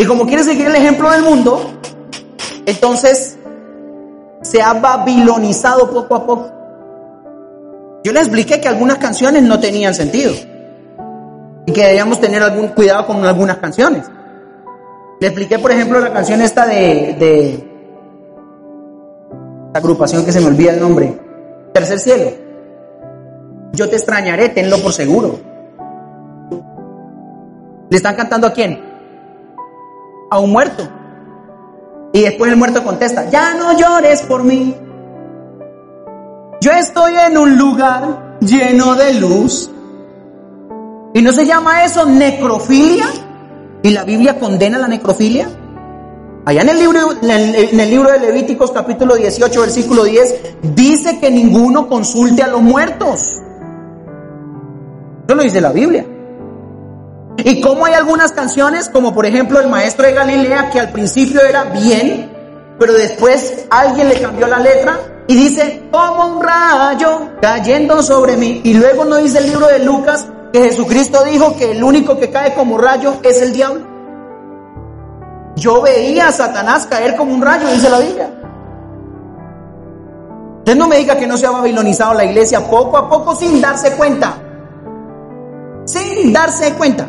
Y 0.01 0.07
como 0.07 0.25
quiere 0.25 0.43
seguir 0.43 0.67
el 0.67 0.75
ejemplo 0.75 1.11
del 1.11 1.23
mundo, 1.23 1.61
entonces 2.65 3.37
se 4.41 4.63
ha 4.63 4.73
babilonizado 4.73 5.91
poco 5.91 6.15
a 6.15 6.27
poco. 6.27 6.51
Yo 8.03 8.11
le 8.11 8.21
expliqué 8.21 8.63
que 8.63 8.69
algunas 8.69 8.97
canciones 8.97 9.43
no 9.43 9.61
tenían 9.61 9.93
sentido 9.93 10.33
y 11.67 11.73
que 11.73 11.85
debíamos 11.85 12.19
tener 12.19 12.43
algún 12.43 12.69
cuidado 12.69 13.09
con 13.09 13.23
algunas 13.27 13.59
canciones. 13.59 14.11
Le 15.21 15.27
expliqué, 15.27 15.59
por 15.59 15.71
ejemplo, 15.71 16.01
la 16.01 16.15
canción 16.15 16.41
esta 16.41 16.65
de, 16.65 17.17
de 17.21 17.71
la 19.75 19.81
agrupación 19.81 20.25
que 20.25 20.33
se 20.33 20.41
me 20.41 20.47
olvida 20.47 20.73
el 20.73 20.81
nombre, 20.81 21.15
Tercer 21.75 21.99
Cielo. 21.99 22.31
Yo 23.75 23.87
te 23.87 23.97
extrañaré, 23.97 24.49
tenlo 24.49 24.79
por 24.79 24.95
seguro. 24.95 25.39
¿Le 27.91 27.97
están 27.99 28.17
cantando 28.17 28.47
a 28.47 28.53
quién? 28.55 28.90
A 30.31 30.39
un 30.39 30.53
muerto. 30.53 30.89
Y 32.13 32.23
después 32.23 32.51
el 32.51 32.57
muerto 32.57 32.83
contesta, 32.83 33.29
ya 33.31 33.55
no 33.55 33.77
llores 33.77 34.23
por 34.23 34.43
mí. 34.43 34.75
Yo 36.61 36.73
estoy 36.73 37.15
en 37.17 37.39
un 37.39 37.57
lugar 37.57 38.37
lleno 38.41 38.95
de 38.95 39.15
luz. 39.15 39.71
¿Y 41.15 41.23
no 41.23 41.33
se 41.33 41.47
llama 41.47 41.85
eso 41.85 42.05
necrofilia? 42.07 43.07
¿Y 43.83 43.91
la 43.91 44.05
Biblia 44.05 44.39
condena 44.39 44.79
la 44.79 44.89
necrofilia? 44.89 45.49
Allá 46.45 46.63
en 46.63 46.69
el 46.69 46.79
libro, 46.79 47.13
en 47.23 47.81
el 47.81 47.91
libro 47.91 48.11
de 48.11 48.19
Levíticos 48.19 48.73
capítulo 48.73 49.15
18 49.15 49.61
versículo 49.61 50.05
10 50.05 50.57
dice 50.75 51.19
que 51.21 51.31
ninguno 51.31 51.89
consulte 51.89 52.43
a 52.43 52.49
los 52.49 52.63
muertos. 52.63 53.41
Eso 55.27 55.35
lo 55.35 55.43
dice 55.43 55.61
la 55.61 55.73
Biblia. 55.73 56.05
Y 57.45 57.61
como 57.61 57.87
hay 57.87 57.95
algunas 57.95 58.33
canciones, 58.33 58.89
como 58.89 59.15
por 59.15 59.27
ejemplo 59.27 59.61
el 59.61 59.69
maestro 59.69 60.07
de 60.07 60.13
Galilea, 60.13 60.71
que 60.71 60.81
al 60.81 60.91
principio 60.91 61.41
era 61.43 61.65
bien, 61.65 62.31
pero 62.79 62.93
después 62.95 63.67
alguien 63.71 64.09
le 64.09 64.21
cambió 64.21 64.47
la 64.47 64.59
letra 64.59 64.99
y 65.27 65.37
dice, 65.37 65.83
como 65.91 66.39
un 66.39 66.43
rayo 66.43 67.29
cayendo 67.41 68.03
sobre 68.03 68.37
mí. 68.37 68.61
Y 68.65 68.75
luego 68.75 69.05
no 69.05 69.17
dice 69.17 69.39
el 69.39 69.47
libro 69.47 69.67
de 69.67 69.79
Lucas 69.81 70.27
que 70.53 70.63
Jesucristo 70.63 71.23
dijo 71.25 71.57
que 71.57 71.73
el 71.73 71.85
único 71.85 72.19
que 72.19 72.31
cae 72.31 72.55
como 72.55 72.79
rayo 72.79 73.15
es 73.23 73.41
el 73.41 73.53
diablo. 73.53 73.87
Yo 75.57 75.83
veía 75.83 76.29
a 76.29 76.33
Satanás 76.33 76.87
caer 76.87 77.17
como 77.17 77.35
un 77.35 77.43
rayo, 77.43 77.69
dice 77.69 77.89
la 77.91 77.99
Biblia. 78.01 78.31
Usted 80.59 80.77
no 80.77 80.89
me 80.89 80.97
diga 80.99 81.17
que 81.17 81.27
no 81.27 81.37
se 81.37 81.47
ha 81.47 81.51
babilonizado 81.51 82.15
la 82.15 82.25
iglesia 82.25 82.67
poco 82.69 82.97
a 82.97 83.09
poco 83.09 83.35
sin 83.35 83.61
darse 83.61 83.93
cuenta. 83.93 84.35
Sin 85.85 86.33
darse 86.33 86.75
cuenta. 86.75 87.07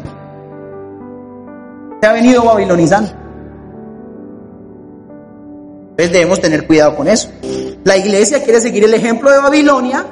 Se 2.01 2.07
ha 2.07 2.13
venido 2.13 2.43
babilonizando. 2.43 3.11
Entonces 5.91 6.11
debemos 6.13 6.41
tener 6.41 6.65
cuidado 6.65 6.95
con 6.95 7.07
eso. 7.07 7.29
La 7.83 7.97
iglesia 7.97 8.43
quiere 8.43 8.59
seguir 8.59 8.85
el 8.85 8.93
ejemplo 8.93 9.29
de 9.29 9.37
Babilonia, 9.37 10.05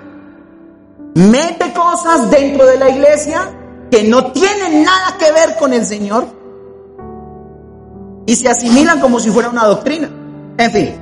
mete 1.16 1.74
cosas 1.74 2.30
dentro 2.30 2.66
de 2.66 2.78
la 2.78 2.90
iglesia 2.90 3.50
que 3.90 4.04
no 4.04 4.32
tienen 4.32 4.84
nada 4.84 5.18
que 5.18 5.32
ver 5.32 5.56
con 5.58 5.74
el 5.74 5.86
Señor 5.86 6.28
y 8.26 8.36
se 8.36 8.48
asimilan 8.48 9.00
como 9.00 9.20
si 9.20 9.32
fuera 9.32 9.50
una 9.50 9.66
doctrina. 9.66 10.10
En 10.58 10.72
fin, 10.72 10.96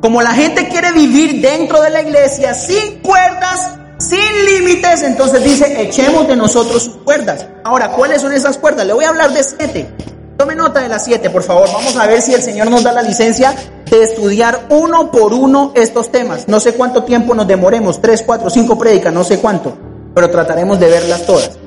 como 0.00 0.22
la 0.22 0.30
gente 0.32 0.68
quiere 0.68 0.92
vivir 0.92 1.40
dentro 1.40 1.82
de 1.82 1.90
la 1.90 2.02
iglesia 2.02 2.54
sin 2.54 3.00
cuerdas, 3.00 3.72
sin 3.98 4.44
límites, 4.46 5.02
entonces 5.02 5.42
dice, 5.44 5.82
echemos 5.82 6.26
de 6.28 6.36
nosotros 6.36 6.84
sus 6.84 6.96
cuerdas. 6.98 7.46
Ahora, 7.64 7.90
¿cuáles 7.90 8.22
son 8.22 8.32
esas 8.32 8.56
cuerdas? 8.56 8.86
Le 8.86 8.92
voy 8.92 9.04
a 9.04 9.08
hablar 9.08 9.32
de 9.32 9.42
siete. 9.42 9.92
Tome 10.36 10.54
nota 10.54 10.80
de 10.80 10.88
las 10.88 11.04
siete, 11.04 11.30
por 11.30 11.42
favor. 11.42 11.68
Vamos 11.72 11.96
a 11.96 12.06
ver 12.06 12.22
si 12.22 12.32
el 12.32 12.40
Señor 12.40 12.70
nos 12.70 12.84
da 12.84 12.92
la 12.92 13.02
licencia 13.02 13.54
de 13.90 14.02
estudiar 14.04 14.66
uno 14.70 15.10
por 15.10 15.34
uno 15.34 15.72
estos 15.74 16.12
temas. 16.12 16.46
No 16.46 16.60
sé 16.60 16.74
cuánto 16.74 17.02
tiempo 17.02 17.34
nos 17.34 17.48
demoremos, 17.48 18.00
tres, 18.00 18.22
cuatro, 18.24 18.48
cinco 18.48 18.78
prédicas, 18.78 19.12
no 19.12 19.24
sé 19.24 19.40
cuánto, 19.40 19.76
pero 20.14 20.30
trataremos 20.30 20.78
de 20.78 20.88
verlas 20.88 21.26
todas. 21.26 21.58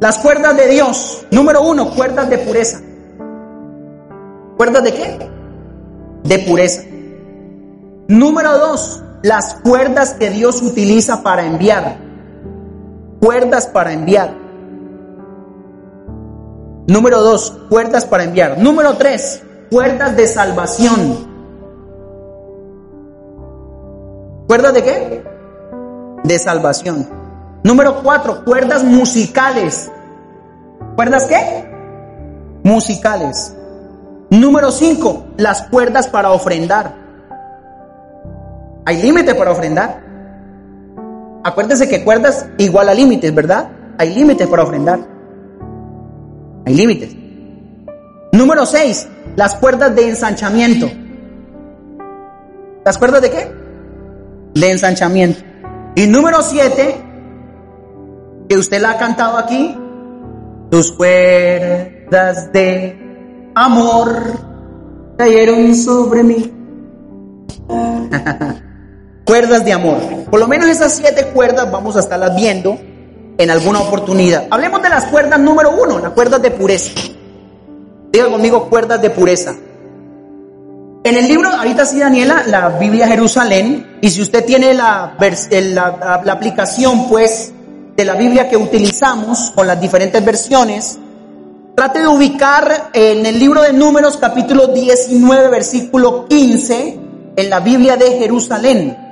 Las 0.00 0.18
cuerdas 0.18 0.56
de 0.56 0.68
Dios. 0.68 1.26
Número 1.30 1.62
uno, 1.62 1.90
cuerdas 1.90 2.30
de 2.30 2.38
pureza. 2.38 2.80
¿Cuerdas 4.56 4.84
de 4.84 4.94
qué? 4.94 5.30
De 6.24 6.38
pureza. 6.38 6.82
Número 8.08 8.58
dos, 8.58 9.02
las 9.22 9.54
cuerdas 9.62 10.14
que 10.14 10.30
Dios 10.30 10.62
utiliza 10.62 11.22
para 11.22 11.44
enviar. 11.44 11.98
Cuerdas 13.20 13.66
para 13.66 13.92
enviar. 13.92 14.34
Número 16.86 17.20
dos, 17.20 17.50
cuerdas 17.68 18.04
para 18.04 18.24
enviar. 18.24 18.58
Número 18.58 18.96
tres, 18.96 19.42
cuerdas 19.70 20.16
de 20.16 20.26
salvación. 20.26 21.26
¿Cuerdas 24.46 24.74
de 24.74 24.82
qué? 24.84 25.24
De 26.22 26.38
salvación. 26.38 27.08
Número 27.64 28.02
cuatro, 28.02 28.44
cuerdas 28.44 28.84
musicales. 28.84 29.90
¿Cuerdas 30.94 31.26
qué? 31.26 31.68
Musicales. 32.62 33.56
Número 34.30 34.70
cinco, 34.70 35.24
las 35.36 35.62
cuerdas 35.62 36.06
para 36.06 36.30
ofrendar. 36.30 37.05
Hay 38.86 39.02
límite 39.02 39.34
para 39.34 39.50
ofrendar. 39.50 40.00
Acuérdense 41.42 41.88
que 41.88 42.04
cuerdas 42.04 42.46
igual 42.56 42.88
a 42.88 42.94
límites, 42.94 43.34
¿verdad? 43.34 43.68
Hay 43.98 44.14
límites 44.14 44.46
para 44.46 44.62
ofrendar. 44.62 45.00
Hay 46.64 46.74
límites. 46.74 47.16
Número 48.30 48.64
6, 48.64 49.08
las 49.34 49.56
cuerdas 49.56 49.94
de 49.96 50.08
ensanchamiento. 50.08 50.88
¿Las 52.84 52.96
cuerdas 52.96 53.22
de 53.22 53.30
qué? 53.30 53.52
De 54.54 54.70
ensanchamiento. 54.70 55.40
Y 55.96 56.06
número 56.06 56.40
7, 56.42 56.96
que 58.48 58.56
usted 58.56 58.80
la 58.80 58.92
ha 58.92 58.98
cantado 58.98 59.36
aquí, 59.36 59.76
tus 60.70 60.92
cuerdas 60.92 62.52
de 62.52 63.50
amor 63.56 64.10
cayeron 65.18 65.74
sobre 65.74 66.22
mí. 66.22 66.52
cuerdas 69.26 69.64
de 69.64 69.72
amor. 69.72 69.98
Por 70.30 70.40
lo 70.40 70.48
menos 70.48 70.68
esas 70.68 70.94
siete 70.94 71.26
cuerdas 71.26 71.70
vamos 71.70 71.96
a 71.96 72.00
estarlas 72.00 72.34
viendo 72.34 72.78
en 73.36 73.50
alguna 73.50 73.80
oportunidad. 73.80 74.46
Hablemos 74.50 74.82
de 74.82 74.88
las 74.88 75.04
cuerdas 75.06 75.38
número 75.38 75.72
uno, 75.72 75.98
las 75.98 76.12
cuerdas 76.12 76.40
de 76.40 76.52
pureza. 76.52 76.92
Diga 78.12 78.28
conmigo 78.28 78.70
cuerdas 78.70 79.02
de 79.02 79.10
pureza. 79.10 79.54
En 81.04 81.16
el 81.16 81.28
libro, 81.28 81.48
ahorita 81.48 81.84
sí, 81.84 82.00
Daniela, 82.00 82.44
la 82.46 82.68
Biblia 82.70 83.06
Jerusalén, 83.06 83.98
y 84.00 84.10
si 84.10 84.22
usted 84.22 84.44
tiene 84.44 84.74
la, 84.74 85.16
la, 85.20 86.32
aplicación, 86.32 87.08
pues, 87.08 87.52
de 87.96 88.04
la 88.04 88.14
Biblia 88.14 88.48
que 88.48 88.56
utilizamos 88.56 89.52
con 89.54 89.66
las 89.66 89.80
diferentes 89.80 90.24
versiones, 90.24 90.98
trate 91.76 92.00
de 92.00 92.08
ubicar 92.08 92.90
en 92.92 93.24
el 93.24 93.38
libro 93.38 93.62
de 93.62 93.72
Números 93.72 94.16
capítulo 94.16 94.68
19 94.68 95.48
versículo 95.48 96.26
15 96.26 96.98
en 97.36 97.50
la 97.50 97.60
Biblia 97.60 97.96
de 97.96 98.18
Jerusalén. 98.18 99.05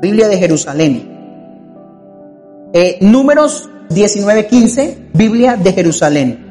Biblia 0.00 0.28
de 0.28 0.38
Jerusalén. 0.38 1.12
Eh, 2.72 2.98
números 3.00 3.68
19 3.88 4.46
15, 4.46 5.10
Biblia 5.12 5.56
de 5.56 5.72
Jerusalén. 5.72 6.46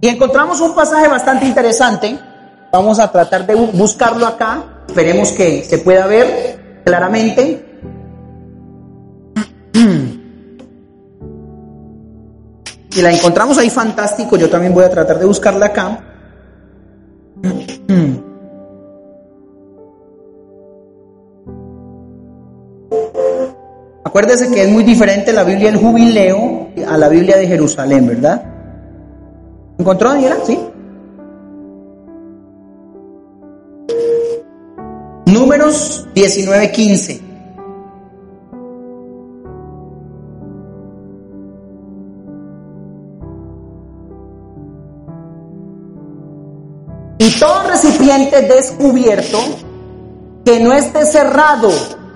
Y 0.00 0.08
encontramos 0.08 0.60
un 0.60 0.74
pasaje 0.74 1.08
bastante 1.08 1.46
interesante. 1.46 2.18
Vamos 2.72 2.98
a 2.98 3.10
tratar 3.10 3.46
de 3.46 3.54
buscarlo 3.54 4.26
acá. 4.26 4.84
Esperemos 4.88 5.32
que 5.32 5.64
se 5.64 5.78
pueda 5.78 6.06
ver 6.06 6.82
claramente. 6.84 7.64
Si 12.90 13.02
la 13.02 13.12
encontramos 13.12 13.58
ahí 13.58 13.68
fantástico, 13.68 14.36
yo 14.36 14.48
también 14.48 14.72
voy 14.72 14.84
a 14.84 14.90
tratar 14.90 15.18
de 15.18 15.26
buscarla 15.26 15.66
acá. 15.66 16.00
Acuérdese 24.06 24.52
que 24.52 24.62
es 24.62 24.70
muy 24.70 24.84
diferente 24.84 25.32
la 25.32 25.42
Biblia 25.42 25.68
del 25.68 25.80
Jubileo 25.80 26.68
a 26.88 26.96
la 26.96 27.08
Biblia 27.08 27.36
de 27.38 27.48
Jerusalén, 27.48 28.06
¿verdad? 28.06 28.40
¿Encontró, 29.78 30.10
Daniela? 30.10 30.36
Sí. 30.46 30.56
Números 35.26 36.06
19:15. 36.14 37.20
Y 47.18 47.40
todo 47.40 47.68
recipiente 47.68 48.42
descubierto 48.42 49.38
que 50.44 50.60
no 50.60 50.72
esté 50.72 51.04
cerrado, 51.06 51.70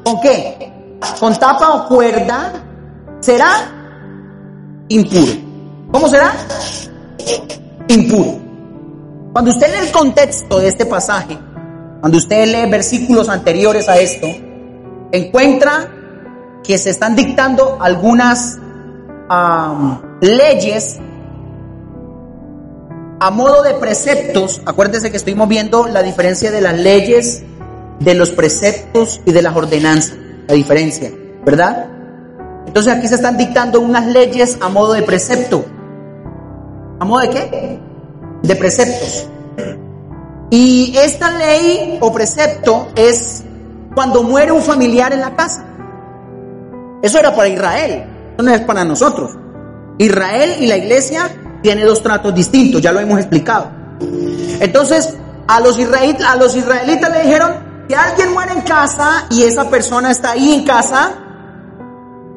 ¿con 0.05 0.21
qué? 0.21 0.70
Con 1.19 1.35
tapa 1.39 1.75
o 1.75 1.89
cuerda, 1.89 2.53
será 3.21 3.51
impuro. 4.89 5.33
¿Cómo 5.91 6.09
será? 6.09 6.33
Impuro. 7.89 8.39
Cuando 9.33 9.51
usted 9.51 9.69
lee 9.69 9.87
el 9.87 9.93
contexto 9.93 10.59
de 10.59 10.69
este 10.69 10.87
pasaje, 10.87 11.39
cuando 12.01 12.19
usted 12.19 12.47
lee 12.47 12.71
versículos 12.71 13.29
anteriores 13.29 13.89
a 13.89 13.99
esto, 13.99 14.27
encuentra 15.13 15.89
que 16.65 16.79
se 16.79 16.91
están 16.91 17.15
dictando 17.17 17.79
algunas 17.81 18.59
leyes 20.21 20.99
a 23.23 23.31
modo 23.31 23.63
de 23.63 23.75
preceptos, 23.75 24.63
acuérdense 24.65 25.11
que 25.11 25.19
estuvimos 25.19 25.47
viendo 25.47 25.87
la 25.87 26.03
diferencia 26.03 26.51
de 26.51 26.63
las 26.63 26.79
leyes, 26.79 27.43
de 27.99 28.15
los 28.15 28.31
preceptos 28.31 29.21
y 29.27 29.33
de 29.33 29.43
las 29.43 29.55
ordenanzas, 29.55 30.17
la 30.51 30.57
diferencia, 30.57 31.11
¿verdad? 31.45 31.87
Entonces 32.67 32.93
aquí 32.93 33.07
se 33.07 33.15
están 33.15 33.37
dictando 33.37 33.81
unas 33.81 34.07
leyes 34.07 34.59
a 34.61 34.69
modo 34.69 34.93
de 34.93 35.03
precepto. 35.03 35.65
¿A 36.99 37.05
modo 37.05 37.21
de 37.21 37.31
qué? 37.31 37.79
De 38.43 38.57
preceptos. 38.57 39.29
Y 40.51 40.95
esta 40.97 41.31
ley 41.31 41.99
o 42.01 42.13
precepto 42.13 42.89
es 42.97 43.45
cuando 43.95 44.25
muere 44.25 44.51
un 44.51 44.61
familiar 44.61 45.13
en 45.13 45.21
la 45.21 45.37
casa. 45.37 45.65
Eso 47.03 47.19
era 47.19 47.35
para 47.35 47.49
Israel, 47.49 48.05
eso 48.35 48.43
no 48.43 48.53
es 48.53 48.61
para 48.63 48.85
nosotros. 48.85 49.31
Israel 49.99 50.57
y 50.61 50.67
la 50.67 50.77
iglesia 50.77 51.31
tiene 51.63 51.85
dos 51.85 52.03
tratos 52.03 52.35
distintos, 52.35 52.83
ya 52.83 52.93
lo 52.93 52.99
hemos 52.99 53.19
explicado. 53.21 53.71
Entonces, 54.61 55.15
a 55.47 55.61
los, 55.61 55.79
israelitas, 55.79 56.27
a 56.27 56.37
los 56.37 56.57
israelitas 56.57 57.11
le 57.13 57.23
dijeron, 57.23 57.70
que 57.91 57.97
alguien 57.97 58.33
muere 58.33 58.53
en 58.53 58.61
casa 58.61 59.27
y 59.31 59.43
esa 59.43 59.69
persona 59.69 60.13
está 60.13 60.31
ahí 60.31 60.55
en 60.55 60.65
casa, 60.65 61.13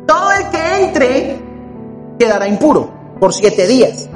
todo 0.08 0.32
el 0.32 0.49
que 0.49 0.84
entre 0.84 1.43
quedará 2.18 2.47
impuro 2.47 2.91
por 3.20 3.32
siete 3.32 3.68
días. 3.68 4.10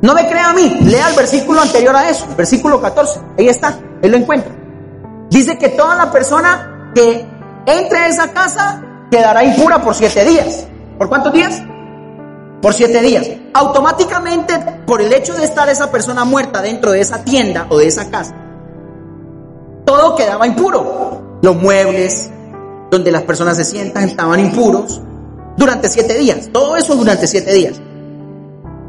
No 0.00 0.14
me 0.14 0.26
crea 0.26 0.48
a 0.48 0.54
mí, 0.54 0.78
lea 0.84 1.10
el 1.10 1.14
versículo 1.14 1.60
anterior 1.60 1.94
a 1.94 2.08
eso, 2.08 2.26
versículo 2.34 2.80
14, 2.80 3.20
ahí 3.38 3.48
está, 3.48 3.78
él 4.00 4.10
lo 4.10 4.16
encuentra. 4.16 4.54
Dice 5.28 5.58
que 5.58 5.68
toda 5.68 5.94
la 5.96 6.10
persona 6.10 6.90
que 6.94 7.26
entre 7.66 7.98
a 7.98 8.08
esa 8.08 8.32
casa 8.32 8.80
quedará 9.10 9.44
impura 9.44 9.82
por 9.82 9.94
siete 9.94 10.24
días. 10.24 10.66
¿Por 10.96 11.10
cuántos 11.10 11.30
días? 11.34 11.60
por 12.62 12.72
siete 12.72 13.02
días. 13.02 13.28
Automáticamente, 13.52 14.58
por 14.86 15.02
el 15.02 15.12
hecho 15.12 15.34
de 15.34 15.44
estar 15.44 15.68
esa 15.68 15.90
persona 15.90 16.24
muerta 16.24 16.62
dentro 16.62 16.92
de 16.92 17.00
esa 17.00 17.22
tienda 17.22 17.66
o 17.68 17.76
de 17.76 17.88
esa 17.88 18.10
casa, 18.10 18.34
todo 19.84 20.16
quedaba 20.16 20.46
impuro. 20.46 21.38
Los 21.42 21.56
muebles, 21.56 22.30
donde 22.90 23.12
las 23.12 23.22
personas 23.22 23.56
se 23.56 23.64
sientan, 23.64 24.04
estaban 24.04 24.40
impuros 24.40 25.00
durante 25.56 25.88
siete 25.88 26.14
días. 26.14 26.48
Todo 26.52 26.76
eso 26.76 26.94
durante 26.94 27.26
siete 27.26 27.52
días. 27.52 27.80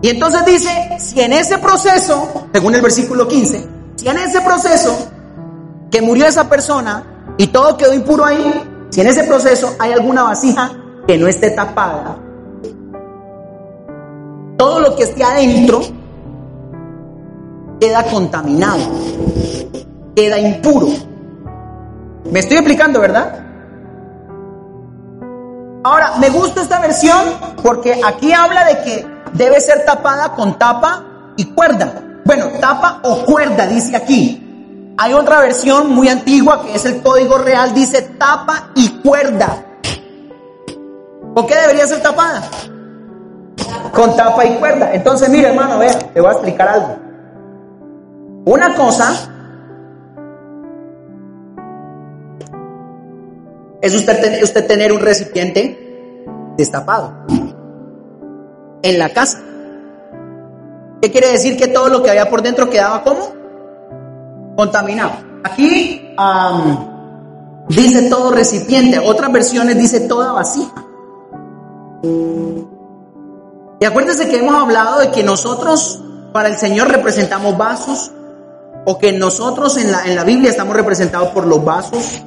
Y 0.01 0.09
entonces 0.09 0.45
dice, 0.45 0.69
si 0.99 1.21
en 1.21 1.33
ese 1.33 1.57
proceso, 1.57 2.47
según 2.53 2.75
el 2.75 2.81
versículo 2.81 3.27
15, 3.27 3.67
si 3.95 4.07
en 4.07 4.17
ese 4.17 4.41
proceso 4.41 4.95
que 5.89 6.01
murió 6.01 6.27
esa 6.27 6.47
persona 6.47 7.33
y 7.37 7.47
todo 7.47 7.75
quedó 7.77 7.93
impuro 7.93 8.25
ahí, 8.25 8.53
si 8.89 9.01
en 9.01 9.07
ese 9.07 9.23
proceso 9.23 9.75
hay 9.79 9.93
alguna 9.93 10.23
vasija 10.23 10.71
que 11.07 11.17
no 11.17 11.27
esté 11.27 11.51
tapada, 11.51 12.17
todo 14.57 14.79
lo 14.79 14.95
que 14.95 15.03
esté 15.03 15.23
adentro 15.23 15.81
queda 17.79 18.03
contaminado, 18.03 18.83
queda 20.15 20.39
impuro. 20.39 20.87
Me 22.31 22.39
estoy 22.39 22.57
explicando, 22.57 22.99
¿verdad? 22.99 23.41
Ahora, 25.83 26.13
me 26.19 26.29
gusta 26.29 26.61
esta 26.61 26.79
versión 26.79 27.25
porque 27.61 28.01
aquí 28.03 28.33
habla 28.33 28.65
de 28.65 28.83
que 28.83 29.07
debe 29.33 29.59
ser 29.59 29.85
tapada 29.85 30.33
con 30.33 30.57
tapa 30.57 31.03
y 31.37 31.45
cuerda. 31.45 32.01
Bueno, 32.25 32.47
tapa 32.59 33.01
o 33.03 33.23
cuerda, 33.25 33.67
dice 33.67 33.95
aquí. 33.95 34.41
Hay 34.97 35.13
otra 35.13 35.41
versión 35.41 35.91
muy 35.91 36.07
antigua 36.07 36.63
que 36.63 36.75
es 36.75 36.85
el 36.85 37.01
código 37.03 37.37
real, 37.37 37.73
dice 37.73 38.01
tapa 38.01 38.69
y 38.75 38.89
cuerda. 39.01 39.63
¿Por 41.35 41.45
qué 41.45 41.55
debería 41.55 41.85
ser 41.85 42.01
tapada? 42.01 42.41
con 43.95 44.15
tapa 44.15 44.45
y 44.45 44.55
cuerda. 44.55 44.93
Entonces, 44.93 45.29
mire 45.29 45.49
hermano, 45.49 45.79
vea, 45.79 45.97
te 45.97 46.19
voy 46.19 46.29
a 46.29 46.33
explicar 46.33 46.67
algo. 46.67 46.97
Una 48.45 48.75
cosa 48.75 49.13
es 53.85 53.93
usted, 53.93 54.65
tener 54.65 54.91
un 54.91 54.99
recipiente 54.99 56.23
destapado 56.57 57.13
en 58.81 58.97
la 58.97 59.09
casa. 59.09 59.39
¿Qué 61.01 61.11
quiere 61.11 61.31
decir? 61.31 61.55
Que 61.55 61.67
todo 61.67 61.89
lo 61.89 62.01
que 62.01 62.09
había 62.09 62.27
por 62.27 62.41
dentro 62.41 62.67
quedaba 62.67 63.03
como 63.03 63.31
contaminado. 64.57 65.11
Aquí 65.43 66.15
dice 67.69 68.09
todo 68.09 68.31
recipiente, 68.31 68.97
otras 68.97 69.31
versiones 69.31 69.77
dice 69.77 69.99
toda 70.01 70.31
vasija. 70.31 70.83
Y 73.79 73.85
acuérdense 73.85 74.27
que 74.27 74.39
hemos 74.39 74.55
hablado 74.55 74.99
de 74.99 75.11
que 75.11 75.23
nosotros 75.23 76.01
para 76.33 76.49
el 76.49 76.57
Señor 76.57 76.87
representamos 76.87 77.55
vasos 77.55 78.11
o 78.85 78.97
que 78.97 79.11
nosotros 79.13 79.77
en 79.77 79.91
la, 79.91 80.05
en 80.05 80.15
la 80.15 80.23
Biblia 80.23 80.49
estamos 80.49 80.75
representados 80.75 81.29
por 81.29 81.45
los 81.45 81.63
vasos. 81.63 82.23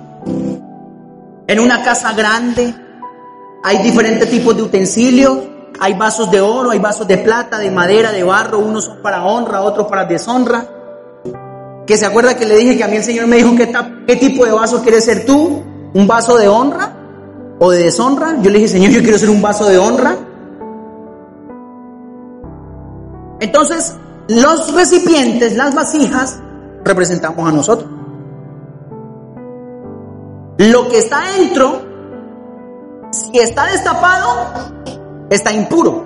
En 1.48 1.58
una 1.60 1.82
casa 1.82 2.12
grande 2.12 2.74
hay 3.64 3.78
diferentes 3.78 4.30
tipos 4.30 4.54
de 4.54 4.62
utensilios. 4.62 5.38
Hay 5.80 5.94
vasos 5.94 6.30
de 6.30 6.42
oro, 6.42 6.70
hay 6.70 6.78
vasos 6.78 7.08
de 7.08 7.16
plata, 7.16 7.58
de 7.58 7.70
madera, 7.70 8.12
de 8.12 8.22
barro. 8.22 8.58
Unos 8.58 8.84
son 8.84 9.00
para 9.00 9.24
honra, 9.24 9.62
otros 9.62 9.86
para 9.86 10.04
deshonra. 10.04 10.66
Que 11.86 11.96
se 11.96 12.04
acuerda 12.04 12.36
que 12.36 12.44
le 12.44 12.56
dije 12.56 12.76
que 12.76 12.84
a 12.84 12.88
mí 12.88 12.96
el 12.96 13.02
Señor 13.02 13.26
me 13.28 13.36
dijo 13.36 13.54
qué 14.06 14.16
tipo 14.16 14.44
de 14.44 14.52
vaso 14.52 14.82
quieres 14.82 15.06
ser 15.06 15.24
tú. 15.24 15.62
¿Un 15.94 16.06
vaso 16.06 16.36
de 16.36 16.48
honra 16.48 16.94
o 17.58 17.70
de 17.70 17.84
deshonra? 17.84 18.36
Yo 18.42 18.50
le 18.50 18.58
dije, 18.58 18.68
Señor, 18.68 18.90
yo 18.90 19.00
quiero 19.00 19.18
ser 19.18 19.30
un 19.30 19.40
vaso 19.40 19.66
de 19.70 19.78
honra. 19.78 20.16
Entonces, 23.40 23.94
los 24.28 24.74
recipientes, 24.74 25.56
las 25.56 25.74
vasijas, 25.74 26.38
representamos 26.84 27.48
a 27.48 27.52
nosotros. 27.52 27.88
Lo 30.58 30.88
que 30.88 30.98
está 30.98 31.20
dentro, 31.36 31.82
si 33.12 33.38
está 33.38 33.66
destapado, 33.66 34.26
está 35.30 35.52
impuro. 35.52 36.04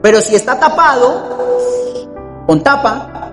Pero 0.00 0.22
si 0.22 0.34
está 0.34 0.58
tapado 0.58 2.44
con 2.46 2.62
tapa. 2.62 3.30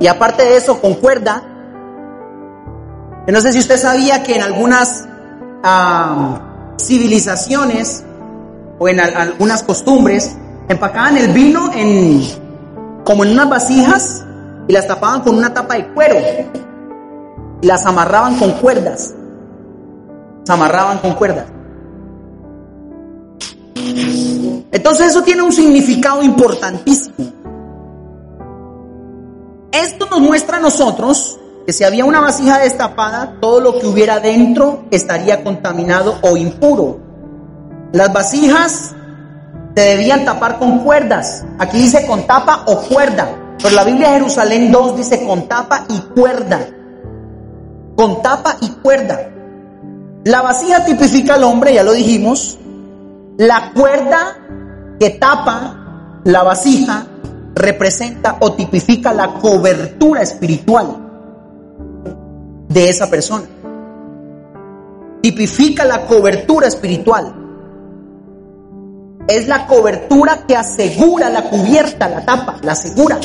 Y 0.00 0.06
aparte 0.06 0.42
de 0.42 0.56
eso, 0.56 0.80
con 0.80 0.94
cuerda. 0.94 1.42
Yo 3.26 3.32
no 3.32 3.42
sé 3.42 3.52
si 3.52 3.58
usted 3.58 3.76
sabía 3.76 4.22
que 4.22 4.36
en 4.36 4.42
algunas 4.42 5.06
civilizaciones 6.80 8.02
o 8.78 8.88
en 8.88 9.00
algunas 9.00 9.62
costumbres 9.62 10.34
empacaban 10.68 11.18
el 11.18 11.28
vino 11.28 11.70
en 11.74 12.22
como 13.04 13.24
en 13.24 13.32
unas 13.32 13.50
vasijas 13.50 14.24
y 14.66 14.72
las 14.72 14.86
tapaban 14.86 15.22
con 15.22 15.36
una 15.36 15.52
tapa 15.52 15.74
de 15.74 15.86
cuero 15.88 16.16
y 17.60 17.66
las 17.66 17.84
amarraban 17.86 18.38
con 18.38 18.52
cuerdas. 18.52 19.14
Se 20.44 20.52
amarraban 20.52 20.98
con 20.98 21.14
cuerdas. 21.14 21.46
Entonces 24.70 25.08
eso 25.08 25.22
tiene 25.22 25.42
un 25.42 25.52
significado 25.52 26.22
importantísimo. 26.22 27.14
Esto 29.72 30.06
nos 30.10 30.20
muestra 30.20 30.58
a 30.58 30.60
nosotros 30.60 31.38
que 31.66 31.72
si 31.72 31.84
había 31.84 32.04
una 32.04 32.20
vasija 32.20 32.58
destapada, 32.58 33.36
todo 33.40 33.60
lo 33.60 33.78
que 33.78 33.86
hubiera 33.86 34.20
dentro 34.20 34.84
estaría 34.90 35.42
contaminado 35.42 36.18
o 36.22 36.36
impuro. 36.36 37.00
Las 37.92 38.12
vasijas 38.12 38.94
se 39.74 39.80
debían 39.80 40.24
tapar 40.24 40.58
con 40.58 40.80
cuerdas. 40.80 41.44
Aquí 41.58 41.78
dice 41.78 42.06
con 42.06 42.26
tapa 42.26 42.64
o 42.66 42.80
cuerda. 42.82 43.43
Pero 43.64 43.76
la 43.76 43.84
Biblia 43.84 44.08
de 44.08 44.18
Jerusalén 44.18 44.70
2 44.70 44.96
dice 44.98 45.24
con 45.24 45.48
tapa 45.48 45.86
y 45.88 45.98
cuerda. 46.14 46.68
Con 47.96 48.20
tapa 48.20 48.58
y 48.60 48.68
cuerda. 48.68 49.30
La 50.24 50.42
vasija 50.42 50.84
tipifica 50.84 51.36
al 51.36 51.44
hombre, 51.44 51.72
ya 51.72 51.82
lo 51.82 51.92
dijimos. 51.92 52.58
La 53.38 53.72
cuerda 53.74 54.36
que 55.00 55.08
tapa 55.08 56.20
la 56.24 56.42
vasija 56.42 57.06
representa 57.54 58.36
o 58.40 58.52
tipifica 58.52 59.14
la 59.14 59.32
cobertura 59.32 60.20
espiritual 60.20 60.98
de 62.68 62.90
esa 62.90 63.08
persona. 63.08 63.44
Tipifica 65.22 65.86
la 65.86 66.04
cobertura 66.04 66.66
espiritual. 66.66 67.34
Es 69.26 69.48
la 69.48 69.66
cobertura 69.66 70.44
que 70.46 70.54
asegura 70.54 71.30
la 71.30 71.44
cubierta, 71.44 72.10
la 72.10 72.26
tapa, 72.26 72.58
la 72.60 72.72
asegura. 72.72 73.18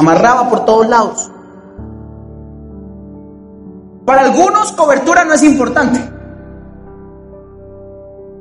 Amarraba 0.00 0.48
por 0.48 0.64
todos 0.64 0.88
lados. 0.88 1.30
Para 4.06 4.22
algunos 4.22 4.72
cobertura 4.72 5.26
no 5.26 5.34
es 5.34 5.42
importante. 5.42 6.00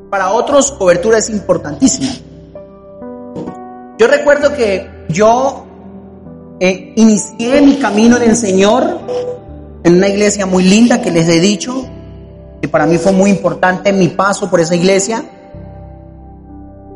Para 0.09 0.31
otros 0.31 0.71
cobertura 0.71 1.17
es 1.17 1.29
importantísima. 1.29 2.13
Yo 3.97 4.07
recuerdo 4.07 4.55
que 4.55 4.89
yo 5.09 5.65
eh, 6.61 6.93
inicié 6.95 7.61
mi 7.61 7.75
camino 7.75 8.15
en 8.15 8.29
el 8.29 8.37
Señor 8.37 8.97
en 9.83 9.95
una 9.95 10.07
iglesia 10.07 10.45
muy 10.45 10.63
linda 10.63 11.01
que 11.01 11.11
les 11.11 11.27
he 11.27 11.41
dicho, 11.41 11.85
que 12.61 12.69
para 12.69 12.85
mí 12.85 12.97
fue 12.97 13.11
muy 13.11 13.31
importante 13.31 13.91
mi 13.91 14.07
paso 14.07 14.49
por 14.49 14.61
esa 14.61 14.77
iglesia. 14.77 15.25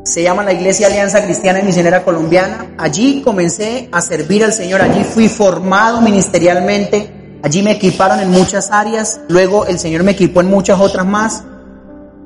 Se 0.04 0.22
llama 0.22 0.44
la 0.44 0.52
Iglesia 0.52 0.88
Alianza 0.88 1.24
Cristiana 1.24 1.60
y 1.60 1.64
Misionera 1.64 2.04
Colombiana. 2.04 2.74
Allí 2.76 3.22
comencé 3.22 3.88
a 3.90 4.02
servir 4.02 4.44
al 4.44 4.52
Señor, 4.52 4.82
allí 4.82 5.02
fui 5.02 5.30
formado 5.30 6.02
ministerialmente, 6.02 7.38
allí 7.42 7.62
me 7.62 7.72
equiparon 7.72 8.20
en 8.20 8.30
muchas 8.30 8.70
áreas, 8.70 9.22
luego 9.28 9.64
el 9.64 9.78
Señor 9.78 10.02
me 10.02 10.12
equipó 10.12 10.42
en 10.42 10.48
muchas 10.48 10.78
otras 10.78 11.06
más 11.06 11.42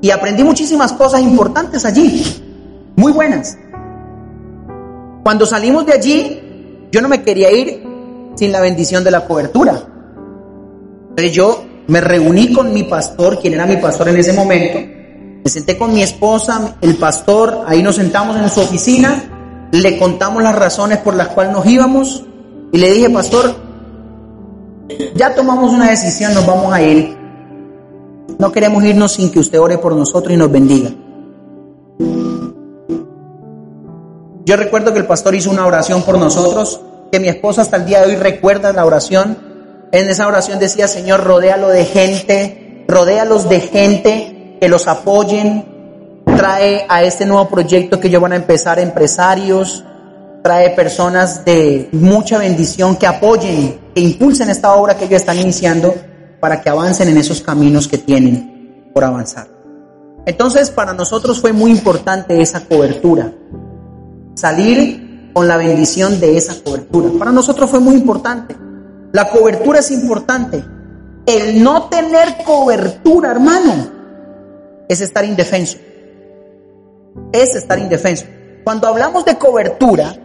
y 0.01 0.11
aprendí 0.11 0.43
muchísimas 0.43 0.91
cosas 0.91 1.21
importantes 1.21 1.85
allí, 1.85 2.91
muy 2.97 3.13
buenas. 3.13 3.57
Cuando 5.23 5.45
salimos 5.45 5.85
de 5.85 5.93
allí, 5.93 6.41
yo 6.91 7.01
no 7.01 7.07
me 7.07 7.23
quería 7.23 7.49
ir 7.49 7.87
sin 8.35 8.51
la 8.51 8.59
bendición 8.59 9.05
de 9.05 9.11
la 9.11 9.25
cobertura. 9.25 9.81
Entonces 11.11 11.31
yo 11.31 11.63
me 11.87 12.01
reuní 12.01 12.51
con 12.51 12.73
mi 12.73 12.83
pastor, 12.83 13.39
quien 13.39 13.53
era 13.53 13.65
mi 13.65 13.77
pastor 13.77 14.09
en 14.09 14.17
ese 14.17 14.33
momento, 14.33 14.98
me 15.43 15.49
senté 15.49 15.77
con 15.77 15.93
mi 15.93 16.01
esposa, 16.01 16.75
el 16.81 16.95
pastor, 16.95 17.63
ahí 17.67 17.81
nos 17.81 17.95
sentamos 17.95 18.37
en 18.37 18.49
su 18.49 18.61
oficina, 18.61 19.69
le 19.71 19.97
contamos 19.97 20.43
las 20.43 20.55
razones 20.55 20.99
por 20.99 21.15
las 21.15 21.29
cuales 21.29 21.53
nos 21.53 21.65
íbamos 21.65 22.25
y 22.71 22.77
le 22.77 22.91
dije, 22.91 23.09
pastor, 23.09 23.55
ya 25.15 25.35
tomamos 25.35 25.71
una 25.71 25.89
decisión, 25.89 26.33
nos 26.33 26.45
vamos 26.45 26.73
a 26.73 26.81
ir. 26.81 27.17
No 28.37 28.51
queremos 28.51 28.83
irnos 28.83 29.13
sin 29.13 29.31
que 29.31 29.39
usted 29.39 29.59
ore 29.59 29.77
por 29.77 29.95
nosotros 29.95 30.33
y 30.33 30.37
nos 30.37 30.51
bendiga. 30.51 30.91
Yo 34.45 34.55
recuerdo 34.55 34.93
que 34.93 34.99
el 34.99 35.05
pastor 35.05 35.35
hizo 35.35 35.51
una 35.51 35.65
oración 35.65 36.01
por 36.03 36.17
nosotros, 36.17 36.81
que 37.11 37.19
mi 37.19 37.27
esposa 37.27 37.61
hasta 37.61 37.77
el 37.77 37.85
día 37.85 38.01
de 38.01 38.07
hoy 38.07 38.15
recuerda 38.15 38.73
la 38.73 38.85
oración 38.85 39.49
en 39.91 40.07
esa 40.07 40.27
oración 40.27 40.59
decía, 40.59 40.87
Señor, 40.87 41.23
rodéalo 41.23 41.69
de 41.69 41.85
gente, 41.85 42.85
rodéalos 42.87 43.49
de 43.49 43.59
gente 43.59 44.38
que 44.59 44.69
los 44.69 44.87
apoyen, 44.87 46.23
trae 46.37 46.85
a 46.87 47.03
este 47.03 47.25
nuevo 47.25 47.47
proyecto 47.49 47.99
que 47.99 48.07
ellos 48.07 48.21
van 48.21 48.33
a 48.33 48.35
empezar 48.35 48.79
empresarios, 48.79 49.83
trae 50.43 50.71
personas 50.71 51.43
de 51.45 51.89
mucha 51.91 52.37
bendición 52.37 52.95
que 52.95 53.07
apoyen, 53.07 53.79
que 53.93 54.01
impulsen 54.01 54.49
esta 54.49 54.73
obra 54.73 54.95
que 54.95 55.05
ellos 55.05 55.21
están 55.21 55.37
iniciando 55.39 55.93
para 56.39 56.61
que 56.61 56.69
avancen 56.69 57.09
en 57.09 57.17
esos 57.17 57.41
caminos 57.41 57.87
que 57.87 57.97
tienen 57.97 58.91
por 58.93 59.03
avanzar. 59.03 59.47
Entonces, 60.25 60.69
para 60.69 60.93
nosotros 60.93 61.39
fue 61.39 61.53
muy 61.53 61.71
importante 61.71 62.41
esa 62.41 62.61
cobertura, 62.61 63.33
salir 64.35 65.31
con 65.33 65.47
la 65.47 65.57
bendición 65.57 66.19
de 66.19 66.37
esa 66.37 66.55
cobertura. 66.63 67.09
Para 67.17 67.31
nosotros 67.31 67.69
fue 67.69 67.79
muy 67.79 67.95
importante. 67.95 68.55
La 69.11 69.29
cobertura 69.29 69.79
es 69.79 69.91
importante. 69.91 70.63
El 71.25 71.63
no 71.63 71.83
tener 71.83 72.37
cobertura, 72.45 73.31
hermano, 73.31 73.98
es 74.89 74.99
estar 74.99 75.23
indefenso. 75.23 75.77
Es 77.31 77.55
estar 77.55 77.79
indefenso. 77.79 78.25
Cuando 78.65 78.87
hablamos 78.87 79.23
de 79.23 79.37
cobertura, 79.37 80.15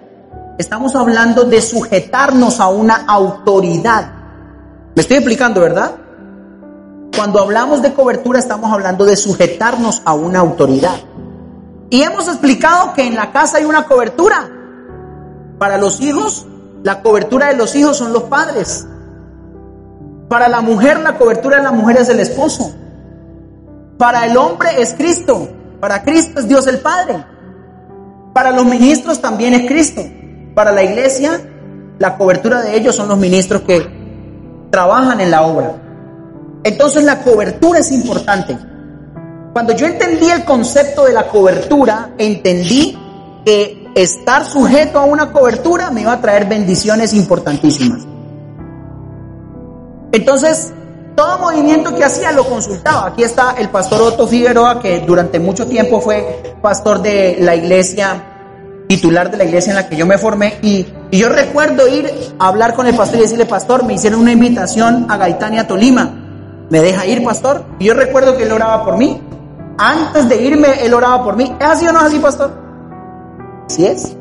estamos 0.58 0.96
hablando 0.96 1.44
de 1.44 1.60
sujetarnos 1.60 2.58
a 2.58 2.68
una 2.68 3.04
autoridad. 3.06 4.10
Me 4.96 5.02
estoy 5.02 5.18
explicando, 5.18 5.60
¿verdad? 5.60 5.92
Cuando 7.14 7.40
hablamos 7.40 7.82
de 7.82 7.92
cobertura, 7.92 8.38
estamos 8.40 8.72
hablando 8.72 9.04
de 9.04 9.16
sujetarnos 9.16 10.02
a 10.04 10.14
una 10.14 10.40
autoridad. 10.40 10.96
Y 11.90 12.02
hemos 12.02 12.26
explicado 12.26 12.94
que 12.94 13.06
en 13.06 13.14
la 13.14 13.30
casa 13.30 13.58
hay 13.58 13.64
una 13.64 13.86
cobertura. 13.86 14.48
Para 15.58 15.78
los 15.78 16.00
hijos 16.00 16.46
la 16.82 17.00
cobertura 17.02 17.48
de 17.48 17.56
los 17.56 17.74
hijos 17.76 17.98
son 17.98 18.12
los 18.12 18.24
padres. 18.24 18.86
Para 20.28 20.48
la 20.48 20.60
mujer 20.60 21.00
la 21.00 21.16
cobertura 21.16 21.58
de 21.58 21.62
la 21.62 21.72
mujer 21.72 21.98
es 21.98 22.08
el 22.08 22.20
esposo. 22.20 22.74
Para 23.99 24.26
el 24.26 24.36
hombre 24.36 24.70
es 24.78 24.95
Cristo. 24.95 25.49
Para 25.80 26.03
Cristo 26.03 26.40
es 26.40 26.49
Dios 26.49 26.66
el 26.66 26.78
Padre. 26.78 27.24
Para 28.32 28.51
los 28.51 28.64
ministros 28.64 29.20
también 29.20 29.55
es 29.55 29.66
Cristo. 29.66 30.03
Para 30.55 30.72
la 30.72 30.82
iglesia 30.82 31.40
la 31.99 32.16
cobertura 32.16 32.62
de 32.62 32.76
ellos 32.76 32.97
son 32.97 33.09
los 33.09 33.18
ministros 33.18 33.62
que 33.62 33.86
trabajan 34.70 35.20
en 35.20 35.30
la 35.30 35.42
obra. 35.42 35.76
Entonces 36.64 37.05
la 37.05 37.22
cobertura 37.22 37.78
es 37.78 37.92
importante. 37.92 38.57
Cuando 39.53 39.72
yo 39.74 39.86
entendí 39.86 40.28
el 40.30 40.45
concepto 40.45 41.05
de 41.05 41.12
la 41.12 41.28
cobertura, 41.28 42.11
entendí 42.18 42.99
que 43.45 43.92
estar 43.95 44.45
sujeto 44.45 44.99
a 44.99 45.05
una 45.05 45.30
cobertura 45.30 45.90
me 45.90 46.01
iba 46.01 46.12
a 46.12 46.20
traer 46.20 46.49
bendiciones 46.49 47.12
importantísimas. 47.14 48.05
Entonces, 50.11 50.72
todo 51.14 51.38
movimiento 51.38 51.94
que 51.94 52.04
hacía 52.04 52.32
lo 52.32 52.44
consultaba. 52.44 53.08
Aquí 53.08 53.22
está 53.22 53.54
el 53.58 53.68
pastor 53.68 54.02
Otto 54.02 54.26
Figueroa, 54.26 54.80
que 54.80 55.00
durante 55.00 55.38
mucho 55.38 55.66
tiempo 55.66 56.00
fue 56.00 56.54
pastor 56.60 57.02
de 57.02 57.36
la 57.40 57.54
iglesia, 57.54 58.84
titular 58.88 59.30
de 59.30 59.36
la 59.36 59.44
iglesia 59.44 59.70
en 59.70 59.76
la 59.76 59.88
que 59.88 59.96
yo 59.96 60.06
me 60.06 60.18
formé. 60.18 60.58
Y, 60.62 60.86
yo 61.12 61.28
recuerdo 61.28 61.86
ir 61.86 62.10
a 62.40 62.48
hablar 62.48 62.74
con 62.74 62.88
el 62.88 62.96
pastor 62.96 63.18
y 63.18 63.22
decirle, 63.22 63.46
pastor, 63.46 63.84
me 63.84 63.94
hicieron 63.94 64.20
una 64.20 64.32
invitación 64.32 65.06
a 65.08 65.16
Gaitania, 65.16 65.64
Tolima. 65.68 66.12
¿Me 66.70 66.80
deja 66.80 67.06
ir, 67.06 67.22
pastor? 67.22 67.64
Y 67.78 67.84
yo 67.84 67.94
recuerdo 67.94 68.36
que 68.36 68.42
él 68.42 68.50
oraba 68.50 68.84
por 68.84 68.96
mí. 68.96 69.22
Antes 69.78 70.28
de 70.28 70.42
irme, 70.42 70.84
él 70.84 70.92
oraba 70.92 71.22
por 71.22 71.36
mí. 71.36 71.54
¿Es 71.60 71.66
así 71.66 71.86
o 71.86 71.92
no 71.92 72.00
es 72.00 72.06
así, 72.06 72.18
pastor? 72.18 72.50
Así 73.66 73.86
es. 73.86 74.16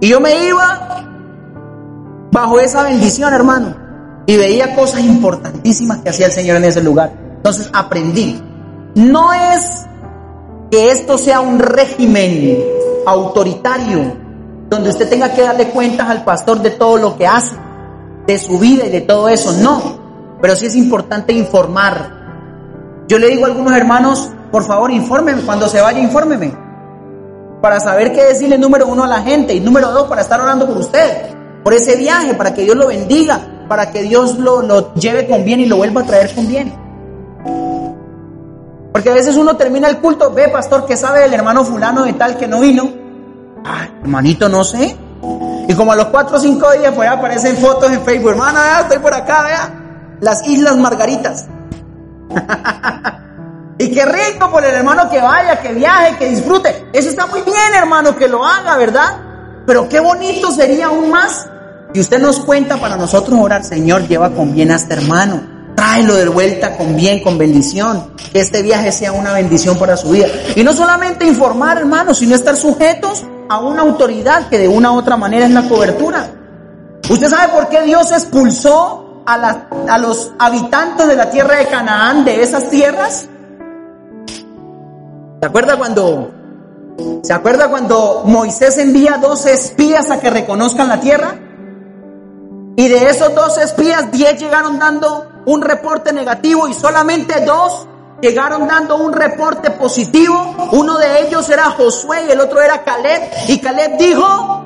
Y 0.00 0.08
yo 0.08 0.20
me 0.20 0.46
iba 0.46 1.06
bajo 2.30 2.60
esa 2.60 2.82
bendición, 2.82 3.32
hermano, 3.32 3.74
y 4.26 4.36
veía 4.36 4.74
cosas 4.74 5.00
importantísimas 5.00 5.98
que 5.98 6.10
hacía 6.10 6.26
el 6.26 6.32
Señor 6.32 6.56
en 6.56 6.64
ese 6.64 6.82
lugar. 6.82 7.12
Entonces 7.36 7.70
aprendí. 7.72 8.40
No 8.94 9.32
es 9.32 9.86
que 10.70 10.90
esto 10.90 11.18
sea 11.18 11.40
un 11.40 11.58
régimen 11.58 12.58
autoritario 13.06 14.16
donde 14.68 14.90
usted 14.90 15.08
tenga 15.08 15.32
que 15.32 15.42
darle 15.42 15.70
cuentas 15.70 16.08
al 16.08 16.24
pastor 16.24 16.62
de 16.62 16.70
todo 16.70 16.96
lo 16.96 17.16
que 17.16 17.26
hace, 17.26 17.56
de 18.26 18.38
su 18.38 18.58
vida 18.58 18.86
y 18.86 18.90
de 18.90 19.00
todo 19.00 19.28
eso. 19.28 19.52
No, 19.52 20.38
pero 20.40 20.54
sí 20.54 20.66
es 20.66 20.76
importante 20.76 21.32
informar. 21.32 22.20
Yo 23.08 23.18
le 23.18 23.28
digo 23.28 23.44
a 23.44 23.48
algunos 23.48 23.76
hermanos, 23.76 24.30
por 24.52 24.64
favor, 24.64 24.90
infórmeme. 24.92 25.42
Cuando 25.42 25.68
se 25.68 25.80
vaya, 25.80 25.98
infórmeme. 25.98 26.54
Para 27.60 27.80
saber 27.80 28.12
qué 28.12 28.24
decirle 28.24 28.56
número 28.58 28.86
uno 28.86 29.04
a 29.04 29.08
la 29.08 29.20
gente 29.22 29.54
y 29.54 29.60
número 29.60 29.90
dos, 29.90 30.08
para 30.08 30.22
estar 30.22 30.40
orando 30.40 30.66
por 30.66 30.78
usted, 30.78 31.34
por 31.64 31.74
ese 31.74 31.96
viaje, 31.96 32.34
para 32.34 32.54
que 32.54 32.62
Dios 32.62 32.76
lo 32.76 32.86
bendiga, 32.86 33.40
para 33.70 33.92
que 33.92 34.02
Dios 34.02 34.36
lo, 34.36 34.62
lo 34.62 34.92
lleve 34.94 35.28
con 35.28 35.44
bien 35.44 35.60
y 35.60 35.66
lo 35.66 35.76
vuelva 35.76 36.00
a 36.00 36.04
traer 36.04 36.34
con 36.34 36.48
bien. 36.48 36.74
Porque 38.92 39.10
a 39.10 39.14
veces 39.14 39.36
uno 39.36 39.56
termina 39.56 39.88
el 39.88 39.98
culto, 39.98 40.32
ve, 40.32 40.48
pastor, 40.48 40.86
que 40.86 40.96
sabe 40.96 41.20
del 41.20 41.34
hermano 41.34 41.64
fulano 41.64 42.02
de 42.02 42.14
tal 42.14 42.36
que 42.36 42.48
no 42.48 42.58
vino. 42.58 42.90
Ay, 43.64 43.88
hermanito, 44.02 44.48
no 44.48 44.64
sé. 44.64 44.96
Y 45.68 45.74
como 45.74 45.92
a 45.92 45.94
los 45.94 46.06
cuatro 46.06 46.38
o 46.38 46.40
cinco 46.40 46.68
días, 46.72 46.92
pues 46.96 47.08
aparecen 47.08 47.56
fotos 47.58 47.92
en 47.92 48.02
Facebook. 48.02 48.30
Hermana, 48.30 48.60
vea, 48.60 48.80
estoy 48.80 48.98
por 48.98 49.14
acá, 49.14 49.44
vea. 49.44 49.72
Las 50.18 50.44
Islas 50.48 50.76
Margaritas. 50.76 51.46
y 53.78 53.92
qué 53.92 54.04
rico 54.04 54.50
por 54.50 54.64
el 54.64 54.74
hermano 54.74 55.08
que 55.08 55.20
vaya, 55.20 55.60
que 55.60 55.72
viaje, 55.74 56.16
que 56.18 56.28
disfrute. 56.28 56.88
Eso 56.92 57.08
está 57.08 57.26
muy 57.26 57.42
bien, 57.42 57.74
hermano, 57.76 58.16
que 58.16 58.26
lo 58.26 58.44
haga, 58.44 58.76
¿verdad? 58.76 59.62
Pero 59.64 59.88
qué 59.88 60.00
bonito 60.00 60.50
sería 60.50 60.86
aún 60.86 61.08
más 61.12 61.48
si 61.92 62.00
usted 62.00 62.20
nos 62.20 62.40
cuenta 62.40 62.76
para 62.76 62.96
nosotros 62.96 63.38
orar, 63.40 63.64
Señor, 63.64 64.06
lleva 64.06 64.30
con 64.30 64.52
bien 64.52 64.70
a 64.70 64.76
este 64.76 64.94
hermano. 64.94 65.40
Tráelo 65.74 66.14
de 66.14 66.28
vuelta 66.28 66.76
con 66.76 66.94
bien, 66.94 67.22
con 67.22 67.36
bendición. 67.36 68.14
Que 68.32 68.40
este 68.40 68.62
viaje 68.62 68.92
sea 68.92 69.12
una 69.12 69.32
bendición 69.32 69.76
para 69.78 69.96
su 69.96 70.10
vida. 70.10 70.26
Y 70.54 70.62
no 70.62 70.72
solamente 70.72 71.26
informar, 71.26 71.78
hermanos, 71.78 72.18
sino 72.18 72.34
estar 72.34 72.56
sujetos 72.56 73.24
a 73.48 73.58
una 73.58 73.82
autoridad 73.82 74.48
que 74.48 74.58
de 74.58 74.68
una 74.68 74.92
u 74.92 74.98
otra 74.98 75.16
manera 75.16 75.46
es 75.46 75.52
la 75.52 75.68
cobertura. 75.68 76.30
¿Usted 77.08 77.28
sabe 77.28 77.52
por 77.52 77.68
qué 77.68 77.82
Dios 77.82 78.12
expulsó 78.12 79.24
a, 79.26 79.66
a 79.88 79.98
los 79.98 80.32
habitantes 80.38 81.08
de 81.08 81.16
la 81.16 81.30
tierra 81.30 81.56
de 81.56 81.66
Canaán 81.66 82.24
de 82.24 82.42
esas 82.42 82.70
tierras? 82.70 83.26
¿Se 85.40 85.46
acuerda 85.46 85.76
cuando 85.76 86.30
¿Se 87.22 87.32
acuerda 87.32 87.68
cuando 87.68 88.22
Moisés 88.26 88.78
envía 88.78 89.18
dos 89.20 89.46
espías 89.46 90.10
a 90.10 90.20
que 90.20 90.30
reconozcan 90.30 90.88
la 90.88 91.00
tierra? 91.00 91.34
Y 92.80 92.88
de 92.88 93.10
esos 93.10 93.34
dos 93.34 93.58
espías, 93.58 94.10
diez 94.10 94.40
llegaron 94.40 94.78
dando 94.78 95.30
un 95.44 95.60
reporte 95.60 96.14
negativo 96.14 96.66
y 96.66 96.72
solamente 96.72 97.44
dos 97.44 97.86
llegaron 98.22 98.66
dando 98.66 98.96
un 98.96 99.12
reporte 99.12 99.70
positivo. 99.72 100.56
Uno 100.72 100.96
de 100.96 101.26
ellos 101.26 101.46
era 101.50 101.64
Josué 101.72 102.24
y 102.26 102.32
el 102.32 102.40
otro 102.40 102.58
era 102.62 102.82
Caleb. 102.82 103.20
Y 103.48 103.58
Caleb 103.58 103.98
dijo, 103.98 104.64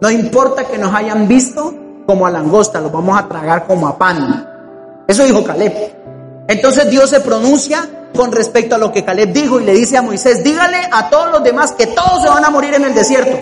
no 0.00 0.08
importa 0.08 0.66
que 0.66 0.78
nos 0.78 0.94
hayan 0.94 1.26
visto 1.26 1.74
como 2.06 2.28
a 2.28 2.30
langosta, 2.30 2.80
los 2.80 2.92
vamos 2.92 3.18
a 3.18 3.26
tragar 3.26 3.66
como 3.66 3.88
a 3.88 3.98
pan. 3.98 5.02
Eso 5.08 5.24
dijo 5.24 5.42
Caleb. 5.42 6.46
Entonces 6.46 6.88
Dios 6.88 7.10
se 7.10 7.18
pronuncia 7.18 7.88
con 8.14 8.30
respecto 8.30 8.76
a 8.76 8.78
lo 8.78 8.92
que 8.92 9.04
Caleb 9.04 9.32
dijo 9.32 9.58
y 9.58 9.64
le 9.64 9.72
dice 9.72 9.96
a 9.96 10.02
Moisés, 10.02 10.44
dígale 10.44 10.78
a 10.92 11.10
todos 11.10 11.32
los 11.32 11.42
demás 11.42 11.72
que 11.72 11.88
todos 11.88 12.22
se 12.22 12.28
van 12.28 12.44
a 12.44 12.50
morir 12.50 12.72
en 12.72 12.84
el 12.84 12.94
desierto. 12.94 13.36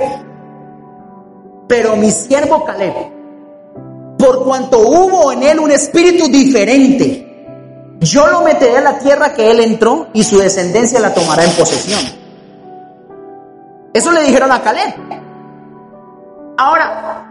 Pero 1.69 1.97
mi 1.97 2.11
siervo 2.11 2.65
Caleb, 2.65 3.12
por 4.23 4.45
cuanto 4.45 4.79
hubo 4.79 5.33
en 5.33 5.43
él 5.43 5.59
un 5.59 5.73
espíritu 5.73 6.29
diferente, 6.29 7.97
yo 7.99 8.29
lo 8.29 8.43
meteré 8.43 8.79
a 8.79 8.81
la 8.81 8.99
tierra 9.01 9.35
que 9.35 9.51
él 9.51 9.59
entró 9.59 10.07
y 10.13 10.23
su 10.23 10.39
descendencia 10.39 11.01
la 11.01 11.13
tomará 11.13 11.43
en 11.45 11.51
posesión. 11.51 12.01
Eso 13.93 14.13
le 14.13 14.23
dijeron 14.23 14.53
a 14.53 14.63
Caleb. 14.63 14.95
Ahora, 16.57 17.27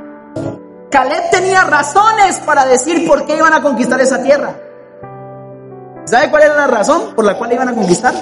Caleb 0.89 1.29
tenía 1.31 1.63
razones 1.63 2.39
para 2.39 2.65
decir 2.65 3.07
por 3.07 3.25
qué 3.25 3.37
iban 3.37 3.53
a 3.53 3.61
conquistar 3.61 4.01
esa 4.01 4.21
tierra. 4.21 4.53
¿Sabe 6.03 6.29
cuál 6.29 6.43
era 6.43 6.55
la 6.55 6.67
razón 6.67 7.15
por 7.15 7.23
la 7.23 7.37
cual 7.37 7.53
iban 7.53 7.69
a 7.69 7.73
conquistar? 7.73 8.13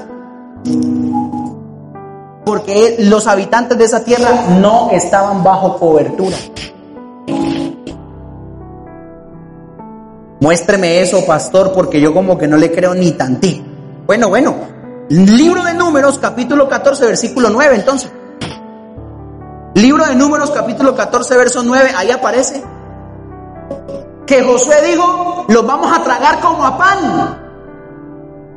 Porque 2.46 2.98
los 3.00 3.26
habitantes 3.26 3.80
de 3.80 3.86
esa 3.86 4.04
tierra 4.04 4.30
no 4.60 4.92
estaban 4.92 5.44
bajo 5.44 5.80
cobertura. 5.80 6.38
Muéstreme 10.40 11.02
eso, 11.02 11.26
pastor, 11.26 11.74
porque 11.74 12.00
yo 12.00 12.14
como 12.14 12.38
que 12.38 12.48
no 12.48 12.58
le 12.58 12.72
creo 12.72 12.94
ni 12.94 13.12
tantí. 13.12 13.64
Bueno, 14.06 14.30
bueno. 14.30 14.56
Libro 15.10 15.64
de 15.64 15.74
Números, 15.74 16.20
capítulo 16.20 16.70
14, 16.70 17.06
versículo 17.06 17.50
9, 17.50 17.76
entonces. 17.76 18.12
Libro 19.74 20.06
de 20.06 20.16
Números, 20.16 20.52
capítulo 20.52 20.96
14, 20.96 21.38
verso 21.38 21.64
9, 21.64 21.92
ahí 21.96 22.12
aparece 22.12 22.64
que 24.26 24.44
Josué 24.44 24.76
dijo, 24.86 25.46
los 25.48 25.66
vamos 25.66 25.92
a 25.92 26.04
tragar 26.04 26.40
como 26.40 26.64
a 26.64 26.78
pan 26.78 27.50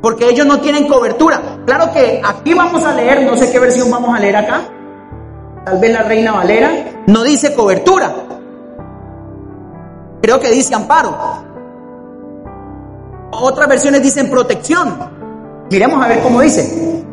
porque 0.03 0.29
ellos 0.29 0.45
no 0.45 0.59
tienen 0.59 0.87
cobertura. 0.87 1.41
Claro 1.65 1.91
que 1.91 2.21
aquí 2.23 2.53
vamos 2.53 2.83
a 2.83 2.93
leer, 2.93 3.23
no 3.23 3.37
sé 3.37 3.51
qué 3.51 3.57
versión 3.57 3.89
vamos 3.89 4.15
a 4.15 4.19
leer 4.19 4.35
acá, 4.35 4.61
tal 5.65 5.79
vez 5.79 5.91
la 5.91 6.03
Reina 6.03 6.33
Valera, 6.33 6.69
no 7.07 7.23
dice 7.23 7.55
cobertura, 7.55 8.13
creo 10.21 10.39
que 10.39 10.51
dice 10.51 10.75
amparo. 10.75 11.42
Otras 13.41 13.67
versiones 13.67 14.01
dicen 14.01 14.29
protección. 14.29 14.97
Miremos 15.69 16.03
a 16.03 16.07
ver 16.07 16.21
cómo 16.21 16.41
dice. 16.41 17.03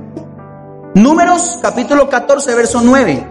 Números 0.95 1.59
capítulo 1.63 2.09
14, 2.09 2.55
verso 2.55 2.81
9. 2.83 3.27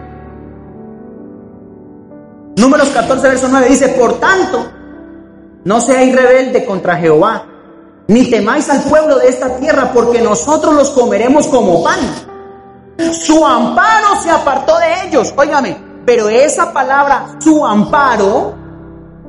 Números 2.56 2.88
14, 2.88 3.28
verso 3.28 3.48
9 3.48 3.68
dice, 3.68 3.88
por 3.90 4.18
tanto, 4.18 4.70
no 5.64 5.80
seáis 5.80 6.14
rebelde 6.14 6.64
contra 6.64 6.96
Jehová 6.96 7.46
ni 8.10 8.28
temáis 8.28 8.68
al 8.68 8.82
pueblo 8.82 9.20
de 9.20 9.28
esta 9.28 9.56
tierra, 9.58 9.92
porque 9.94 10.20
nosotros 10.20 10.74
los 10.74 10.90
comeremos 10.90 11.46
como 11.46 11.84
pan. 11.84 12.00
Su 13.12 13.46
amparo 13.46 14.20
se 14.20 14.28
apartó 14.28 14.76
de 14.78 15.06
ellos, 15.06 15.32
óigame, 15.36 15.80
pero 16.04 16.28
esa 16.28 16.72
palabra, 16.72 17.36
su 17.38 17.64
amparo, 17.64 18.52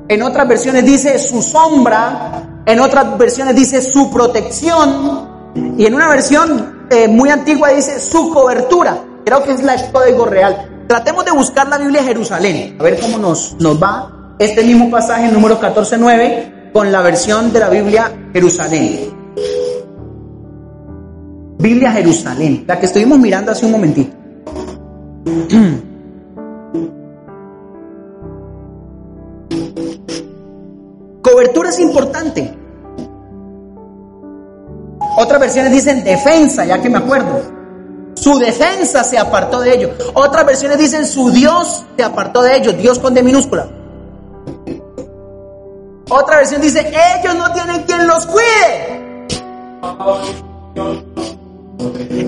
en 0.08 0.24
otras 0.24 0.48
versiones 0.48 0.84
dice 0.84 1.20
su 1.20 1.44
sombra, 1.44 2.42
en 2.66 2.80
otras 2.80 3.18
versiones 3.18 3.56
dice 3.56 3.82
su 3.82 4.12
protección, 4.12 5.30
y 5.78 5.86
en 5.86 5.96
una 5.96 6.10
versión 6.10 6.88
eh, 6.90 7.08
muy 7.08 7.30
antigua 7.30 7.70
dice 7.70 8.00
su 8.00 8.30
cobertura. 8.32 9.04
Creo 9.26 9.44
que 9.44 9.52
es 9.54 9.64
la 9.64 9.76
código 9.92 10.26
real. 10.26 10.86
Tratemos 10.88 11.26
de 11.26 11.32
buscar 11.32 11.68
la 11.68 11.78
Biblia 11.78 12.04
Jerusalén, 12.04 12.78
a 12.80 12.84
ver 12.84 13.00
cómo 13.00 13.18
nos, 13.18 13.56
nos 13.60 13.82
va 13.82 14.36
este 14.40 14.64
mismo 14.64 14.90
pasaje, 14.90 15.32
número 15.32 15.60
14.9 15.60 16.72
con 16.74 16.92
la 16.92 17.02
versión 17.02 17.54
de 17.54 17.60
la 17.60 17.70
Biblia 17.70 18.12
Jerusalén. 18.34 19.22
Biblia 21.60 21.92
Jerusalén, 21.92 22.64
la 22.66 22.80
que 22.80 22.88
estuvimos 22.88 23.20
mirando 23.20 23.52
hace 23.52 23.66
un 23.66 23.72
momentito. 23.72 24.16
es 31.72 31.80
importante. 31.80 32.54
Otras 35.18 35.40
versiones 35.40 35.72
dicen 35.72 36.04
defensa, 36.04 36.66
ya 36.66 36.82
que 36.82 36.90
me 36.90 36.98
acuerdo. 36.98 37.42
Su 38.16 38.38
defensa 38.38 39.04
se 39.04 39.18
apartó 39.18 39.60
de 39.62 39.74
ellos. 39.74 39.92
Otras 40.14 40.46
versiones 40.46 40.78
dicen 40.78 41.06
su 41.06 41.32
Dios 41.32 41.84
se 41.98 42.04
apartó 42.04 42.44
de 42.44 42.58
ellos. 42.58 42.78
Dios 42.78 43.00
con 43.00 43.14
D 43.14 43.24
minúscula. 43.24 43.68
Otra 46.10 46.38
versión 46.38 46.62
dice, 46.62 46.92
ellos 47.20 47.36
no 47.36 47.52
tienen 47.54 47.84
quien 47.84 48.06
los 48.08 48.26
cuide. 48.28 49.28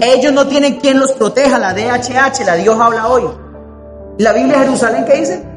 Ellos 0.01 0.33
no 0.33 0.47
tienen 0.47 0.79
quien 0.79 0.99
los 0.99 1.11
proteja. 1.13 1.59
La 1.59 1.73
DHH, 1.73 2.45
la 2.45 2.55
Dios 2.55 2.79
habla 2.79 3.07
hoy. 3.07 3.29
La 4.17 4.33
Biblia 4.33 4.59
de 4.59 4.65
Jerusalén, 4.65 5.05
¿qué 5.05 5.19
dice? 5.19 5.52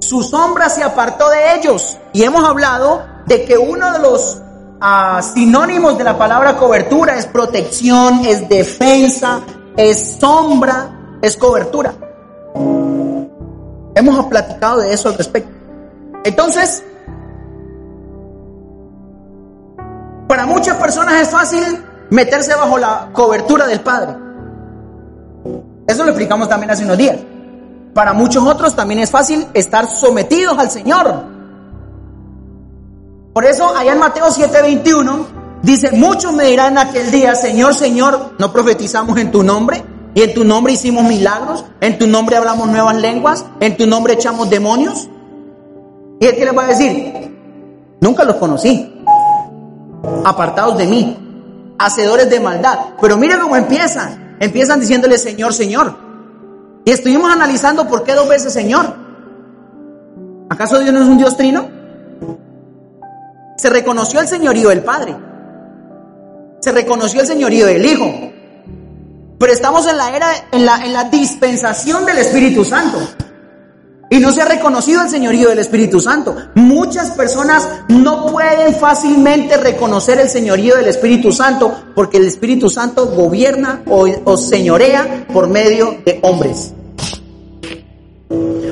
Su 0.00 0.22
sombra 0.22 0.68
se 0.68 0.82
apartó 0.82 1.28
de 1.30 1.56
ellos. 1.56 1.98
Y 2.12 2.22
hemos 2.22 2.48
hablado 2.48 3.04
de 3.26 3.44
que 3.44 3.58
uno 3.58 3.92
de 3.92 3.98
los 3.98 4.38
ah, 4.80 5.20
sinónimos 5.22 5.98
de 5.98 6.04
la 6.04 6.16
palabra 6.16 6.56
cobertura 6.56 7.16
es 7.16 7.26
protección, 7.26 8.24
es 8.24 8.48
defensa, 8.48 9.40
es 9.76 10.18
sombra, 10.20 11.18
es 11.22 11.36
cobertura. 11.36 11.94
Hemos 13.94 14.26
platicado 14.26 14.80
de 14.80 14.92
eso 14.92 15.08
al 15.08 15.16
respecto. 15.16 15.50
Entonces, 16.24 16.82
Para 20.28 20.44
muchas 20.44 20.76
personas 20.76 21.22
es 21.22 21.30
fácil 21.30 21.82
meterse 22.10 22.54
bajo 22.54 22.76
la 22.76 23.08
cobertura 23.14 23.66
del 23.66 23.80
Padre. 23.80 24.14
Eso 25.86 26.04
lo 26.04 26.10
explicamos 26.10 26.50
también 26.50 26.70
hace 26.70 26.84
unos 26.84 26.98
días. 26.98 27.16
Para 27.98 28.12
muchos 28.12 28.46
otros 28.46 28.76
también 28.76 29.00
es 29.00 29.10
fácil 29.10 29.44
estar 29.54 29.88
sometidos 29.88 30.56
al 30.56 30.70
Señor. 30.70 31.24
Por 33.34 33.44
eso 33.44 33.76
allá 33.76 33.92
en 33.94 33.98
Mateo 33.98 34.26
7:21 34.26 35.26
dice, 35.64 35.90
muchos 35.90 36.32
me 36.32 36.44
dirán 36.44 36.74
en 36.74 36.78
aquel 36.78 37.10
día, 37.10 37.34
Señor, 37.34 37.74
Señor, 37.74 38.34
¿no 38.38 38.52
profetizamos 38.52 39.18
en 39.18 39.32
tu 39.32 39.42
nombre? 39.42 39.82
Y 40.14 40.22
en 40.22 40.32
tu 40.32 40.44
nombre 40.44 40.74
hicimos 40.74 41.02
milagros, 41.06 41.64
en 41.80 41.98
tu 41.98 42.06
nombre 42.06 42.36
hablamos 42.36 42.68
nuevas 42.68 42.94
lenguas, 42.94 43.44
en 43.58 43.76
tu 43.76 43.84
nombre 43.88 44.14
echamos 44.14 44.48
demonios. 44.48 45.08
¿Y 46.20 46.26
él 46.26 46.36
qué 46.36 46.44
les 46.44 46.56
va 46.56 46.66
a 46.66 46.68
decir? 46.68 47.36
Nunca 48.00 48.22
los 48.22 48.36
conocí 48.36 48.94
apartados 50.24 50.78
de 50.78 50.86
mí. 50.86 51.16
hacedores 51.80 52.30
de 52.30 52.38
maldad. 52.38 52.78
Pero 53.00 53.16
mira 53.16 53.40
cómo 53.40 53.56
empiezan. 53.56 54.36
Empiezan 54.38 54.78
diciéndole 54.78 55.18
Señor, 55.18 55.52
Señor. 55.52 56.07
Y 56.84 56.90
estuvimos 56.90 57.30
analizando 57.30 57.86
por 57.86 58.04
qué 58.04 58.14
dos 58.14 58.28
veces 58.28 58.52
Señor. 58.52 58.94
¿Acaso 60.48 60.78
Dios 60.78 60.92
no 60.92 61.02
es 61.02 61.08
un 61.08 61.18
Dios 61.18 61.36
trino? 61.36 61.68
Se 63.56 63.68
reconoció 63.70 64.20
el 64.20 64.28
señorío 64.28 64.68
del 64.70 64.82
Padre. 64.82 65.16
Se 66.60 66.72
reconoció 66.72 67.20
el 67.20 67.26
señorío 67.26 67.66
del 67.66 67.84
Hijo. 67.84 68.06
Pero 69.38 69.52
estamos 69.52 69.86
en 69.86 69.96
la 69.96 70.16
era, 70.16 70.28
en 70.50 70.64
la, 70.66 70.84
en 70.84 70.92
la 70.92 71.04
dispensación 71.04 72.04
del 72.06 72.18
Espíritu 72.18 72.64
Santo. 72.64 72.98
Y 74.10 74.20
no 74.20 74.32
se 74.32 74.40
ha 74.40 74.46
reconocido 74.46 75.02
el 75.02 75.10
señorío 75.10 75.50
del 75.50 75.58
Espíritu 75.58 76.00
Santo. 76.00 76.34
Muchas 76.54 77.10
personas 77.10 77.68
no 77.88 78.26
pueden 78.26 78.74
fácilmente 78.74 79.58
reconocer 79.58 80.18
el 80.18 80.30
señorío 80.30 80.76
del 80.76 80.86
Espíritu 80.86 81.30
Santo 81.30 81.74
porque 81.94 82.16
el 82.16 82.24
Espíritu 82.26 82.70
Santo 82.70 83.06
gobierna 83.08 83.82
o, 83.86 84.36
señorea 84.36 85.26
por 85.32 85.48
medio 85.48 85.98
de 86.06 86.20
hombres. 86.22 86.72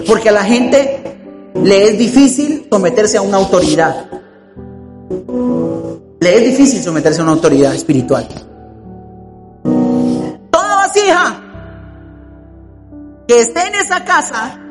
Porque 0.06 0.30
a 0.30 0.32
la 0.32 0.44
gente 0.44 1.18
le 1.62 1.88
es 1.88 1.98
difícil 1.98 2.66
someterse 2.70 3.18
a 3.18 3.22
una 3.22 3.36
autoridad. 3.36 4.08
Le 6.20 6.34
es 6.34 6.44
difícil 6.44 6.82
someterse 6.82 7.20
a 7.20 7.24
una 7.24 7.32
autoridad 7.32 7.74
espiritual. 7.74 8.26
Toda 10.50 10.76
vasija 10.76 11.42
que 13.28 13.40
esté 13.40 13.66
en 13.66 13.74
esa 13.74 14.04
casa 14.04 14.62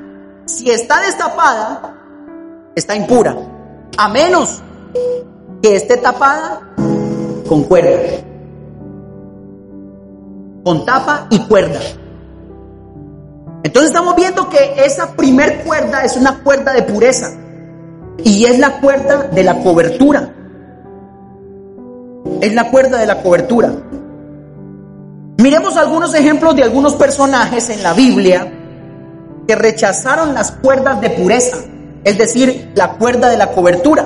si 0.45 0.69
está 0.69 1.01
destapada, 1.01 1.95
está 2.75 2.95
impura, 2.95 3.35
a 3.97 4.09
menos 4.09 4.61
que 5.61 5.75
esté 5.75 5.97
tapada 5.97 6.61
con 7.47 7.63
cuerda, 7.63 7.99
con 10.63 10.85
tapa 10.85 11.27
y 11.29 11.39
cuerda. 11.39 11.79
Entonces 13.63 13.89
estamos 13.89 14.15
viendo 14.15 14.47
que 14.49 14.85
esa 14.85 15.13
primer 15.13 15.63
cuerda 15.63 16.03
es 16.03 16.15
una 16.15 16.43
cuerda 16.43 16.73
de 16.73 16.83
pureza 16.83 17.31
y 18.23 18.45
es 18.45 18.59
la 18.59 18.79
cuerda 18.79 19.23
de 19.23 19.43
la 19.43 19.59
cobertura. 19.63 20.31
Es 22.41 22.53
la 22.53 22.69
cuerda 22.69 22.99
de 22.99 23.07
la 23.07 23.23
cobertura. 23.23 23.73
Miremos 25.37 25.77
algunos 25.77 26.13
ejemplos 26.13 26.55
de 26.55 26.63
algunos 26.63 26.95
personajes 26.95 27.69
en 27.69 27.81
la 27.81 27.93
Biblia 27.93 28.54
que 29.47 29.55
rechazaron 29.55 30.33
las 30.33 30.51
cuerdas 30.51 31.01
de 31.01 31.09
pureza, 31.11 31.57
es 32.03 32.17
decir, 32.17 32.71
la 32.75 32.93
cuerda 32.93 33.29
de 33.29 33.37
la 33.37 33.51
cobertura. 33.51 34.05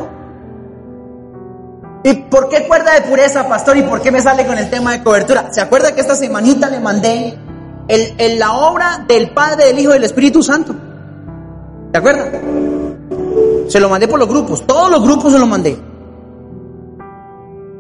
¿Y 2.04 2.14
por 2.14 2.50
qué 2.50 2.68
cuerda 2.68 2.94
de 2.94 3.02
pureza, 3.02 3.48
pastor? 3.48 3.78
¿Y 3.78 3.82
por 3.84 4.02
qué 4.02 4.12
me 4.12 4.22
sale 4.22 4.46
con 4.46 4.58
el 4.58 4.70
tema 4.70 4.94
de 4.94 5.04
cobertura? 5.04 5.52
¿Se 5.52 5.62
acuerda 5.62 5.94
que 5.94 6.02
esta 6.02 6.16
semanita 6.16 6.70
le 6.70 6.80
mandé 6.80 7.38
el, 7.88 8.40
la 8.40 8.54
obra 8.54 9.06
del 9.08 9.32
Padre, 9.32 9.66
del 9.66 9.80
Hijo 9.80 9.92
y 9.92 9.94
del 9.96 10.06
Espíritu 10.06 10.42
Santo? 10.42 10.74
¿Se 11.92 11.98
acuerda? 11.98 12.32
Se 13.68 13.80
lo 13.80 13.90
mandé 13.90 14.08
por 14.08 14.20
los 14.20 14.30
grupos, 14.30 14.66
todos 14.66 14.90
los 14.90 15.04
grupos 15.04 15.34
se 15.34 15.40
lo 15.40 15.46
mandé. 15.46 15.78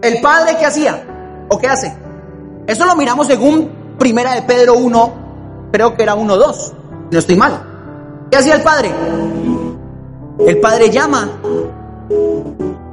¿El 0.01 0.22
Padre 0.22 0.57
qué 0.60 0.66
hacía? 0.66 1.45
¿O 1.49 1.57
qué 1.57 1.68
hace? 1.68 1.95
Eso 2.68 2.86
lo 2.86 2.95
miramos 2.95 3.28
según 3.28 3.95
Primera 3.97 4.36
de 4.36 4.43
Pedro 4.43 4.76
1, 4.76 5.14
creo 5.72 5.95
que 5.95 6.03
era 6.03 6.16
1.2. 6.16 6.78
No 7.12 7.20
estoy 7.20 7.36
mal. 7.36 8.28
¿Qué 8.30 8.38
hacía 8.38 8.55
el 8.55 8.62
Padre? 8.62 8.91
El 10.45 10.60
Padre 10.60 10.89
llama, 10.89 11.30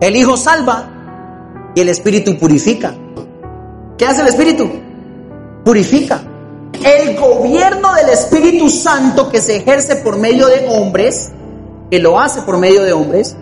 el 0.00 0.16
Hijo 0.16 0.36
salva 0.36 0.88
y 1.74 1.80
el 1.80 1.88
Espíritu 1.90 2.38
purifica. 2.38 2.94
¿Qué 3.98 4.06
hace 4.06 4.22
el 4.22 4.28
Espíritu? 4.28 4.68
Purifica. 5.64 6.22
El 6.82 7.16
gobierno 7.18 7.94
del 7.94 8.10
Espíritu 8.10 8.68
Santo 8.70 9.30
que 9.30 9.40
se 9.40 9.56
ejerce 9.56 9.96
por 9.96 10.18
medio 10.18 10.46
de 10.46 10.66
hombres, 10.68 11.30
que 11.90 11.98
lo 11.98 12.18
hace 12.18 12.42
por 12.42 12.58
medio 12.58 12.82
de 12.82 12.92
hombres, 12.92 13.36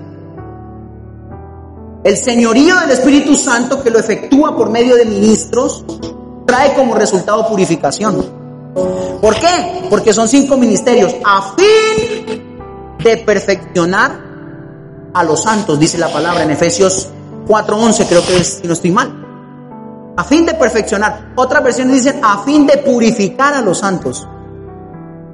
el 2.04 2.16
señorío 2.16 2.78
del 2.80 2.90
Espíritu 2.90 3.34
Santo 3.34 3.82
que 3.82 3.90
lo 3.90 3.98
efectúa 3.98 4.56
por 4.56 4.70
medio 4.70 4.96
de 4.96 5.06
ministros, 5.06 5.84
trae 6.46 6.74
como 6.74 6.94
resultado 6.94 7.48
purificación. 7.48 8.43
¿Por 8.74 9.34
qué? 9.36 9.86
Porque 9.88 10.12
son 10.12 10.28
cinco 10.28 10.56
ministerios 10.56 11.14
a 11.24 11.54
fin 11.56 12.96
de 12.98 13.16
perfeccionar 13.18 14.20
a 15.12 15.22
los 15.22 15.42
santos, 15.42 15.78
dice 15.78 15.96
la 15.96 16.08
palabra 16.08 16.42
en 16.42 16.50
Efesios 16.50 17.08
4:11, 17.46 18.06
creo 18.08 18.26
que 18.26 18.38
es, 18.38 18.58
si 18.60 18.66
no 18.66 18.72
estoy 18.72 18.90
mal. 18.90 19.20
A 20.16 20.24
fin 20.24 20.46
de 20.46 20.54
perfeccionar. 20.54 21.32
Otras 21.36 21.62
versiones 21.62 21.94
dicen 21.94 22.20
a 22.22 22.38
fin 22.44 22.66
de 22.66 22.78
purificar 22.78 23.54
a 23.54 23.60
los 23.60 23.78
santos. 23.78 24.26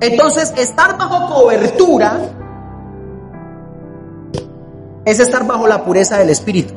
Entonces, 0.01 0.53
estar 0.57 0.97
bajo 0.97 1.35
cobertura 1.35 2.19
es 5.05 5.21
estar 5.21 5.47
bajo 5.47 5.67
la 5.67 5.85
pureza 5.85 6.19
del 6.19 6.31
Espíritu. 6.31 6.73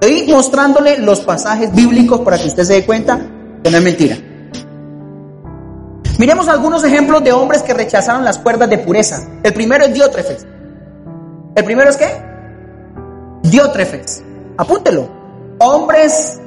Estoy 0.00 0.30
mostrándole 0.30 0.98
los 0.98 1.20
pasajes 1.20 1.74
bíblicos 1.74 2.20
para 2.20 2.38
que 2.38 2.46
usted 2.46 2.62
se 2.64 2.74
dé 2.74 2.86
cuenta 2.86 3.18
que 3.62 3.70
no 3.70 3.78
es 3.78 3.82
mentira. 3.82 4.16
Miremos 6.18 6.48
algunos 6.48 6.84
ejemplos 6.84 7.24
de 7.24 7.32
hombres 7.32 7.62
que 7.62 7.74
rechazaron 7.74 8.24
las 8.24 8.38
cuerdas 8.38 8.70
de 8.70 8.78
pureza. 8.78 9.26
El 9.42 9.52
primero 9.52 9.84
es 9.84 9.94
Diótrefes. 9.94 10.46
¿El 11.56 11.64
primero 11.64 11.90
es 11.90 11.96
qué? 11.96 12.08
Diótrefes. 13.42 14.22
Apúntelo. 14.56 15.08
Hombres 15.58 16.40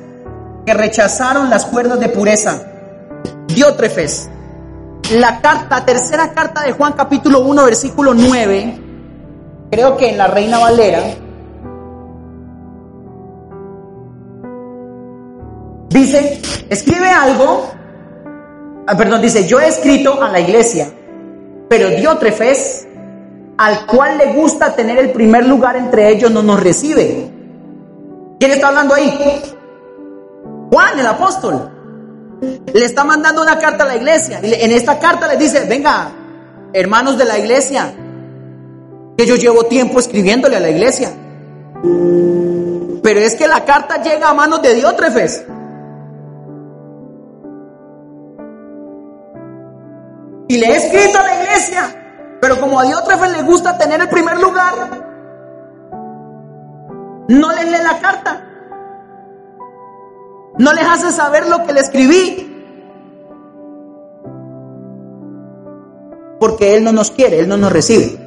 que 0.65 0.73
rechazaron 0.73 1.49
las 1.49 1.65
cuerdas 1.65 1.99
de 1.99 2.09
pureza. 2.09 2.61
Diótrefes. 3.47 4.29
La 5.13 5.41
carta, 5.41 5.85
tercera 5.85 6.33
carta 6.33 6.63
de 6.63 6.73
Juan 6.73 6.93
capítulo 6.93 7.39
1 7.39 7.63
versículo 7.63 8.13
9, 8.13 8.81
creo 9.71 9.95
que 9.95 10.09
en 10.09 10.17
la 10.17 10.27
Reina 10.27 10.59
Valera, 10.59 11.01
dice, 15.87 16.41
escribe 16.69 17.09
algo 17.09 17.69
Ah, 18.89 18.95
perdón, 18.95 19.21
dice, 19.21 19.45
yo 19.45 19.59
he 19.59 19.67
escrito 19.67 20.23
a 20.23 20.29
la 20.29 20.39
iglesia, 20.39 20.89
pero 21.67 21.89
Diótrefes, 21.89 22.87
al 23.57 23.85
cual 23.85 24.17
le 24.17 24.31
gusta 24.31 24.73
tener 24.75 24.97
el 24.97 25.11
primer 25.11 25.45
lugar 25.45 25.75
entre 25.75 26.09
ellos, 26.09 26.31
no 26.31 26.41
nos 26.41 26.63
recibe. 26.63 27.29
¿Quién 28.39 28.51
está 28.51 28.69
hablando 28.69 28.93
ahí? 28.93 29.13
Juan, 30.71 30.97
el 30.97 31.05
apóstol. 31.05 31.69
Le 32.73 32.85
está 32.85 33.03
mandando 33.03 33.41
una 33.41 33.59
carta 33.59 33.83
a 33.83 33.87
la 33.87 33.97
iglesia. 33.97 34.39
En 34.41 34.71
esta 34.71 34.97
carta 34.99 35.27
le 35.27 35.35
dice, 35.35 35.65
venga, 35.67 36.09
hermanos 36.71 37.17
de 37.17 37.25
la 37.25 37.37
iglesia, 37.37 37.93
que 39.17 39.25
yo 39.25 39.35
llevo 39.35 39.63
tiempo 39.65 39.99
escribiéndole 39.99 40.55
a 40.55 40.59
la 40.61 40.69
iglesia. 40.69 41.11
Pero 43.03 43.19
es 43.19 43.35
que 43.35 43.49
la 43.49 43.65
carta 43.65 44.01
llega 44.01 44.29
a 44.29 44.33
manos 44.33 44.61
de 44.61 44.75
Diótrefes. 44.75 45.43
Y 50.47 50.57
le 50.57 50.67
he 50.67 50.75
escrito 50.77 51.19
a 51.19 51.23
la 51.23 51.43
iglesia, 51.43 52.37
pero 52.39 52.59
como 52.59 52.79
a 52.79 52.83
Diótrefes 52.83 53.31
le 53.31 53.41
gusta 53.43 53.77
tener 53.77 53.99
el 54.01 54.09
primer 54.09 54.39
lugar, 54.39 54.73
no 57.27 57.51
les 57.51 57.65
lee 57.65 57.83
la 57.83 57.99
carta. 57.99 58.43
No 60.57 60.73
les 60.73 60.85
hace 60.85 61.11
saber 61.11 61.47
lo 61.47 61.63
que 61.65 61.73
le 61.73 61.81
escribí. 61.81 62.53
Porque 66.39 66.75
Él 66.75 66.83
no 66.83 66.91
nos 66.91 67.11
quiere, 67.11 67.39
Él 67.39 67.49
no 67.49 67.57
nos 67.57 67.71
recibe. 67.71 68.17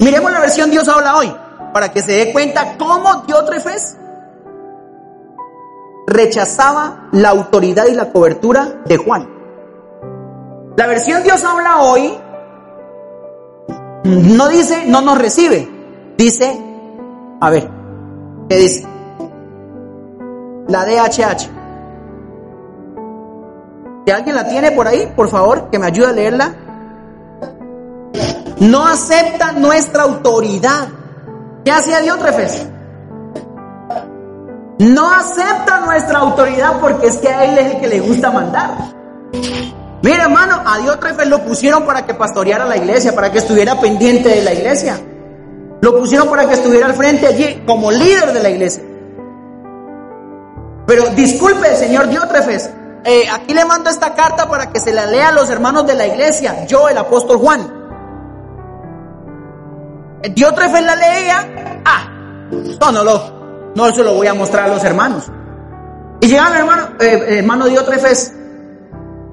Miremos 0.00 0.30
la 0.30 0.40
versión 0.40 0.70
Dios 0.70 0.88
habla 0.88 1.16
hoy, 1.16 1.34
para 1.72 1.92
que 1.92 2.02
se 2.02 2.12
dé 2.12 2.32
cuenta 2.32 2.76
cómo 2.78 3.24
Diótrefes 3.26 3.96
rechazaba 6.06 7.08
la 7.12 7.30
autoridad 7.30 7.86
y 7.86 7.94
la 7.94 8.12
cobertura 8.12 8.82
de 8.84 8.96
Juan. 8.96 9.28
La 10.76 10.86
versión 10.88 11.22
Dios 11.22 11.44
habla 11.44 11.82
hoy 11.82 12.18
no 14.04 14.48
dice 14.48 14.84
no 14.86 15.00
nos 15.00 15.18
recibe, 15.18 15.68
dice, 16.18 16.60
a 17.40 17.50
ver, 17.50 17.70
¿qué 18.48 18.56
dice? 18.56 18.86
La 20.68 20.84
DHH. 20.84 21.50
Si 24.04 24.10
alguien 24.10 24.34
la 24.34 24.48
tiene 24.48 24.72
por 24.72 24.88
ahí, 24.88 25.10
por 25.14 25.28
favor, 25.28 25.70
que 25.70 25.78
me 25.78 25.86
ayude 25.86 26.08
a 26.08 26.12
leerla. 26.12 26.54
No 28.60 28.86
acepta 28.86 29.52
nuestra 29.52 30.02
autoridad. 30.02 30.88
¿Qué 31.64 31.70
hacía 31.70 32.00
Diótrefes? 32.00 32.66
No 34.78 35.10
acepta 35.10 35.80
nuestra 35.80 36.18
autoridad 36.18 36.80
porque 36.80 37.06
es 37.06 37.18
que 37.18 37.28
a 37.28 37.44
él 37.44 37.58
es 37.58 37.74
el 37.74 37.80
que 37.80 37.88
le 37.88 38.00
gusta 38.00 38.30
mandar. 38.30 38.74
Mira, 40.04 40.24
hermano, 40.24 40.62
a 40.66 40.76
Diótrefes 40.80 41.26
lo 41.28 41.42
pusieron 41.46 41.86
para 41.86 42.04
que 42.04 42.12
pastoreara 42.12 42.66
la 42.66 42.76
iglesia, 42.76 43.14
para 43.14 43.32
que 43.32 43.38
estuviera 43.38 43.80
pendiente 43.80 44.28
de 44.28 44.42
la 44.42 44.52
iglesia. 44.52 45.00
Lo 45.80 45.98
pusieron 45.98 46.28
para 46.28 46.46
que 46.46 46.52
estuviera 46.52 46.84
al 46.84 46.92
frente 46.92 47.26
allí 47.26 47.62
como 47.66 47.90
líder 47.90 48.34
de 48.34 48.42
la 48.42 48.50
iglesia. 48.50 48.82
Pero 50.86 51.06
disculpe, 51.16 51.74
señor 51.76 52.10
Diótrefes, 52.10 52.68
eh, 53.02 53.24
aquí 53.32 53.54
le 53.54 53.64
mando 53.64 53.88
esta 53.88 54.12
carta 54.12 54.46
para 54.46 54.70
que 54.70 54.78
se 54.78 54.92
la 54.92 55.06
lea 55.06 55.28
a 55.28 55.32
los 55.32 55.48
hermanos 55.48 55.86
de 55.86 55.94
la 55.94 56.06
iglesia, 56.06 56.66
yo, 56.66 56.86
el 56.90 56.98
apóstol 56.98 57.38
Juan. 57.38 57.62
Diótrefes 60.34 60.82
la 60.82 60.96
leía, 60.96 61.82
ah, 61.86 62.48
no, 62.78 62.92
no, 62.92 63.04
lo, 63.04 63.72
no 63.74 63.90
se 63.90 64.04
lo 64.04 64.12
voy 64.12 64.26
a 64.26 64.34
mostrar 64.34 64.64
a 64.64 64.74
los 64.74 64.84
hermanos. 64.84 65.24
Y 66.20 66.26
llega 66.26 66.48
el 66.48 66.56
hermano, 66.56 66.88
eh, 67.00 67.38
hermano 67.38 67.64
Diótrefes, 67.68 68.34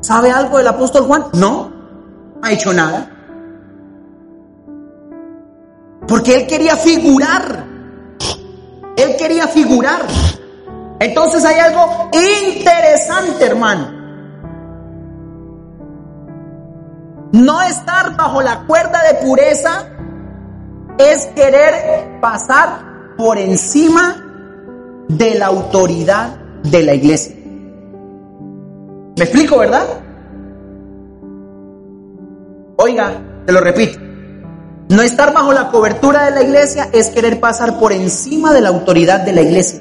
¿sabe 0.02 0.32
algo 0.32 0.58
del 0.58 0.68
apóstol 0.68 1.06
Juan? 1.06 1.26
No, 1.34 1.70
no 1.70 1.82
ha 2.41 2.52
hecho 2.52 2.74
nada. 2.74 3.10
Porque 6.08 6.36
él 6.36 6.47
quería 6.47 6.76
figurar. 6.76 7.66
Él 8.97 9.16
quería 9.18 9.47
figurar. 9.47 10.02
Entonces 10.99 11.43
hay 11.45 11.60
algo 11.60 12.10
interesante, 12.14 13.45
hermano. 13.45 14.02
No 17.32 17.62
estar 17.62 18.16
bajo 18.18 18.41
la 18.41 18.66
cuerda 18.68 19.02
de 19.04 19.26
pureza 19.26 19.88
es 20.97 21.28
querer 21.28 22.20
pasar 22.20 23.16
por 23.18 23.38
encima 23.38 25.04
de 25.08 25.36
la 25.36 25.47
autoridad 25.47 26.36
de 26.64 26.84
la 26.84 26.93
iglesia. 26.93 27.40
¿Me 29.18 29.24
explico, 29.24 29.57
verdad? 29.57 29.86
Oiga, 32.78 33.14
te 33.45 33.51
lo 33.51 33.62
repito. 33.62 33.99
No 34.89 35.01
estar 35.01 35.34
bajo 35.34 35.53
la 35.53 35.70
cobertura 35.70 36.26
de 36.26 36.32
la 36.32 36.43
iglesia 36.43 36.89
es 36.91 37.09
querer 37.09 37.39
pasar 37.39 37.80
por 37.80 37.93
encima 37.93 38.53
de 38.53 38.62
la 38.62 38.70
autoridad 38.70 39.22
de 39.22 39.34
la 39.34 39.41
iglesia. 39.41 39.80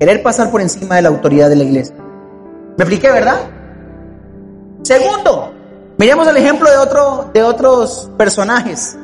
Querer 0.00 0.22
pasar 0.22 0.50
por 0.50 0.60
encima 0.60 0.96
de 0.96 1.02
la 1.02 1.08
autoridad 1.10 1.48
de 1.48 1.56
la 1.56 1.64
iglesia. 1.64 1.94
¿Me 1.96 2.84
expliqué, 2.84 3.10
verdad? 3.10 3.38
Segundo, 4.82 5.52
miremos 5.98 6.26
el 6.28 6.36
ejemplo 6.36 6.70
de, 6.70 6.76
otro, 6.76 7.30
de 7.34 7.42
otros 7.42 8.10
personajes. 8.16 8.96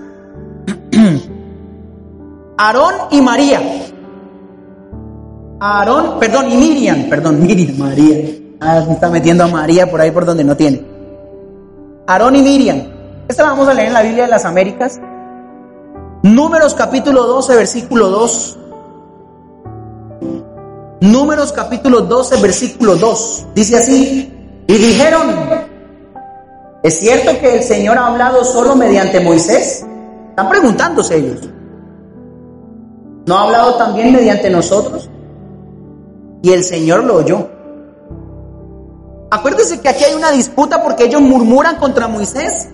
Aarón 2.56 2.94
y 3.10 3.20
María. 3.20 3.60
Aarón, 5.60 6.18
perdón, 6.18 6.50
y 6.50 6.56
Miriam, 6.56 7.08
perdón, 7.08 7.42
Miriam, 7.46 7.76
María. 7.78 8.43
Ah, 8.60 8.82
se 8.86 8.92
está 8.92 9.08
metiendo 9.10 9.44
a 9.44 9.48
María 9.48 9.90
por 9.90 10.00
ahí 10.00 10.10
por 10.10 10.24
donde 10.24 10.44
no 10.44 10.56
tiene. 10.56 10.84
Aarón 12.06 12.36
y 12.36 12.42
Miriam. 12.42 12.82
Esta 13.28 13.42
la 13.42 13.50
vamos 13.50 13.68
a 13.68 13.74
leer 13.74 13.88
en 13.88 13.94
la 13.94 14.02
Biblia 14.02 14.24
de 14.24 14.30
las 14.30 14.44
Américas. 14.44 15.00
Números 16.22 16.74
capítulo 16.74 17.24
12, 17.26 17.56
versículo 17.56 18.08
2. 18.10 18.58
Números 21.00 21.52
capítulo 21.52 22.02
12, 22.02 22.40
versículo 22.40 22.96
2. 22.96 23.46
Dice 23.54 23.76
así, 23.76 24.32
y 24.66 24.72
dijeron, 24.72 25.22
¿es 26.82 26.98
cierto 26.98 27.38
que 27.40 27.56
el 27.56 27.62
Señor 27.62 27.98
ha 27.98 28.06
hablado 28.06 28.44
solo 28.44 28.74
mediante 28.74 29.20
Moisés? 29.20 29.84
Están 30.30 30.48
preguntándose 30.48 31.16
ellos. 31.16 31.48
¿No 33.26 33.36
ha 33.36 33.42
hablado 33.42 33.74
también 33.76 34.12
mediante 34.12 34.50
nosotros? 34.50 35.08
Y 36.42 36.52
el 36.52 36.64
Señor 36.64 37.04
lo 37.04 37.16
oyó. 37.16 37.53
Acuérdense 39.34 39.80
que 39.80 39.88
aquí 39.88 40.04
hay 40.04 40.14
una 40.14 40.30
disputa 40.30 40.80
porque 40.82 41.04
ellos 41.04 41.20
murmuran 41.20 41.76
contra 41.76 42.06
Moisés. 42.06 42.68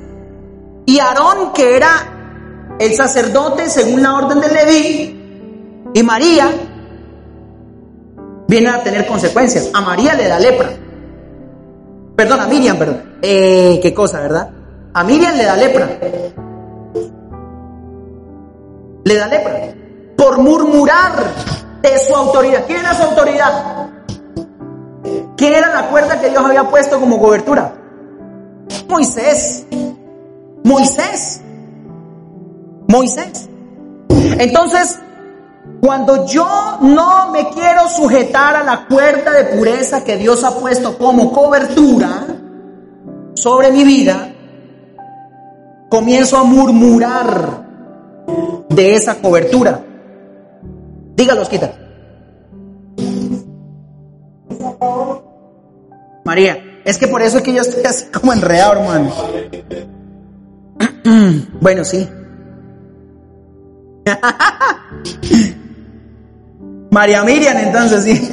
Y 0.85 0.99
Aarón, 0.99 1.53
que 1.55 1.77
era 1.77 2.77
el 2.79 2.95
sacerdote 2.95 3.71
según 3.71 4.03
la 4.03 4.15
orden 4.15 4.41
de 4.41 4.49
Leví, 4.49 5.17
y 5.95 6.03
María, 6.03 6.51
vienen 8.47 8.75
a 8.75 8.83
tener 8.83 9.07
consecuencias. 9.07 9.71
A 9.73 9.81
María 9.81 10.13
le 10.15 10.29
da 10.29 10.39
lepra. 10.39 10.71
Perdón, 12.15 12.41
a 12.41 12.47
Miriam, 12.47 12.77
perdón. 12.77 13.03
Eh, 13.23 13.81
qué 13.83 13.95
cosa, 13.95 14.21
¿verdad? 14.21 14.51
A 14.93 15.03
Miriam 15.03 15.35
le 15.37 15.45
da 15.45 15.57
lepra 15.57 15.89
le 19.05 19.15
da 19.15 19.27
lepra 19.29 19.75
por 20.15 20.39
murmurar 20.39 21.13
de 21.81 21.99
su 21.99 22.15
autoridad. 22.15 22.65
¿Quién 22.67 22.81
era 22.81 22.95
su 22.95 23.03
autoridad? 23.03 23.80
¿Quién 25.41 25.55
era 25.55 25.73
la 25.73 25.89
cuerda 25.89 26.21
que 26.21 26.29
Dios 26.29 26.45
había 26.45 26.65
puesto 26.65 27.01
como 27.01 27.19
cobertura? 27.19 27.73
Moisés. 28.87 29.65
Moisés. 30.63 31.41
Moisés. 32.87 33.49
Entonces, 34.39 34.99
cuando 35.81 36.27
yo 36.27 36.77
no 36.83 37.31
me 37.31 37.49
quiero 37.49 37.89
sujetar 37.89 38.55
a 38.55 38.63
la 38.63 38.85
cuerda 38.85 39.33
de 39.33 39.45
pureza 39.57 40.05
que 40.05 40.19
Dios 40.19 40.45
ha 40.45 40.51
puesto 40.59 40.99
como 40.99 41.33
cobertura 41.33 42.27
sobre 43.33 43.73
mi 43.73 43.83
vida, 43.83 44.35
comienzo 45.89 46.37
a 46.37 46.45
murmurar 46.45 47.65
de 48.69 48.95
esa 48.95 49.15
cobertura. 49.15 49.81
Dígalos, 51.17 51.49
quita. 51.49 51.73
María, 56.31 56.81
es 56.85 56.97
que 56.97 57.09
por 57.09 57.21
eso 57.23 57.39
es 57.39 57.43
que 57.43 57.53
yo 57.53 57.61
estoy 57.61 57.85
así 57.85 58.07
como 58.13 58.33
enredado, 58.33 58.75
hermano. 58.75 59.13
bueno, 61.61 61.85
sí. 61.85 62.09
María 66.93 67.25
Miriam, 67.25 67.57
entonces 67.57 68.05
sí. 68.05 68.31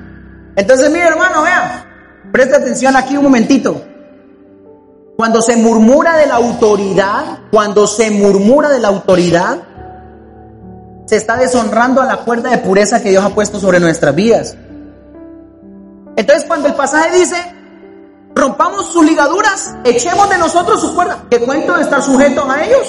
entonces, 0.56 0.90
mire, 0.90 1.06
hermano, 1.06 1.42
vea. 1.42 1.86
Presta 2.30 2.58
atención 2.58 2.94
aquí 2.96 3.16
un 3.16 3.22
momentito. 3.22 3.82
Cuando 5.16 5.40
se 5.40 5.56
murmura 5.56 6.18
de 6.18 6.26
la 6.26 6.34
autoridad, 6.34 7.38
cuando 7.50 7.86
se 7.86 8.10
murmura 8.10 8.68
de 8.68 8.80
la 8.80 8.88
autoridad, 8.88 9.56
se 11.06 11.16
está 11.16 11.38
deshonrando 11.38 12.02
a 12.02 12.04
la 12.04 12.18
cuerda 12.18 12.50
de 12.50 12.58
pureza 12.58 13.02
que 13.02 13.08
Dios 13.08 13.24
ha 13.24 13.30
puesto 13.30 13.58
sobre 13.58 13.80
nuestras 13.80 14.14
vidas. 14.14 14.54
Entonces 16.18 16.44
cuando 16.48 16.66
el 16.66 16.74
pasaje 16.74 17.16
dice, 17.16 17.36
rompamos 18.34 18.90
sus 18.92 19.06
ligaduras, 19.06 19.76
echemos 19.84 20.28
de 20.28 20.36
nosotros 20.36 20.80
sus 20.80 20.90
cuerdas, 20.90 21.18
¿qué 21.30 21.38
cuento 21.38 21.76
de 21.76 21.82
estar 21.82 22.02
sujetos 22.02 22.44
a 22.48 22.64
ellos? 22.64 22.88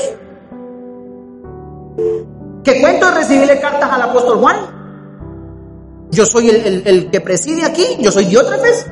¿Qué 2.63 2.81
cuento 2.81 3.05
de 3.05 3.11
recibirle 3.11 3.59
cartas 3.59 3.87
al 3.91 4.01
apóstol 4.01 4.39
Juan? 4.39 4.57
Yo 6.09 6.25
soy 6.25 6.49
el, 6.49 7.11
que 7.11 7.21
preside 7.21 7.63
aquí, 7.65 7.97
yo 7.99 8.11
soy 8.11 8.25
Diótrefes. 8.25 8.87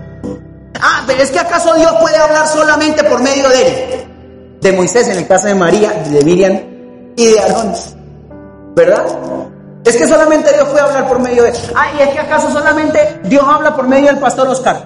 Ah, 0.79 1.03
pero 1.07 1.23
es 1.23 1.31
que 1.31 1.39
acaso 1.39 1.73
Dios 1.73 1.93
puede 1.99 2.17
hablar 2.17 2.47
solamente 2.47 3.03
por 3.05 3.23
medio 3.23 3.49
de 3.49 3.67
él. 3.67 4.59
De 4.61 4.71
Moisés 4.71 5.07
en 5.07 5.17
el 5.17 5.27
caso 5.27 5.47
de 5.47 5.55
María, 5.55 5.91
de 6.11 6.23
Miriam 6.23 6.59
y 7.15 7.25
de 7.25 7.39
Aarón. 7.39 7.73
¿Verdad? 8.75 9.03
Es 9.87 9.95
que 9.95 10.05
solamente 10.05 10.51
Dios 10.53 10.67
puede 10.67 10.81
hablar 10.81 11.07
por 11.07 11.19
medio 11.19 11.43
de... 11.43 11.53
Ay, 11.73 12.01
es 12.01 12.09
que 12.09 12.19
acaso 12.19 12.51
solamente 12.51 13.21
Dios 13.23 13.43
habla 13.47 13.73
por 13.73 13.87
medio 13.87 14.07
del 14.07 14.19
pastor 14.19 14.47
Oscar. 14.49 14.85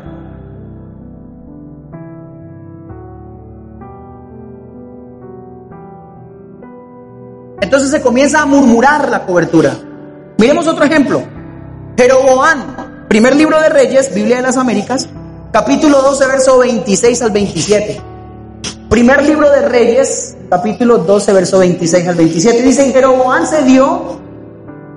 Entonces 7.62 7.90
se 7.90 8.02
comienza 8.02 8.42
a 8.42 8.46
murmurar 8.46 9.10
la 9.10 9.26
cobertura. 9.26 9.74
Miremos 10.38 10.68
otro 10.68 10.86
ejemplo. 10.86 11.24
Jeroboam, 11.98 13.08
primer 13.08 13.36
libro 13.36 13.60
de 13.60 13.70
Reyes, 13.70 14.14
Biblia 14.14 14.38
de 14.38 14.42
las 14.44 14.58
Américas, 14.58 15.08
capítulo 15.52 16.02
12, 16.02 16.28
verso 16.28 16.60
26 16.60 17.22
al 17.22 17.32
27. 17.32 18.02
Primer 18.90 19.24
libro 19.24 19.50
de 19.50 19.62
Reyes, 19.68 20.36
capítulo 20.50 21.00
12, 21.00 21.34
verso 21.34 21.60
26 21.60 22.08
al 22.08 22.16
27. 22.16 22.62
Dice, 22.62 22.92
Jeroboam 22.92 23.48
se 23.48 23.64
dio, 23.64 24.20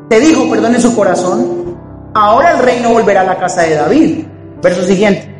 te 0.08 0.20
dijo, 0.20 0.48
perdón, 0.50 0.74
en 0.74 0.80
su 0.80 0.94
corazón, 0.94 1.76
ahora 2.14 2.52
el 2.52 2.58
reino 2.58 2.90
volverá 2.90 3.22
a 3.22 3.24
la 3.24 3.38
casa 3.38 3.62
de 3.62 3.74
David. 3.74 4.24
Verso 4.62 4.82
siguiente. 4.82 5.30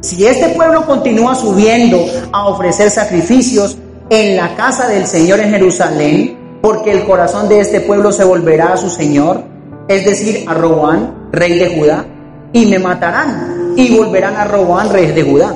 Si 0.00 0.26
este 0.26 0.50
pueblo 0.50 0.86
continúa 0.86 1.34
subiendo 1.34 2.04
a 2.32 2.46
ofrecer 2.48 2.90
sacrificios 2.90 3.76
en 4.10 4.36
la 4.36 4.54
casa 4.54 4.88
del 4.88 5.06
Señor 5.06 5.40
en 5.40 5.50
Jerusalén, 5.50 6.38
porque 6.62 6.92
el 6.92 7.04
corazón 7.04 7.48
de 7.48 7.60
este 7.60 7.80
pueblo 7.80 8.12
se 8.12 8.24
volverá 8.24 8.72
a 8.72 8.76
su 8.76 8.88
Señor, 8.90 9.42
es 9.88 10.04
decir, 10.04 10.44
a 10.48 10.54
Roboán, 10.54 11.28
rey 11.32 11.58
de 11.58 11.76
Judá, 11.76 12.04
y 12.52 12.66
me 12.66 12.78
matarán, 12.78 13.74
y 13.76 13.96
volverán 13.96 14.36
a 14.36 14.44
Roboán, 14.44 14.90
rey 14.90 15.08
de 15.08 15.22
Judá. 15.22 15.54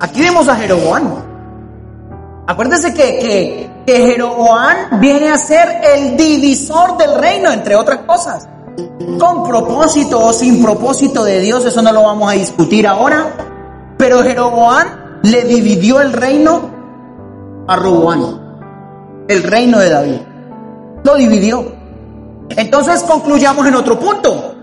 Aquí 0.00 0.20
vemos 0.20 0.48
a 0.48 0.56
Jeroboam. 0.56 1.27
Acuérdense 2.48 2.94
que, 2.94 3.68
que, 3.84 3.94
Jeroboam 3.94 4.98
viene 5.00 5.28
a 5.28 5.36
ser 5.36 5.82
el 5.84 6.16
divisor 6.16 6.96
del 6.96 7.14
reino, 7.16 7.52
entre 7.52 7.76
otras 7.76 8.00
cosas. 8.06 8.48
Con 9.18 9.46
propósito 9.46 10.18
o 10.18 10.32
sin 10.32 10.62
propósito 10.62 11.24
de 11.24 11.40
Dios, 11.40 11.66
eso 11.66 11.82
no 11.82 11.92
lo 11.92 12.04
vamos 12.04 12.30
a 12.30 12.36
discutir 12.36 12.86
ahora. 12.86 13.34
Pero 13.98 14.22
Jeroboam 14.22 15.20
le 15.24 15.44
dividió 15.44 16.00
el 16.00 16.14
reino 16.14 17.66
a 17.68 17.76
Roboam, 17.76 19.26
el 19.28 19.42
reino 19.42 19.78
de 19.78 19.90
David. 19.90 20.20
Lo 21.04 21.16
dividió. 21.16 21.70
Entonces 22.48 23.02
concluyamos 23.02 23.66
en 23.66 23.74
otro 23.74 23.98
punto. 23.98 24.54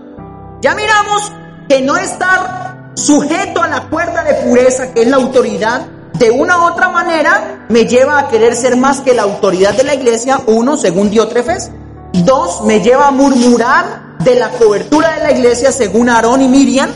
Ya 0.60 0.74
miramos 0.74 1.32
que 1.68 1.82
no 1.82 1.96
estar 1.96 2.90
sujeto 2.94 3.62
a 3.62 3.68
la 3.68 3.82
cuerda 3.88 4.24
de 4.24 4.34
pureza, 4.34 4.92
que 4.92 5.02
es 5.02 5.08
la 5.08 5.16
autoridad, 5.18 5.86
de 6.18 6.30
una 6.30 6.58
u 6.58 6.64
otra 6.64 6.88
manera 6.88 7.66
me 7.68 7.84
lleva 7.84 8.18
a 8.18 8.28
querer 8.28 8.54
ser 8.54 8.76
más 8.76 9.00
que 9.00 9.14
la 9.14 9.22
autoridad 9.22 9.74
de 9.76 9.84
la 9.84 9.94
iglesia, 9.94 10.40
uno, 10.46 10.76
según 10.76 11.10
Diótrefes. 11.10 11.70
Dos, 12.12 12.64
me 12.64 12.80
lleva 12.80 13.08
a 13.08 13.10
murmurar 13.10 14.16
de 14.20 14.36
la 14.36 14.50
cobertura 14.50 15.12
de 15.12 15.22
la 15.22 15.32
iglesia, 15.32 15.72
según 15.72 16.08
Aarón 16.08 16.42
y 16.42 16.48
Miriam. 16.48 16.90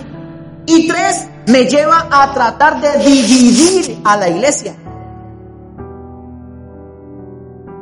Y 0.66 0.88
tres, 0.88 1.26
me 1.46 1.64
lleva 1.64 2.08
a 2.10 2.32
tratar 2.32 2.80
de 2.80 2.98
dividir 3.04 4.00
a 4.04 4.16
la 4.16 4.28
iglesia. 4.28 4.74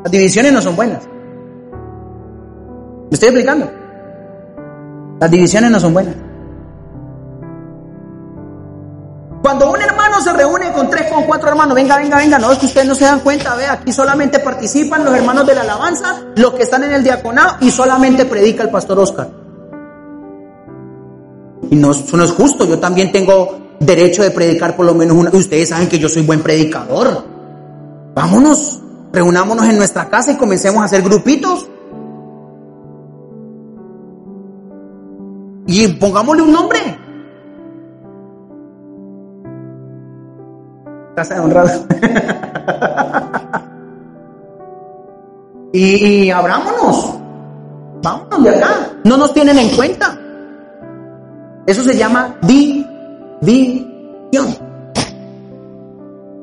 Las 0.02 0.12
divisiones 0.12 0.52
no 0.52 0.62
son 0.62 0.74
buenas. 0.74 1.04
¿Me 3.10 3.14
estoy 3.14 3.28
explicando? 3.28 3.70
Las 5.20 5.30
divisiones 5.30 5.70
no 5.70 5.80
son 5.80 5.92
buenas. 5.92 6.14
Cuando 9.42 9.70
un 9.70 9.80
se 10.20 10.32
reúne 10.32 10.72
con 10.72 10.90
tres, 10.90 11.10
con 11.12 11.24
cuatro 11.24 11.48
hermanos, 11.48 11.74
venga, 11.74 11.96
venga, 11.96 12.18
venga, 12.18 12.38
no 12.38 12.52
es 12.52 12.58
que 12.58 12.66
ustedes 12.66 12.86
no 12.86 12.94
se 12.94 13.04
dan 13.04 13.20
cuenta, 13.20 13.54
ve, 13.54 13.66
aquí 13.66 13.92
solamente 13.92 14.38
participan 14.38 15.04
los 15.04 15.14
hermanos 15.14 15.46
de 15.46 15.54
la 15.54 15.62
alabanza, 15.62 16.22
los 16.36 16.54
que 16.54 16.62
están 16.62 16.84
en 16.84 16.92
el 16.92 17.02
diaconado 17.02 17.56
y 17.60 17.70
solamente 17.70 18.24
predica 18.24 18.62
el 18.62 18.70
pastor 18.70 18.98
Oscar. 18.98 19.28
Y 21.70 21.76
no, 21.76 21.90
eso 21.90 22.16
no 22.16 22.24
es 22.24 22.30
justo, 22.32 22.64
yo 22.66 22.78
también 22.78 23.12
tengo 23.12 23.68
derecho 23.80 24.22
de 24.22 24.30
predicar 24.30 24.76
por 24.76 24.86
lo 24.86 24.94
menos 24.94 25.16
una. 25.16 25.30
Ustedes 25.30 25.68
saben 25.68 25.88
que 25.88 25.98
yo 25.98 26.08
soy 26.08 26.22
buen 26.22 26.42
predicador. 26.42 27.24
Vámonos, 28.14 28.80
reunámonos 29.12 29.66
en 29.66 29.76
nuestra 29.76 30.08
casa 30.08 30.32
y 30.32 30.36
comencemos 30.36 30.82
a 30.82 30.86
hacer 30.86 31.02
grupitos. 31.02 31.68
Y 35.66 35.88
pongámosle 35.88 36.42
un 36.42 36.52
nombre. 36.52 37.07
De 41.24 41.40
honrado. 41.40 41.84
y, 45.72 46.06
y 46.06 46.30
abrámonos. 46.30 47.14
Vámonos 48.02 48.44
de 48.44 48.50
acá. 48.50 48.68
No 49.02 49.16
nos 49.16 49.34
tienen 49.34 49.58
en 49.58 49.74
cuenta. 49.74 50.16
Eso 51.66 51.82
se 51.82 51.96
llama 51.96 52.36
división. 52.42 52.86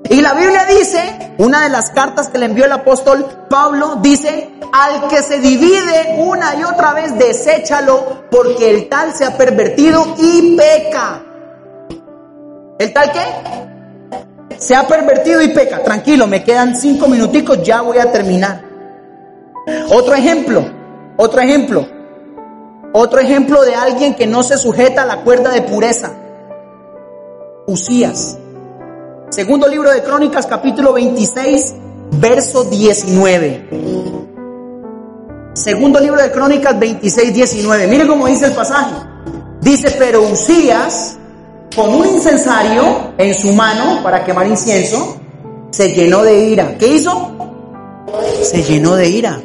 Y 0.10 0.22
la 0.22 0.34
Biblia 0.34 0.66
dice, 0.66 1.34
una 1.38 1.64
de 1.64 1.70
las 1.70 1.90
cartas 1.92 2.28
que 2.28 2.38
le 2.38 2.46
envió 2.46 2.66
el 2.66 2.74
apóstol 2.74 3.26
Pablo, 3.50 4.00
dice, 4.02 4.52
al 4.74 5.08
que 5.08 5.24
se 5.24 5.40
divide 5.40 6.18
una 6.20 6.56
y 6.56 6.64
otra 6.64 6.94
vez, 6.94 7.18
deséchalo, 7.18 8.26
porque 8.30 8.70
el 8.70 8.90
tal 8.90 9.14
se 9.14 9.26
ha 9.26 9.38
pervertido 9.38 10.16
y 10.18 10.58
peca. 10.58 11.22
¿El 12.78 12.94
tal 12.94 13.12
qué? 13.12 13.75
Se 14.66 14.74
ha 14.74 14.88
pervertido 14.88 15.44
y 15.44 15.50
peca. 15.50 15.84
Tranquilo, 15.84 16.26
me 16.26 16.44
quedan 16.44 16.76
cinco 16.76 17.08
minuticos, 17.08 17.62
ya 17.62 17.82
voy 17.82 18.00
a 18.00 18.12
terminar. 18.12 18.64
Otro 19.92 20.16
ejemplo, 20.16 20.66
otro 21.18 21.40
ejemplo. 21.40 21.88
Otro 22.92 23.20
ejemplo 23.20 23.62
de 23.62 23.76
alguien 23.76 24.16
que 24.16 24.26
no 24.26 24.42
se 24.42 24.58
sujeta 24.58 25.04
a 25.04 25.06
la 25.06 25.18
cuerda 25.18 25.52
de 25.52 25.62
pureza. 25.62 26.14
Usías. 27.68 28.40
Segundo 29.30 29.68
libro 29.68 29.92
de 29.92 30.02
Crónicas, 30.02 30.48
capítulo 30.48 30.94
26, 30.94 31.76
verso 32.20 32.64
19. 32.64 33.70
Segundo 35.54 36.00
libro 36.00 36.20
de 36.24 36.32
Crónicas 36.32 36.80
26, 36.80 37.36
19. 37.36 37.86
Mire 37.86 38.08
cómo 38.08 38.26
dice 38.26 38.48
el 38.48 38.54
pasaje. 38.54 38.96
Dice, 39.62 39.96
pero 40.00 40.24
Usías, 40.24 41.20
con 41.74 41.94
un 41.94 42.06
incensario 42.06 43.14
en 43.18 43.34
su 43.34 43.54
mano 43.54 44.02
para 44.04 44.24
quemar 44.24 44.48
incienso, 44.48 45.18
se 45.72 45.94
llenó 45.94 46.24
de 46.24 46.46
ira. 46.50 46.78
¿Qué 46.78 46.88
hizo? 46.88 47.32
Se 48.42 48.64
llenó 48.64 48.96
de 48.96 49.08
ira. 49.08 49.40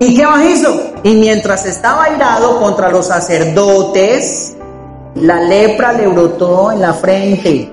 ¿Y 0.00 0.14
qué 0.14 0.26
más 0.26 0.44
hizo? 0.44 0.80
Y 1.02 1.14
mientras 1.14 1.66
estaba 1.66 2.04
airado 2.04 2.58
contra 2.58 2.90
los 2.90 3.06
sacerdotes, 3.06 4.56
la 5.14 5.42
lepra 5.42 5.92
le 5.92 6.06
brotó 6.06 6.72
en 6.72 6.80
la 6.80 6.94
frente, 6.94 7.70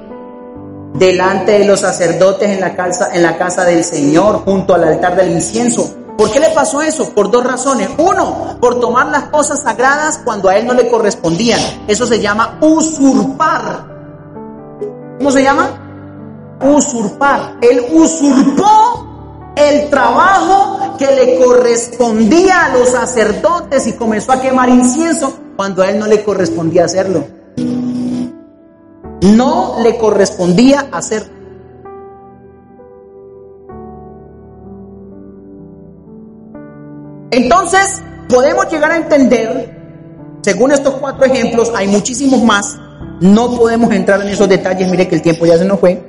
delante 0.94 1.60
de 1.60 1.66
los 1.66 1.80
sacerdotes 1.80 2.50
en 2.50 2.60
la 2.60 2.76
en 3.14 3.24
la 3.24 3.38
casa 3.38 3.64
del 3.64 3.84
Señor, 3.84 4.44
junto 4.44 4.74
al 4.74 4.84
altar 4.84 5.16
del 5.16 5.32
incienso. 5.32 5.96
¿Por 6.18 6.32
qué 6.32 6.40
le 6.40 6.50
pasó 6.50 6.82
eso? 6.82 7.14
Por 7.14 7.30
dos 7.30 7.44
razones. 7.44 7.90
Uno, 7.98 8.58
por 8.60 8.80
tomar 8.80 9.08
las 9.08 9.26
cosas 9.26 9.62
sagradas 9.62 10.20
cuando 10.26 10.50
a 10.50 10.58
él 10.58 10.66
no 10.66 10.74
le 10.74 10.90
correspondían. 10.90 11.60
Eso 11.88 12.08
se 12.08 12.20
llama 12.20 12.58
usurpar. 12.60 13.86
¿Cómo 15.20 15.32
se 15.32 15.44
llama? 15.44 15.70
Usurpar. 16.60 17.58
Él 17.62 17.86
usurpó 17.94 19.54
el 19.56 19.90
trabajo 19.92 20.96
que 20.98 21.06
le 21.06 21.38
correspondía 21.38 22.66
a 22.66 22.78
los 22.78 22.90
sacerdotes 22.90 23.86
y 23.86 23.94
comenzó 23.94 24.32
a 24.32 24.42
quemar 24.42 24.70
incienso 24.70 25.38
cuando 25.56 25.84
a 25.84 25.90
él 25.90 26.00
no 26.00 26.08
le 26.08 26.24
correspondía 26.24 26.86
hacerlo. 26.86 27.26
No 29.22 29.76
le 29.84 29.98
correspondía 30.00 30.88
hacer. 30.92 31.37
Entonces, 37.32 38.02
podemos 38.30 38.72
llegar 38.72 38.92
a 38.92 38.98
entender, 38.98 39.76
según 40.42 40.72
estos 40.72 40.96
cuatro 40.96 41.26
ejemplos, 41.26 41.72
hay 41.76 41.88
muchísimos 41.88 42.42
más, 42.44 42.78
no 43.20 43.56
podemos 43.56 43.92
entrar 43.92 44.22
en 44.22 44.30
esos 44.30 44.48
detalles, 44.48 44.90
mire 44.90 45.08
que 45.08 45.16
el 45.16 45.22
tiempo 45.22 45.46
ya 45.46 45.58
se 45.58 45.66
nos 45.66 45.80
fue, 45.80 46.02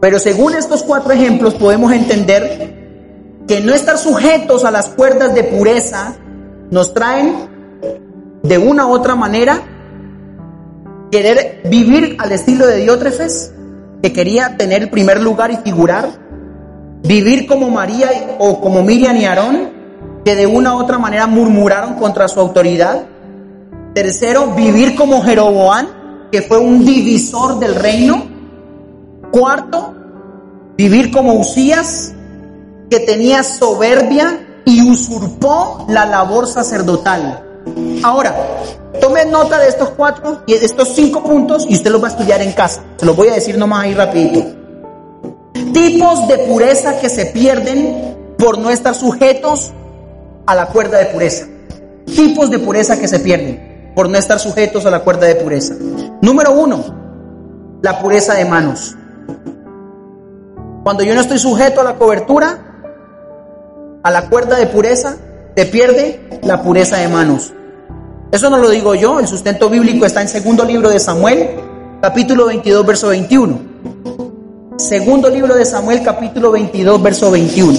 pero 0.00 0.18
según 0.18 0.54
estos 0.54 0.82
cuatro 0.82 1.12
ejemplos 1.12 1.54
podemos 1.54 1.92
entender 1.92 3.44
que 3.46 3.60
no 3.60 3.74
estar 3.74 3.98
sujetos 3.98 4.64
a 4.64 4.70
las 4.70 4.88
cuerdas 4.88 5.34
de 5.34 5.44
pureza 5.44 6.16
nos 6.70 6.94
traen 6.94 7.48
de 8.42 8.58
una 8.58 8.86
u 8.86 8.92
otra 8.92 9.14
manera 9.14 9.62
querer 11.10 11.62
vivir 11.64 12.16
al 12.18 12.32
estilo 12.32 12.66
de 12.66 12.76
Diótrefes, 12.78 13.52
que 14.02 14.12
quería 14.12 14.56
tener 14.56 14.82
el 14.82 14.90
primer 14.90 15.20
lugar 15.20 15.50
y 15.50 15.56
figurar, 15.56 16.08
vivir 17.02 17.46
como 17.46 17.70
María 17.70 18.36
o 18.38 18.60
como 18.60 18.82
Miriam 18.82 19.16
y 19.16 19.24
Aarón, 19.24 19.79
que 20.24 20.36
de 20.36 20.46
una 20.46 20.74
u 20.74 20.80
otra 20.80 20.98
manera 20.98 21.26
murmuraron 21.26 21.94
contra 21.94 22.28
su 22.28 22.40
autoridad. 22.40 23.06
Tercero, 23.94 24.54
vivir 24.54 24.94
como 24.94 25.22
Jeroboán, 25.22 26.28
que 26.30 26.42
fue 26.42 26.58
un 26.58 26.84
divisor 26.84 27.58
del 27.58 27.74
reino. 27.74 28.24
Cuarto, 29.32 29.94
vivir 30.76 31.10
como 31.10 31.34
Usías, 31.34 32.12
que 32.90 33.00
tenía 33.00 33.42
soberbia 33.42 34.62
y 34.64 34.88
usurpó 34.88 35.86
la 35.88 36.04
labor 36.04 36.46
sacerdotal. 36.46 37.44
Ahora, 38.02 38.34
tome 39.00 39.24
nota 39.26 39.58
de 39.58 39.68
estos 39.68 39.90
cuatro 39.90 40.42
y 40.46 40.54
de 40.54 40.64
estos 40.64 40.88
cinco 40.94 41.22
puntos 41.22 41.66
y 41.68 41.74
usted 41.74 41.90
los 41.90 42.02
va 42.02 42.08
a 42.08 42.10
estudiar 42.10 42.42
en 42.42 42.52
casa. 42.52 42.82
Se 42.96 43.06
los 43.06 43.16
voy 43.16 43.28
a 43.28 43.34
decir 43.34 43.56
nomás 43.56 43.84
ahí 43.84 43.94
rapidito. 43.94 44.44
Tipos 45.72 46.26
de 46.28 46.38
pureza 46.38 46.98
que 46.98 47.08
se 47.08 47.26
pierden 47.26 48.34
por 48.38 48.58
no 48.58 48.70
estar 48.70 48.94
sujetos 48.94 49.72
a 50.46 50.54
la 50.54 50.66
cuerda 50.66 50.98
de 50.98 51.06
pureza. 51.06 51.46
Tipos 52.06 52.50
de 52.50 52.58
pureza 52.58 52.98
que 52.98 53.08
se 53.08 53.20
pierden 53.20 53.92
por 53.94 54.08
no 54.08 54.18
estar 54.18 54.38
sujetos 54.38 54.86
a 54.86 54.90
la 54.90 55.00
cuerda 55.00 55.26
de 55.26 55.36
pureza. 55.36 55.74
Número 56.22 56.52
uno, 56.52 56.84
la 57.82 57.98
pureza 58.00 58.34
de 58.34 58.44
manos. 58.44 58.96
Cuando 60.82 61.02
yo 61.02 61.14
no 61.14 61.20
estoy 61.20 61.38
sujeto 61.38 61.80
a 61.80 61.84
la 61.84 61.94
cobertura, 61.96 62.58
a 64.02 64.10
la 64.10 64.28
cuerda 64.28 64.56
de 64.56 64.66
pureza, 64.66 65.16
se 65.56 65.66
pierde 65.66 66.40
la 66.42 66.62
pureza 66.62 66.96
de 66.96 67.08
manos. 67.08 67.52
Eso 68.32 68.48
no 68.48 68.56
lo 68.56 68.70
digo 68.70 68.94
yo, 68.94 69.20
el 69.20 69.26
sustento 69.26 69.68
bíblico 69.68 70.06
está 70.06 70.22
en 70.22 70.28
segundo 70.28 70.64
libro 70.64 70.88
de 70.88 70.98
Samuel, 70.98 71.50
capítulo 72.00 72.46
22, 72.46 72.86
verso 72.86 73.08
21. 73.08 73.58
Segundo 74.78 75.28
libro 75.28 75.54
de 75.54 75.66
Samuel, 75.66 76.02
capítulo 76.02 76.52
22, 76.52 77.02
verso 77.02 77.30
21. 77.30 77.78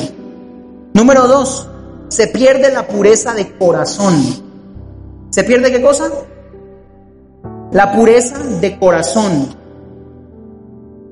Número 0.94 1.28
2, 1.28 1.68
se 2.12 2.28
pierde 2.28 2.74
la 2.74 2.86
pureza 2.88 3.34
de 3.34 3.58
corazón. 3.58 4.22
¿Se 5.30 5.46
pierde 5.46 5.72
qué 5.72 5.82
cosa? 5.82 6.12
La 7.72 7.94
pureza 7.94 8.38
de 8.60 8.78
corazón. 8.78 9.56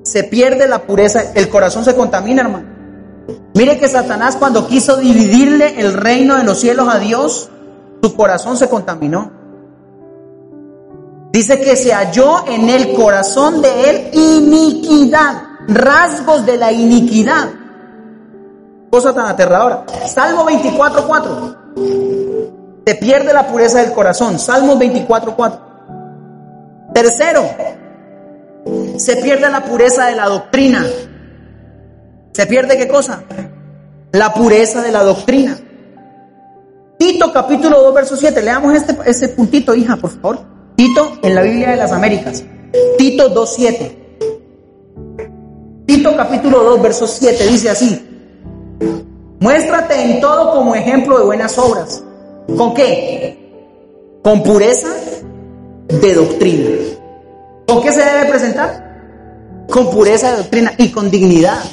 Se 0.03 0.25
pierde 0.25 0.67
la 0.67 0.83
pureza, 0.83 1.31
el 1.35 1.47
corazón 1.47 1.85
se 1.85 1.95
contamina, 1.95 2.41
hermano. 2.41 2.67
Mire 3.53 3.79
que 3.79 3.87
Satanás 3.87 4.35
cuando 4.35 4.67
quiso 4.67 4.97
dividirle 4.97 5.79
el 5.79 5.93
reino 5.93 6.35
de 6.35 6.43
los 6.43 6.59
cielos 6.59 6.93
a 6.93 6.99
Dios, 6.99 7.49
su 8.03 8.13
corazón 8.13 8.57
se 8.57 8.67
contaminó. 8.67 9.31
Dice 11.31 11.61
que 11.61 11.77
se 11.77 11.93
halló 11.93 12.45
en 12.45 12.67
el 12.67 12.93
corazón 12.93 13.61
de 13.61 13.89
él 13.89 14.09
iniquidad, 14.11 15.43
rasgos 15.69 16.45
de 16.45 16.57
la 16.57 16.73
iniquidad. 16.73 17.51
Cosa 18.89 19.13
tan 19.13 19.27
aterradora. 19.27 19.85
Salmo 20.07 20.45
24.4. 20.45 21.57
Se 22.85 22.95
pierde 22.95 23.33
la 23.33 23.45
pureza 23.47 23.81
del 23.81 23.91
corazón. 23.91 24.39
Salmos 24.39 24.79
24.4. 24.79 25.59
Tercero, 26.93 27.43
se 28.97 29.15
pierde 29.17 29.49
la 29.49 29.63
pureza 29.63 30.07
de 30.07 30.15
la 30.15 30.25
doctrina. 30.25 30.85
¿Se 32.31 32.47
pierde 32.47 32.77
qué 32.77 32.87
cosa? 32.87 33.23
La 34.11 34.33
pureza 34.33 34.81
de 34.81 34.91
la 34.91 35.03
doctrina. 35.03 35.55
Tito 36.97 37.31
capítulo 37.31 37.83
2, 37.83 37.93
verso 37.93 38.17
7. 38.17 38.41
Leamos 38.41 38.73
este, 38.73 38.97
ese 39.05 39.29
puntito, 39.29 39.75
hija, 39.75 39.97
por 39.97 40.09
favor. 40.09 40.39
Tito 40.75 41.19
en 41.21 41.35
la 41.35 41.43
Biblia 41.43 41.69
de 41.71 41.77
las 41.77 41.91
Américas. 41.91 42.43
Tito 42.97 43.29
2, 43.29 43.53
7. 43.55 44.17
Tito 45.85 46.17
capítulo 46.17 46.63
2, 46.63 46.81
verso 46.81 47.05
7 47.05 47.47
dice 47.47 47.69
así. 47.69 48.08
Muéstrate 49.39 50.01
en 50.01 50.21
todo 50.21 50.51
como 50.51 50.75
ejemplo 50.75 51.17
de 51.17 51.25
buenas 51.25 51.57
obras. 51.57 52.03
¿Con 52.57 52.73
qué? 52.73 53.37
Con 54.23 54.43
pureza 54.43 54.89
de 55.87 56.13
doctrina. 56.13 56.69
¿Con 57.67 57.81
qué 57.81 57.91
se 57.91 58.03
debe 58.03 58.29
presentar? 58.29 59.65
Con 59.69 59.89
pureza 59.91 60.31
de 60.31 60.37
doctrina 60.37 60.73
y 60.77 60.89
con 60.89 61.09
dignidad. 61.09 61.63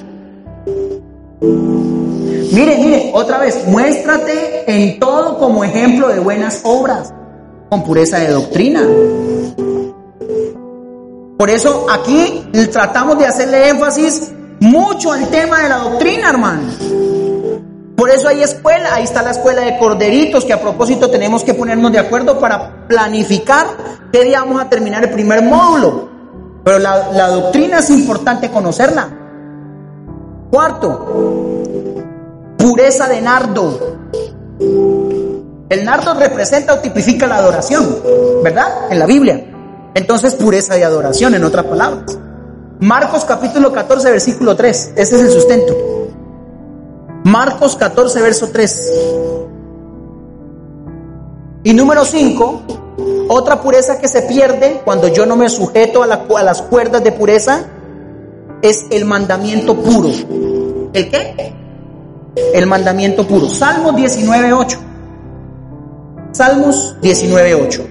Mire, 1.40 2.78
mire, 2.78 3.10
otra 3.14 3.38
vez, 3.38 3.66
muéstrate 3.66 4.64
en 4.66 4.98
todo 5.00 5.38
como 5.38 5.64
ejemplo 5.64 6.08
de 6.08 6.20
buenas 6.20 6.60
obras, 6.64 7.12
con 7.68 7.82
pureza 7.84 8.18
de 8.18 8.28
doctrina. 8.28 8.86
Por 11.36 11.50
eso 11.50 11.86
aquí 11.90 12.48
tratamos 12.72 13.18
de 13.18 13.26
hacerle 13.26 13.68
énfasis 13.68 14.32
mucho 14.60 15.12
al 15.12 15.28
tema 15.28 15.62
de 15.62 15.68
la 15.68 15.78
doctrina, 15.78 16.30
hermano. 16.30 16.62
Por 17.96 18.10
eso 18.10 18.28
hay 18.28 18.42
escuela, 18.42 18.94
ahí 18.94 19.04
está 19.04 19.22
la 19.22 19.30
escuela 19.30 19.62
de 19.62 19.78
corderitos, 19.78 20.44
que 20.44 20.52
a 20.52 20.60
propósito 20.60 21.10
tenemos 21.10 21.42
que 21.44 21.54
ponernos 21.54 21.90
de 21.92 21.98
acuerdo 21.98 22.38
para 22.38 22.86
planificar 22.86 23.66
qué 24.12 24.24
día 24.24 24.40
vamos 24.40 24.60
a 24.60 24.68
terminar 24.68 25.04
el 25.04 25.10
primer 25.10 25.42
módulo. 25.42 26.08
Pero 26.62 26.78
la, 26.78 27.10
la 27.12 27.28
doctrina 27.28 27.78
es 27.78 27.90
importante 27.90 28.50
conocerla. 28.50 29.08
Cuarto, 30.50 31.64
pureza 32.58 33.08
de 33.08 33.20
nardo. 33.20 33.96
El 35.68 35.84
nardo 35.84 36.14
representa 36.14 36.74
o 36.74 36.78
tipifica 36.78 37.26
la 37.26 37.36
adoración, 37.36 37.98
¿verdad? 38.44 38.90
En 38.90 38.98
la 38.98 39.06
Biblia. 39.06 39.44
Entonces, 39.94 40.34
pureza 40.34 40.74
de 40.74 40.84
adoración, 40.84 41.34
en 41.34 41.44
otras 41.44 41.64
palabras. 41.64 42.18
Marcos 42.80 43.24
capítulo 43.24 43.72
14, 43.72 44.10
versículo 44.10 44.54
3. 44.54 44.92
Ese 44.96 45.16
es 45.16 45.22
el 45.22 45.30
sustento. 45.30 45.74
Marcos 47.24 47.74
14, 47.76 48.20
verso 48.20 48.50
3. 48.52 48.92
Y 51.64 51.72
número 51.72 52.04
5, 52.04 52.62
otra 53.28 53.62
pureza 53.62 53.98
que 53.98 54.08
se 54.08 54.22
pierde 54.22 54.82
cuando 54.84 55.08
yo 55.08 55.24
no 55.26 55.36
me 55.36 55.48
sujeto 55.48 56.02
a, 56.02 56.06
a, 56.06 56.42
las 56.42 56.62
cuerdas 56.62 57.02
de 57.02 57.12
pureza 57.12 57.64
es 58.60 58.84
el 58.90 59.06
mandamiento 59.06 59.74
puro. 59.74 60.10
¿El 60.92 61.10
qué? 61.10 61.54
El 62.52 62.66
mandamiento 62.66 63.26
puro. 63.26 63.48
Salmos 63.48 63.96
19, 63.96 64.52
8. 64.52 64.78
Salmos 66.32 66.96
19, 67.00 67.54
8. 67.54 67.86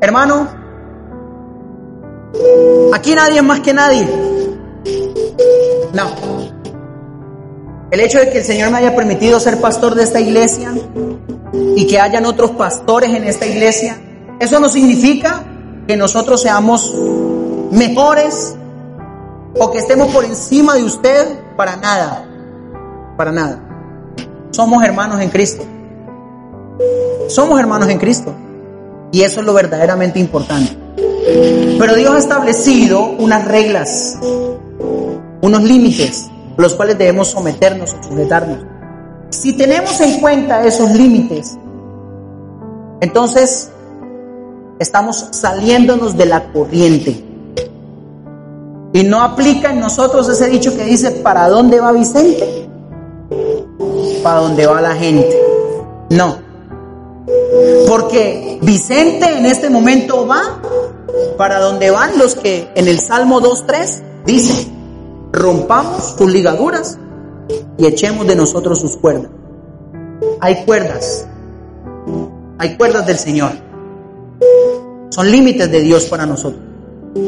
Hermano, 0.00 0.65
aquí 2.92 3.14
nadie 3.14 3.38
es 3.38 3.44
más 3.44 3.60
que 3.60 3.72
nadie. 3.72 4.08
No. 5.92 6.10
El 7.90 8.00
hecho 8.00 8.18
de 8.18 8.30
que 8.30 8.38
el 8.38 8.44
Señor 8.44 8.70
me 8.70 8.78
haya 8.78 8.94
permitido 8.94 9.38
ser 9.40 9.60
pastor 9.60 9.94
de 9.94 10.02
esta 10.02 10.20
iglesia 10.20 10.74
y 11.76 11.86
que 11.86 12.00
hayan 12.00 12.26
otros 12.26 12.50
pastores 12.52 13.10
en 13.10 13.24
esta 13.24 13.46
iglesia, 13.46 13.96
eso 14.40 14.60
no 14.60 14.68
significa 14.68 15.44
que 15.86 15.96
nosotros 15.96 16.42
seamos 16.42 16.94
mejores 17.70 18.56
o 19.58 19.70
que 19.70 19.78
estemos 19.78 20.08
por 20.12 20.24
encima 20.24 20.74
de 20.74 20.84
usted 20.84 21.38
para 21.56 21.76
nada. 21.76 22.26
Para 23.16 23.32
nada. 23.32 23.62
Somos 24.50 24.84
hermanos 24.84 25.20
en 25.20 25.30
Cristo. 25.30 25.64
Somos 27.28 27.58
hermanos 27.58 27.88
en 27.88 27.98
Cristo. 27.98 28.34
Y 29.12 29.22
eso 29.22 29.40
es 29.40 29.46
lo 29.46 29.54
verdaderamente 29.54 30.18
importante. 30.18 30.85
Pero 31.26 31.94
Dios 31.96 32.14
ha 32.14 32.18
establecido 32.18 33.04
unas 33.18 33.44
reglas, 33.46 34.18
unos 35.42 35.62
límites, 35.62 36.30
los 36.56 36.74
cuales 36.74 36.98
debemos 36.98 37.28
someternos 37.28 37.94
o 37.94 38.02
sujetarnos. 38.02 38.58
Si 39.30 39.56
tenemos 39.56 40.00
en 40.00 40.20
cuenta 40.20 40.64
esos 40.64 40.92
límites, 40.92 41.58
entonces 43.00 43.70
estamos 44.78 45.28
saliéndonos 45.32 46.16
de 46.16 46.26
la 46.26 46.52
corriente. 46.52 47.24
Y 48.92 49.02
no 49.02 49.20
aplica 49.20 49.72
en 49.72 49.80
nosotros 49.80 50.28
ese 50.28 50.48
dicho 50.48 50.76
que 50.76 50.84
dice, 50.84 51.10
¿para 51.10 51.48
dónde 51.48 51.80
va 51.80 51.90
Vicente? 51.92 52.68
Para 54.22 54.40
dónde 54.40 54.66
va 54.66 54.80
la 54.80 54.94
gente. 54.94 55.28
No. 56.10 56.45
Porque 57.88 58.58
Vicente 58.62 59.36
en 59.36 59.46
este 59.46 59.68
momento 59.68 60.26
va 60.26 60.60
para 61.36 61.58
donde 61.58 61.90
van 61.90 62.18
los 62.18 62.34
que 62.36 62.68
en 62.74 62.86
el 62.88 63.00
Salmo 63.00 63.40
2.3 63.40 64.02
dice, 64.24 64.68
rompamos 65.32 66.14
sus 66.16 66.30
ligaduras 66.30 66.98
y 67.78 67.86
echemos 67.86 68.26
de 68.26 68.36
nosotros 68.36 68.80
sus 68.80 68.96
cuerdas. 68.96 69.30
Hay 70.40 70.64
cuerdas, 70.64 71.26
hay 72.58 72.76
cuerdas 72.76 73.06
del 73.06 73.18
Señor. 73.18 73.52
Son 75.10 75.30
límites 75.30 75.70
de 75.70 75.80
Dios 75.80 76.04
para 76.04 76.26
nosotros. 76.26 76.62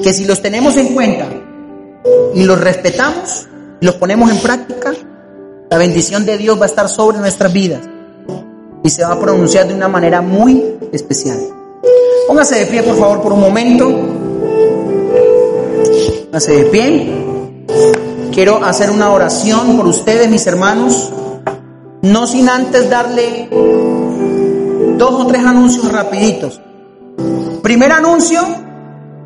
Que 0.02 0.12
si 0.12 0.26
los 0.26 0.40
tenemos 0.42 0.76
en 0.76 0.94
cuenta 0.94 1.26
y 2.34 2.44
los 2.44 2.60
respetamos 2.60 3.48
y 3.80 3.86
los 3.86 3.96
ponemos 3.96 4.30
en 4.30 4.38
práctica, 4.38 4.92
la 5.70 5.78
bendición 5.78 6.24
de 6.24 6.38
Dios 6.38 6.58
va 6.58 6.64
a 6.64 6.68
estar 6.68 6.88
sobre 6.88 7.18
nuestras 7.18 7.52
vidas 7.52 7.80
y 8.82 8.90
se 8.90 9.04
va 9.04 9.12
a 9.12 9.20
pronunciar 9.20 9.68
de 9.68 9.74
una 9.74 9.88
manera 9.88 10.20
muy 10.20 10.78
especial. 10.92 11.38
Póngase 12.26 12.60
de 12.60 12.66
pie, 12.66 12.82
por 12.82 12.96
favor, 12.96 13.22
por 13.22 13.32
un 13.32 13.40
momento. 13.40 13.90
Póngase 16.26 16.52
de 16.52 16.64
pie. 16.66 17.24
Quiero 18.32 18.62
hacer 18.62 18.90
una 18.90 19.10
oración 19.10 19.76
por 19.76 19.86
ustedes, 19.86 20.28
mis 20.30 20.46
hermanos, 20.46 21.10
no 22.02 22.26
sin 22.26 22.48
antes 22.48 22.88
darle 22.88 23.48
dos 24.96 25.10
o 25.10 25.26
tres 25.26 25.44
anuncios 25.44 25.90
rapiditos. 25.90 26.60
Primer 27.62 27.92
anuncio, 27.92 28.40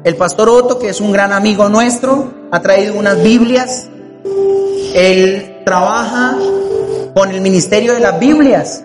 el 0.04 0.16
pastor 0.16 0.48
Otto, 0.48 0.78
que 0.78 0.88
es 0.88 1.00
un 1.00 1.12
gran 1.12 1.32
amigo 1.32 1.68
nuestro, 1.68 2.32
ha 2.50 2.60
traído 2.60 2.94
unas 2.94 3.22
Biblias. 3.22 3.88
Él 4.94 5.62
trabaja 5.64 6.36
con 7.14 7.30
el 7.30 7.40
ministerio 7.40 7.94
de 7.94 8.00
las 8.00 8.18
Biblias. 8.18 8.84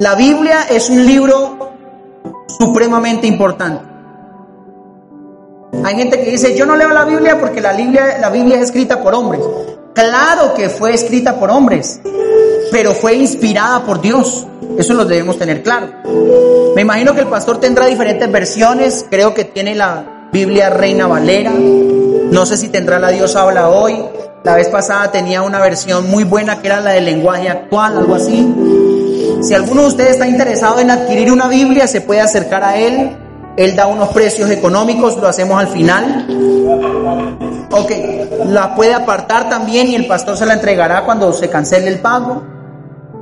La 0.00 0.14
Biblia 0.14 0.66
es 0.70 0.88
un 0.90 1.04
libro 1.04 1.58
supremamente 2.58 3.26
importante. 3.26 3.82
Hay 5.84 5.96
gente 5.96 6.20
que 6.22 6.30
dice, 6.30 6.56
yo 6.56 6.66
no 6.66 6.76
leo 6.76 6.88
la 6.90 7.04
Biblia 7.04 7.38
porque 7.40 7.60
la 7.60 7.72
Biblia, 7.72 8.18
la 8.20 8.30
Biblia 8.30 8.56
es 8.56 8.62
escrita 8.62 9.02
por 9.02 9.14
hombres. 9.14 9.42
Claro 9.94 10.54
que 10.54 10.68
fue 10.68 10.94
escrita 10.94 11.38
por 11.38 11.50
hombres, 11.50 12.00
pero 12.70 12.92
fue 12.92 13.14
inspirada 13.14 13.84
por 13.84 14.00
Dios. 14.00 14.46
Eso 14.78 14.94
lo 14.94 15.04
debemos 15.04 15.38
tener 15.38 15.62
claro. 15.62 15.88
Me 16.76 16.82
imagino 16.82 17.14
que 17.14 17.22
el 17.22 17.26
pastor 17.26 17.58
tendrá 17.58 17.86
diferentes 17.86 18.30
versiones. 18.30 19.06
Creo 19.10 19.34
que 19.34 19.44
tiene 19.44 19.74
la 19.74 20.28
Biblia 20.32 20.70
Reina 20.70 21.06
Valera. 21.06 21.52
No 22.30 22.44
sé 22.44 22.56
si 22.56 22.68
tendrá 22.68 22.98
la 22.98 23.08
Dios 23.08 23.36
habla 23.36 23.68
hoy. 23.68 24.04
La 24.44 24.54
vez 24.54 24.68
pasada 24.68 25.10
tenía 25.10 25.42
una 25.42 25.60
versión 25.60 26.10
muy 26.10 26.24
buena 26.24 26.60
que 26.60 26.68
era 26.68 26.80
la 26.80 26.92
del 26.92 27.06
lenguaje 27.06 27.48
actual, 27.48 27.98
algo 27.98 28.14
así. 28.14 28.54
Si 29.42 29.54
alguno 29.54 29.82
de 29.82 29.88
ustedes 29.88 30.10
está 30.12 30.26
interesado 30.26 30.78
en 30.80 30.90
adquirir 30.90 31.32
una 31.32 31.48
Biblia, 31.48 31.86
se 31.86 32.00
puede 32.00 32.20
acercar 32.20 32.62
a 32.64 32.76
él. 32.76 33.16
Él 33.56 33.74
da 33.74 33.86
unos 33.86 34.08
precios 34.10 34.50
económicos, 34.50 35.16
lo 35.16 35.26
hacemos 35.26 35.58
al 35.58 35.68
final. 35.68 36.26
Ok, 37.70 37.90
la 38.46 38.74
puede 38.74 38.94
apartar 38.94 39.48
también 39.48 39.88
y 39.88 39.94
el 39.94 40.06
pastor 40.06 40.36
se 40.36 40.46
la 40.46 40.54
entregará 40.54 41.04
cuando 41.04 41.32
se 41.32 41.48
cancele 41.48 41.88
el 41.88 41.98
pago. 42.00 42.42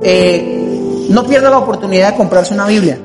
Eh, 0.01 1.07
no 1.09 1.23
pierda 1.23 1.49
la 1.49 1.57
oportunidad 1.57 2.11
de 2.11 2.17
comprarse 2.17 2.53
una 2.53 2.67
Biblia. 2.67 2.99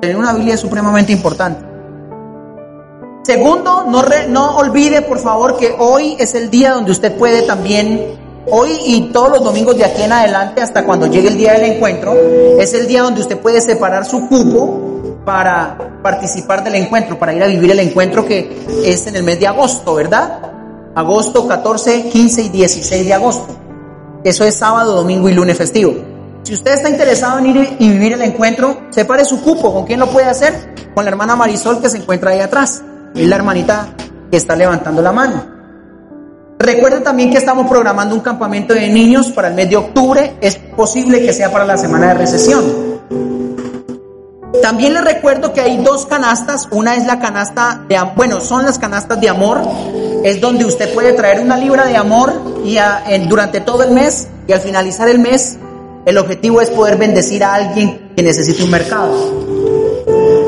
Tener 0.00 0.16
una 0.16 0.32
Biblia 0.32 0.54
es 0.54 0.60
supremamente 0.60 1.12
importante. 1.12 1.73
Segundo, 3.24 3.84
no, 3.88 4.04
no 4.28 4.56
olvide 4.56 5.02
por 5.02 5.18
favor 5.18 5.56
que 5.56 5.74
hoy 5.78 6.16
es 6.18 6.34
el 6.34 6.50
día 6.50 6.72
donde 6.72 6.92
usted 6.92 7.16
puede 7.16 7.42
también 7.42 8.22
Hoy 8.50 8.78
y 8.84 9.00
todos 9.10 9.30
los 9.30 9.42
domingos 9.42 9.76
de 9.76 9.86
aquí 9.86 10.02
en 10.02 10.12
adelante 10.12 10.60
hasta 10.60 10.84
cuando 10.84 11.06
llegue 11.06 11.28
el 11.28 11.38
día 11.38 11.54
del 11.54 11.72
encuentro, 11.72 12.14
es 12.58 12.74
el 12.74 12.86
día 12.86 13.02
donde 13.02 13.22
usted 13.22 13.38
puede 13.38 13.60
separar 13.62 14.04
su 14.04 14.28
cupo 14.28 15.20
para 15.24 16.00
participar 16.02 16.62
del 16.62 16.74
encuentro, 16.74 17.18
para 17.18 17.32
ir 17.32 17.42
a 17.42 17.46
vivir 17.46 17.70
el 17.70 17.78
encuentro 17.78 18.26
que 18.26 18.54
es 18.84 19.06
en 19.06 19.16
el 19.16 19.22
mes 19.22 19.40
de 19.40 19.46
agosto, 19.46 19.94
¿verdad? 19.94 20.40
Agosto 20.94 21.48
14, 21.48 22.10
15 22.10 22.42
y 22.42 22.48
16 22.50 23.06
de 23.06 23.14
agosto. 23.14 23.56
Eso 24.22 24.44
es 24.44 24.56
sábado, 24.56 24.94
domingo 24.94 25.28
y 25.30 25.32
lunes 25.32 25.56
festivo. 25.56 25.94
Si 26.42 26.52
usted 26.52 26.74
está 26.74 26.90
interesado 26.90 27.38
en 27.38 27.46
ir 27.46 27.76
y 27.78 27.88
vivir 27.88 28.12
el 28.12 28.22
encuentro, 28.22 28.76
separe 28.90 29.24
su 29.24 29.40
cupo. 29.40 29.72
¿Con 29.72 29.86
quién 29.86 30.00
lo 30.00 30.08
puede 30.08 30.26
hacer? 30.26 30.74
Con 30.94 31.06
la 31.06 31.10
hermana 31.10 31.34
Marisol 31.34 31.80
que 31.80 31.88
se 31.88 31.96
encuentra 31.96 32.32
ahí 32.32 32.40
atrás. 32.40 32.82
Es 33.14 33.28
la 33.28 33.36
hermanita 33.36 33.88
que 34.30 34.36
está 34.36 34.56
levantando 34.56 35.00
la 35.00 35.12
mano. 35.12 35.54
Recuerde 36.58 37.00
también 37.00 37.30
que 37.30 37.38
estamos 37.38 37.68
programando 37.68 38.14
un 38.14 38.22
campamento 38.22 38.74
de 38.74 38.88
niños 38.88 39.28
para 39.28 39.48
el 39.48 39.54
mes 39.54 39.70
de 39.70 39.76
octubre. 39.76 40.36
Es 40.40 40.56
posible 40.56 41.20
que 41.20 41.32
sea 41.32 41.52
para 41.52 41.64
la 41.64 41.76
semana 41.76 42.08
de 42.08 42.14
recesión. 42.14 42.64
También 44.62 44.94
le 44.94 45.02
recuerdo 45.02 45.52
que 45.52 45.60
hay 45.60 45.76
dos 45.78 46.06
canastas. 46.06 46.68
Una 46.70 46.96
es 46.96 47.06
la 47.06 47.18
canasta 47.18 47.84
de, 47.88 47.98
bueno, 48.16 48.40
son 48.40 48.64
las 48.64 48.78
canastas 48.78 49.20
de 49.20 49.28
amor. 49.28 49.60
Es 50.24 50.40
donde 50.40 50.64
usted 50.64 50.92
puede 50.94 51.12
traer 51.12 51.40
una 51.40 51.56
libra 51.56 51.86
de 51.86 51.96
amor 51.96 52.32
y 52.64 52.78
durante 53.28 53.60
todo 53.60 53.82
el 53.82 53.90
mes 53.90 54.26
y 54.48 54.52
al 54.52 54.60
finalizar 54.60 55.08
el 55.08 55.18
mes 55.18 55.58
el 56.06 56.18
objetivo 56.18 56.60
es 56.60 56.70
poder 56.70 56.96
bendecir 56.96 57.44
a 57.44 57.54
alguien 57.54 58.12
que 58.16 58.22
necesite 58.22 58.62
un 58.62 58.70
mercado. 58.70 59.12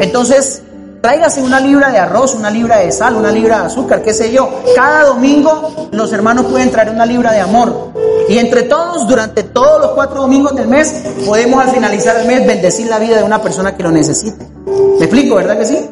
Entonces, 0.00 0.62
tráigase 1.06 1.40
una 1.40 1.60
libra 1.60 1.92
de 1.92 2.00
arroz, 2.00 2.34
una 2.34 2.50
libra 2.50 2.78
de 2.78 2.90
sal, 2.90 3.14
una 3.14 3.30
libra 3.30 3.60
de 3.60 3.66
azúcar, 3.66 4.02
qué 4.02 4.12
sé 4.12 4.32
yo. 4.32 4.50
Cada 4.74 5.04
domingo 5.04 5.88
los 5.92 6.12
hermanos 6.12 6.46
pueden 6.46 6.72
traer 6.72 6.90
una 6.90 7.06
libra 7.06 7.30
de 7.30 7.38
amor. 7.38 7.92
Y 8.28 8.38
entre 8.38 8.64
todos, 8.64 9.06
durante 9.06 9.44
todos 9.44 9.80
los 9.80 9.92
cuatro 9.92 10.22
domingos 10.22 10.56
del 10.56 10.66
mes, 10.66 10.92
podemos 11.24 11.64
al 11.64 11.70
finalizar 11.70 12.16
el 12.16 12.26
mes 12.26 12.44
bendecir 12.44 12.88
la 12.88 12.98
vida 12.98 13.18
de 13.18 13.22
una 13.22 13.40
persona 13.40 13.76
que 13.76 13.84
lo 13.84 13.92
necesite. 13.92 14.48
¿Me 14.98 15.04
explico, 15.04 15.36
verdad 15.36 15.56
que 15.56 15.66
sí? 15.66 15.88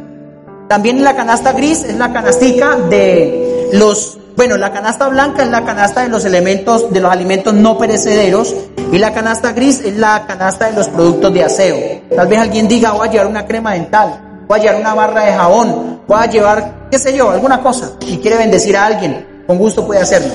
También 0.68 1.04
la 1.04 1.14
canasta 1.14 1.52
gris 1.52 1.84
es 1.84 1.96
la 1.96 2.12
canastica 2.12 2.74
de 2.74 3.70
los, 3.72 4.18
bueno, 4.36 4.56
la 4.56 4.72
canasta 4.72 5.06
blanca 5.06 5.44
es 5.44 5.48
la 5.48 5.64
canasta 5.64 6.02
de 6.02 6.08
los 6.08 6.24
elementos, 6.24 6.92
de 6.92 6.98
los 6.98 7.12
alimentos 7.12 7.54
no 7.54 7.78
perecederos 7.78 8.52
y 8.90 8.98
la 8.98 9.14
canasta 9.14 9.52
gris 9.52 9.80
es 9.84 9.96
la 9.96 10.26
canasta 10.26 10.70
de 10.70 10.72
los 10.72 10.88
productos 10.88 11.32
de 11.32 11.44
aseo. 11.44 11.76
Tal 12.16 12.26
vez 12.26 12.40
alguien 12.40 12.66
diga, 12.66 12.90
voy 12.90 13.06
a 13.06 13.12
llevar 13.12 13.28
una 13.28 13.46
crema 13.46 13.74
dental, 13.74 14.33
voy 14.48 14.58
a 14.58 14.62
llevar 14.62 14.80
una 14.80 14.94
barra 14.94 15.24
de 15.24 15.32
jabón, 15.32 16.00
voy 16.06 16.18
a 16.20 16.26
llevar, 16.26 16.88
qué 16.90 16.98
sé 16.98 17.16
yo, 17.16 17.30
alguna 17.30 17.62
cosa 17.62 17.92
y 18.06 18.18
quiere 18.18 18.36
bendecir 18.36 18.76
a 18.76 18.86
alguien, 18.86 19.44
con 19.46 19.58
gusto 19.58 19.86
puede 19.86 20.00
hacerlo. 20.00 20.34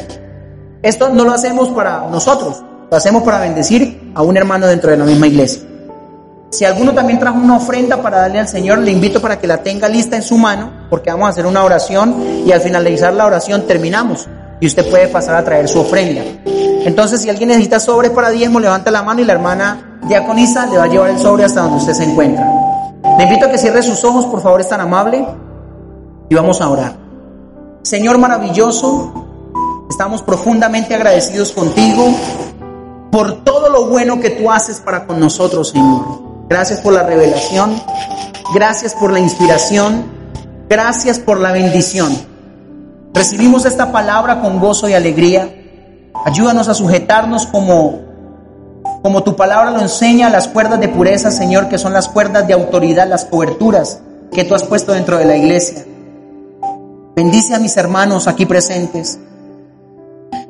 Esto 0.82 1.10
no 1.10 1.26
lo 1.26 1.34
hacemos 1.34 1.70
para 1.70 2.08
nosotros, 2.10 2.64
lo 2.90 2.98
hacemos 2.98 3.24
para 3.24 3.40
bendecir 3.40 4.12
a 4.16 4.22
un 4.22 4.38
hermano 4.38 4.68
dentro 4.68 4.92
de 4.92 4.98
la 4.98 5.06
misma 5.06 5.28
iglesia. 5.28 5.64
Si 6.52 6.66
alguno 6.66 6.94
también 6.94 7.20
trajo 7.20 7.38
una 7.38 7.58
ofrenda 7.58 8.02
para 8.02 8.22
darle 8.22 8.40
al 8.40 8.48
Señor, 8.48 8.80
le 8.80 8.92
invito 8.92 9.22
para 9.22 9.40
que 9.40 9.46
la 9.46 9.62
tenga 9.62 9.88
lista 9.88 10.16
en 10.16 10.24
su 10.24 10.36
mano, 10.36 10.72
porque 10.90 11.12
vamos 11.12 11.28
a 11.28 11.30
hacer 11.30 11.46
una 11.46 11.64
oración 11.64 12.44
y 12.46 12.52
al 12.52 12.62
finalizar 12.62 13.14
la 13.14 13.28
oración 13.28 13.68
terminamos 13.68 14.28
y 14.60 14.66
usted 14.66 14.90
puede 14.90 15.08
pasar 15.10 15.36
a 15.36 15.44
traer 15.44 15.68
su 15.68 15.80
ofrenda. 15.80 16.22
Entonces, 16.86 17.22
si 17.22 17.30
alguien 17.30 17.50
necesita 17.50 17.80
sobre 17.80 18.10
para 18.10 18.32
diezmo, 18.32 18.60
levanta 18.60 18.90
la 18.90 19.04
mano 19.04 19.22
y 19.22 19.26
la 19.26 19.34
hermana 19.34 20.00
diaconisa 20.08 20.66
le 20.66 20.78
va 20.78 20.86
a 20.86 20.88
llevar 20.88 21.12
el 21.12 21.20
sobre 21.20 21.44
hasta 21.44 21.62
donde 21.62 21.78
usted 21.78 21.94
se 21.94 22.04
encuentra. 22.06 22.59
Le 23.20 23.26
invito 23.26 23.46
a 23.46 23.52
que 23.52 23.60
cierre 23.60 23.84
sus 23.84 24.04
ojos, 24.04 24.26
por 24.26 24.42
favor, 24.42 24.60
es 24.60 24.70
tan 24.70 24.82
amable, 24.82 25.24
y 26.28 26.34
vamos 26.34 26.60
a 26.60 26.70
orar. 26.70 26.96
Señor 27.84 28.18
maravilloso, 28.18 29.30
Estamos 29.90 30.22
profundamente 30.22 30.94
agradecidos 30.94 31.52
contigo 31.52 32.08
por 33.12 33.44
todo 33.44 33.70
lo 33.70 33.88
bueno 33.88 34.20
que 34.22 34.30
tú 34.30 34.52
haces 34.52 34.80
para 34.80 35.08
con 35.08 35.20
nosotros, 35.20 35.70
Señor. 35.70 36.46
Gracias 36.48 36.80
por 36.80 36.94
la 36.94 37.04
revelación, 37.04 37.76
gracias 38.54 38.94
por 38.94 39.12
la 39.12 39.20
inspiración, 39.20 40.06
gracias 40.70 41.18
por 41.18 41.40
la 41.40 41.52
bendición. 41.52 42.16
Recibimos 43.14 43.66
esta 43.66 43.92
palabra 43.92 44.42
con 44.42 44.60
gozo 44.60 44.88
y 44.88 44.94
alegría. 44.94 45.54
Ayúdanos 46.24 46.70
a 46.70 46.76
sujetarnos 46.76 47.48
como 47.48 48.00
como 49.02 49.24
tu 49.24 49.36
palabra 49.36 49.72
lo 49.72 49.80
enseña, 49.80 50.30
las 50.30 50.48
cuerdas 50.50 50.80
de 50.80 50.90
pureza, 50.90 51.32
Señor, 51.32 51.70
que 51.70 51.78
son 51.78 51.94
las 51.94 52.10
cuerdas 52.10 52.48
de 52.48 52.54
autoridad, 52.54 53.08
las 53.08 53.26
coberturas 53.26 54.02
que 54.32 54.44
tú 54.44 54.56
has 54.56 54.64
puesto 54.64 54.92
dentro 54.92 55.18
de 55.18 55.26
la 55.26 55.38
iglesia. 55.38 55.86
Bendice 57.16 57.56
a 57.56 57.60
mis 57.60 57.78
hermanos 57.78 58.28
aquí 58.28 58.46
presentes. 58.46 59.20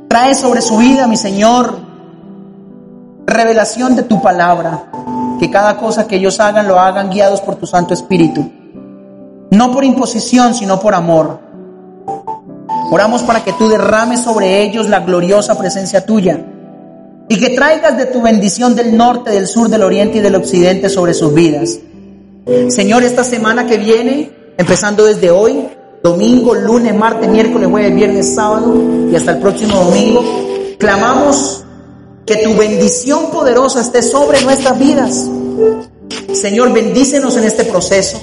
Trae 0.08 0.34
sobre 0.34 0.62
su 0.62 0.78
vida, 0.78 1.06
mi 1.06 1.18
Señor, 1.18 1.80
revelación 3.28 3.96
de 3.96 4.04
tu 4.04 4.22
palabra. 4.22 4.86
Que 5.40 5.52
cada 5.52 5.78
cosa 5.78 6.08
que 6.08 6.16
ellos 6.16 6.40
hagan 6.40 6.68
lo 6.68 6.80
hagan 6.80 7.12
guiados 7.12 7.42
por 7.42 7.56
tu 7.56 7.68
Santo 7.68 7.94
Espíritu. 7.94 8.52
No 9.52 9.72
por 9.72 9.84
imposición, 9.84 10.56
sino 10.56 10.80
por 10.80 10.96
amor. 10.96 11.40
Oramos 12.92 13.22
para 13.22 13.44
que 13.44 13.54
tú 13.54 13.70
derrames 13.70 14.22
sobre 14.22 14.64
ellos 14.64 14.90
la 14.90 15.02
gloriosa 15.02 15.56
presencia 15.58 16.06
tuya 16.06 16.44
y 17.30 17.40
que 17.40 17.52
traigas 17.52 17.96
de 17.96 18.08
tu 18.08 18.22
bendición 18.22 18.76
del 18.76 18.98
norte, 18.98 19.30
del 19.30 19.48
sur, 19.48 19.70
del 19.70 19.84
oriente 19.84 20.18
y 20.18 20.22
del 20.22 20.36
occidente 20.36 20.90
sobre 20.90 21.14
sus 21.14 21.34
vidas. 21.34 21.78
Señor, 22.70 23.04
esta 23.04 23.24
semana 23.24 23.68
que 23.68 23.78
viene, 23.78 24.32
empezando 24.58 25.06
desde 25.06 25.30
hoy, 25.30 25.68
domingo, 26.02 26.56
lunes, 26.56 26.96
martes, 26.96 27.30
miércoles, 27.30 27.70
jueves, 27.70 27.96
viernes, 27.96 28.34
sábado 28.34 28.74
y 29.12 29.16
hasta 29.16 29.34
el 29.34 29.38
próximo 29.38 29.76
domingo, 29.86 30.24
clamamos 30.80 31.64
que 32.26 32.38
tu 32.38 32.56
bendición 32.56 33.30
poderosa 33.32 33.82
esté 33.82 34.02
sobre 34.02 34.42
nuestras 34.42 34.80
vidas. 34.80 35.30
Señor, 36.34 36.74
bendícenos 36.74 37.38
en 37.38 37.44
este 37.44 37.64
proceso. 37.66 38.20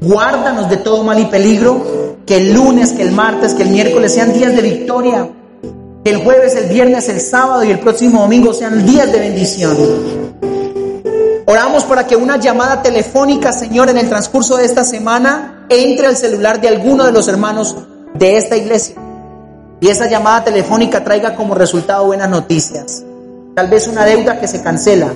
Guárdanos 0.00 0.68
de 0.68 0.76
todo 0.76 1.02
mal 1.02 1.18
y 1.18 1.24
peligro. 1.26 2.06
Que 2.26 2.38
el 2.38 2.54
lunes, 2.54 2.92
que 2.92 3.02
el 3.02 3.12
martes, 3.12 3.54
que 3.54 3.62
el 3.62 3.70
miércoles 3.70 4.12
sean 4.12 4.32
días 4.32 4.54
de 4.56 4.62
victoria. 4.62 5.30
El 6.06 6.18
jueves, 6.18 6.54
el 6.54 6.68
viernes, 6.68 7.08
el 7.08 7.20
sábado 7.20 7.64
y 7.64 7.72
el 7.72 7.80
próximo 7.80 8.20
domingo 8.20 8.54
sean 8.54 8.86
días 8.86 9.10
de 9.10 9.18
bendición. 9.18 9.76
Oramos 11.46 11.82
para 11.82 12.06
que 12.06 12.14
una 12.14 12.36
llamada 12.36 12.80
telefónica, 12.80 13.52
Señor, 13.52 13.90
en 13.90 13.98
el 13.98 14.08
transcurso 14.08 14.56
de 14.56 14.66
esta 14.66 14.84
semana 14.84 15.66
entre 15.68 16.06
al 16.06 16.16
celular 16.16 16.60
de 16.60 16.68
alguno 16.68 17.04
de 17.06 17.10
los 17.10 17.26
hermanos 17.26 17.74
de 18.14 18.36
esta 18.36 18.56
iglesia. 18.56 18.94
Y 19.80 19.88
esa 19.88 20.08
llamada 20.08 20.44
telefónica 20.44 21.02
traiga 21.02 21.34
como 21.34 21.56
resultado 21.56 22.06
buenas 22.06 22.30
noticias. 22.30 23.02
Tal 23.56 23.66
vez 23.66 23.88
una 23.88 24.04
deuda 24.04 24.38
que 24.38 24.46
se 24.46 24.62
cancela. 24.62 25.12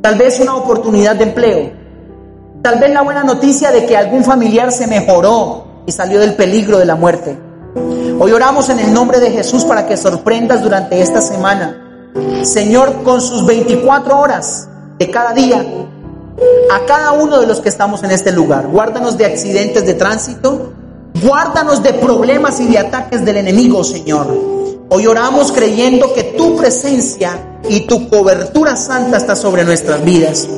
Tal 0.00 0.16
vez 0.16 0.40
una 0.40 0.56
oportunidad 0.56 1.14
de 1.14 1.22
empleo. 1.22 1.70
Tal 2.60 2.80
vez 2.80 2.90
la 2.90 3.02
buena 3.02 3.22
noticia 3.22 3.70
de 3.70 3.86
que 3.86 3.96
algún 3.96 4.24
familiar 4.24 4.72
se 4.72 4.88
mejoró 4.88 5.84
y 5.86 5.92
salió 5.92 6.18
del 6.18 6.34
peligro 6.34 6.76
de 6.76 6.86
la 6.86 6.96
muerte. 6.96 7.38
Hoy 8.18 8.32
oramos 8.32 8.70
en 8.70 8.78
el 8.78 8.94
nombre 8.94 9.20
de 9.20 9.30
Jesús 9.30 9.64
para 9.64 9.86
que 9.86 9.96
sorprendas 9.96 10.62
durante 10.62 11.02
esta 11.02 11.20
semana. 11.20 12.12
Señor, 12.44 13.02
con 13.02 13.20
sus 13.20 13.44
24 13.44 14.18
horas, 14.18 14.68
de 14.98 15.10
cada 15.10 15.34
día 15.34 15.62
a 16.70 16.86
cada 16.86 17.12
uno 17.12 17.40
de 17.40 17.46
los 17.46 17.60
que 17.60 17.68
estamos 17.68 18.02
en 18.04 18.10
este 18.10 18.32
lugar. 18.32 18.68
Guárdanos 18.68 19.18
de 19.18 19.26
accidentes 19.26 19.84
de 19.84 19.94
tránsito, 19.94 20.72
guárdanos 21.22 21.82
de 21.82 21.92
problemas 21.92 22.58
y 22.60 22.66
de 22.66 22.78
ataques 22.78 23.22
del 23.22 23.36
enemigo, 23.36 23.84
Señor. 23.84 24.26
Hoy 24.88 25.06
oramos 25.06 25.52
creyendo 25.52 26.14
que 26.14 26.22
tu 26.22 26.56
presencia 26.56 27.58
y 27.68 27.86
tu 27.86 28.08
cobertura 28.08 28.76
santa 28.76 29.18
está 29.18 29.36
sobre 29.36 29.64
nuestras 29.64 30.02
vidas. 30.02 30.48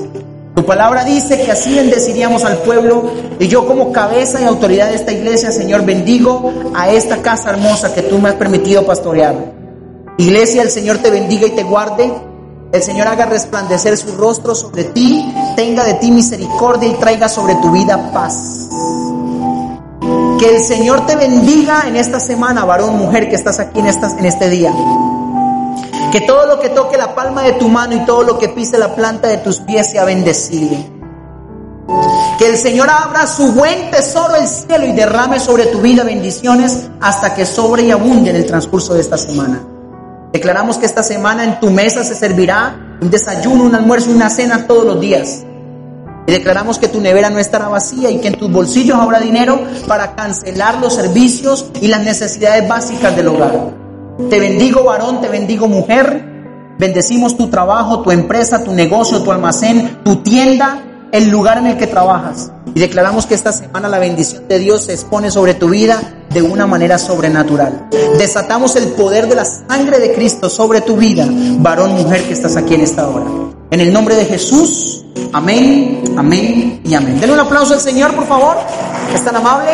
Tu 0.59 0.67
palabra 0.67 1.05
dice 1.05 1.41
que 1.41 1.53
así 1.53 1.73
bendeciríamos 1.73 2.45
al 2.45 2.59
pueblo 2.59 3.05
y 3.39 3.47
yo 3.47 3.65
como 3.65 3.93
cabeza 3.93 4.41
y 4.41 4.45
autoridad 4.45 4.89
de 4.89 4.97
esta 4.97 5.13
iglesia, 5.13 5.53
Señor, 5.53 5.85
bendigo 5.85 6.53
a 6.75 6.91
esta 6.91 7.19
casa 7.19 7.51
hermosa 7.51 7.95
que 7.95 8.03
tú 8.03 8.19
me 8.19 8.31
has 8.31 8.35
permitido 8.35 8.85
pastorear. 8.85 9.37
Iglesia, 10.17 10.63
el 10.63 10.71
Señor 10.71 10.99
te 10.99 11.13
bendiga 11.13 11.47
y 11.47 11.51
te 11.51 11.63
guarde. 11.63 12.13
El 12.73 12.83
Señor 12.83 13.07
haga 13.07 13.27
resplandecer 13.27 13.97
su 13.97 14.17
rostro 14.17 14.57
sobre 14.57 14.83
ti, 14.83 15.33
tenga 15.55 15.85
de 15.85 15.95
ti 15.95 16.11
misericordia 16.11 16.89
y 16.89 16.95
traiga 16.95 17.29
sobre 17.29 17.55
tu 17.63 17.71
vida 17.71 18.11
paz. 18.13 18.69
Que 20.41 20.57
el 20.57 20.65
Señor 20.65 21.07
te 21.07 21.15
bendiga 21.15 21.85
en 21.87 21.95
esta 21.95 22.19
semana, 22.19 22.65
varón, 22.65 22.99
mujer, 22.99 23.29
que 23.29 23.37
estás 23.37 23.61
aquí 23.61 23.79
en, 23.79 23.87
en 23.87 24.27
este 24.27 24.51
día. 24.51 24.75
Que 26.13 26.23
todo 26.23 26.47
lo 26.47 26.59
que 26.59 26.71
toque 26.71 26.97
la 26.97 27.15
palma 27.15 27.43
de 27.43 27.53
tu 27.53 27.69
mano 27.69 27.95
y 27.95 28.05
todo 28.05 28.23
lo 28.23 28.39
que 28.39 28.49
pise 28.49 28.79
la 28.79 28.95
planta 28.95 29.29
de 29.29 29.39
tus 29.39 29.61
pies 29.61 29.91
sea 29.91 30.05
bendecido. 30.05 30.77
Que 32.39 32.49
el 32.49 32.57
Señor 32.57 32.89
abra 32.89 33.27
su 33.27 33.53
buen 33.53 33.91
tesoro 33.91 34.37
el 34.37 34.47
cielo 34.47 34.87
y 34.87 34.93
derrame 34.93 35.41
sobre 35.41 35.67
tu 35.67 35.81
vida 35.81 36.05
bendiciones 36.05 36.89
hasta 37.01 37.35
que 37.35 37.45
sobre 37.45 37.83
y 37.83 37.91
abunde 37.91 38.31
en 38.31 38.37
el 38.37 38.47
transcurso 38.47 38.95
de 38.95 39.01
esta 39.01 39.19
semana. 39.19 39.63
Declaramos 40.33 40.79
que 40.79 40.87
esta 40.87 41.03
semana 41.03 41.45
en 41.45 41.59
tu 41.59 41.71
mesa 41.71 42.05
se 42.05 42.15
servirá 42.15 42.97
un 43.01 43.11
desayuno, 43.11 43.65
un 43.65 43.75
almuerzo, 43.75 44.11
una 44.11 44.31
cena 44.31 44.67
todos 44.67 44.85
los 44.85 45.01
días. 45.01 45.45
Y 46.27 46.33
declaramos 46.33 46.79
que 46.79 46.89
tu 46.89 47.01
nevera 47.01 47.31
no 47.31 47.39
estará 47.39 47.69
vacía 47.69 48.11
y 48.11 48.21
que 48.21 48.29
en 48.29 48.35
tus 48.35 48.53
bolsillos 48.53 48.99
habrá 48.99 49.19
dinero 49.19 49.61
para 49.87 50.15
cancelar 50.15 50.79
los 50.79 50.95
servicios 50.95 51.67
y 51.81 51.89
las 51.89 52.03
necesidades 52.03 52.69
básicas 52.69 53.17
del 53.17 53.29
hogar. 53.29 53.88
Te 54.19 54.41
bendigo 54.41 54.83
varón, 54.83 55.21
te 55.21 55.29
bendigo 55.29 55.69
mujer. 55.69 56.77
Bendecimos 56.77 57.37
tu 57.37 57.49
trabajo, 57.49 58.03
tu 58.03 58.11
empresa, 58.11 58.65
tu 58.65 58.73
negocio, 58.73 59.23
tu 59.23 59.31
almacén, 59.31 60.01
tu 60.05 60.17
tienda, 60.17 60.83
el 61.13 61.31
lugar 61.31 61.59
en 61.59 61.69
el 61.69 61.79
que 61.79 61.87
trabajas. 61.87 62.51
Y 62.75 62.81
declaramos 62.81 63.27
que 63.27 63.35
esta 63.35 63.53
semana 63.53 63.89
la 63.89 63.99
bendición 63.99 64.47
de 64.49 64.59
Dios 64.59 64.85
se 64.85 64.93
expone 64.93 65.31
sobre 65.31 65.55
tu 65.55 65.69
vida 65.69 66.01
de 66.31 66.43
una 66.43 66.67
manera 66.67 66.99
sobrenatural. 66.99 67.89
Desatamos 68.19 68.77
el 68.77 68.89
poder 68.89 69.29
de 69.29 69.37
la 69.37 69.45
sangre 69.45 69.99
de 70.01 70.13
Cristo 70.13 70.51
sobre 70.51 70.81
tu 70.81 70.97
vida, 70.97 71.27
varón, 71.61 71.93
mujer 71.93 72.25
que 72.25 72.35
estás 72.35 72.57
aquí 72.57 72.75
en 72.75 72.83
esta 72.83 73.09
hora. 73.09 73.25
En 73.71 73.81
el 73.81 73.93
nombre 73.93 74.17
de 74.17 74.25
Jesús, 74.25 75.05
amén, 75.33 76.03
amén 76.17 76.81
y 76.85 76.95
amén. 76.95 77.21
Denle 77.21 77.35
un 77.35 77.41
aplauso 77.41 77.75
al 77.75 77.81
Señor, 77.81 78.15
por 78.15 78.27
favor. 78.27 78.57
Es 79.15 79.25
tan 79.25 79.37
amable. 79.37 79.71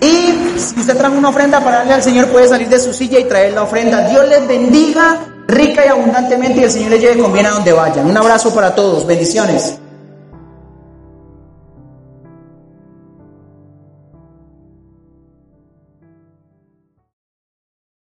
Y 0.00 0.58
si 0.58 0.80
usted 0.80 0.96
trae 0.96 1.10
una 1.10 1.30
ofrenda 1.30 1.62
para 1.62 1.78
darle 1.78 1.94
al 1.94 2.02
Señor, 2.02 2.28
puede 2.28 2.48
salir 2.48 2.68
de 2.68 2.78
su 2.78 2.92
silla 2.92 3.18
y 3.18 3.24
traer 3.24 3.52
la 3.52 3.62
ofrenda. 3.62 4.08
Dios 4.08 4.28
les 4.28 4.46
bendiga 4.46 5.18
rica 5.46 5.84
y 5.84 5.88
abundantemente 5.88 6.60
y 6.60 6.64
el 6.64 6.70
Señor 6.70 6.90
les 6.90 7.00
lleve 7.00 7.22
con 7.22 7.32
bien 7.32 7.46
a 7.46 7.50
donde 7.50 7.72
vayan. 7.72 8.06
Un 8.06 8.16
abrazo 8.16 8.54
para 8.54 8.74
todos. 8.74 9.06
Bendiciones. 9.06 9.78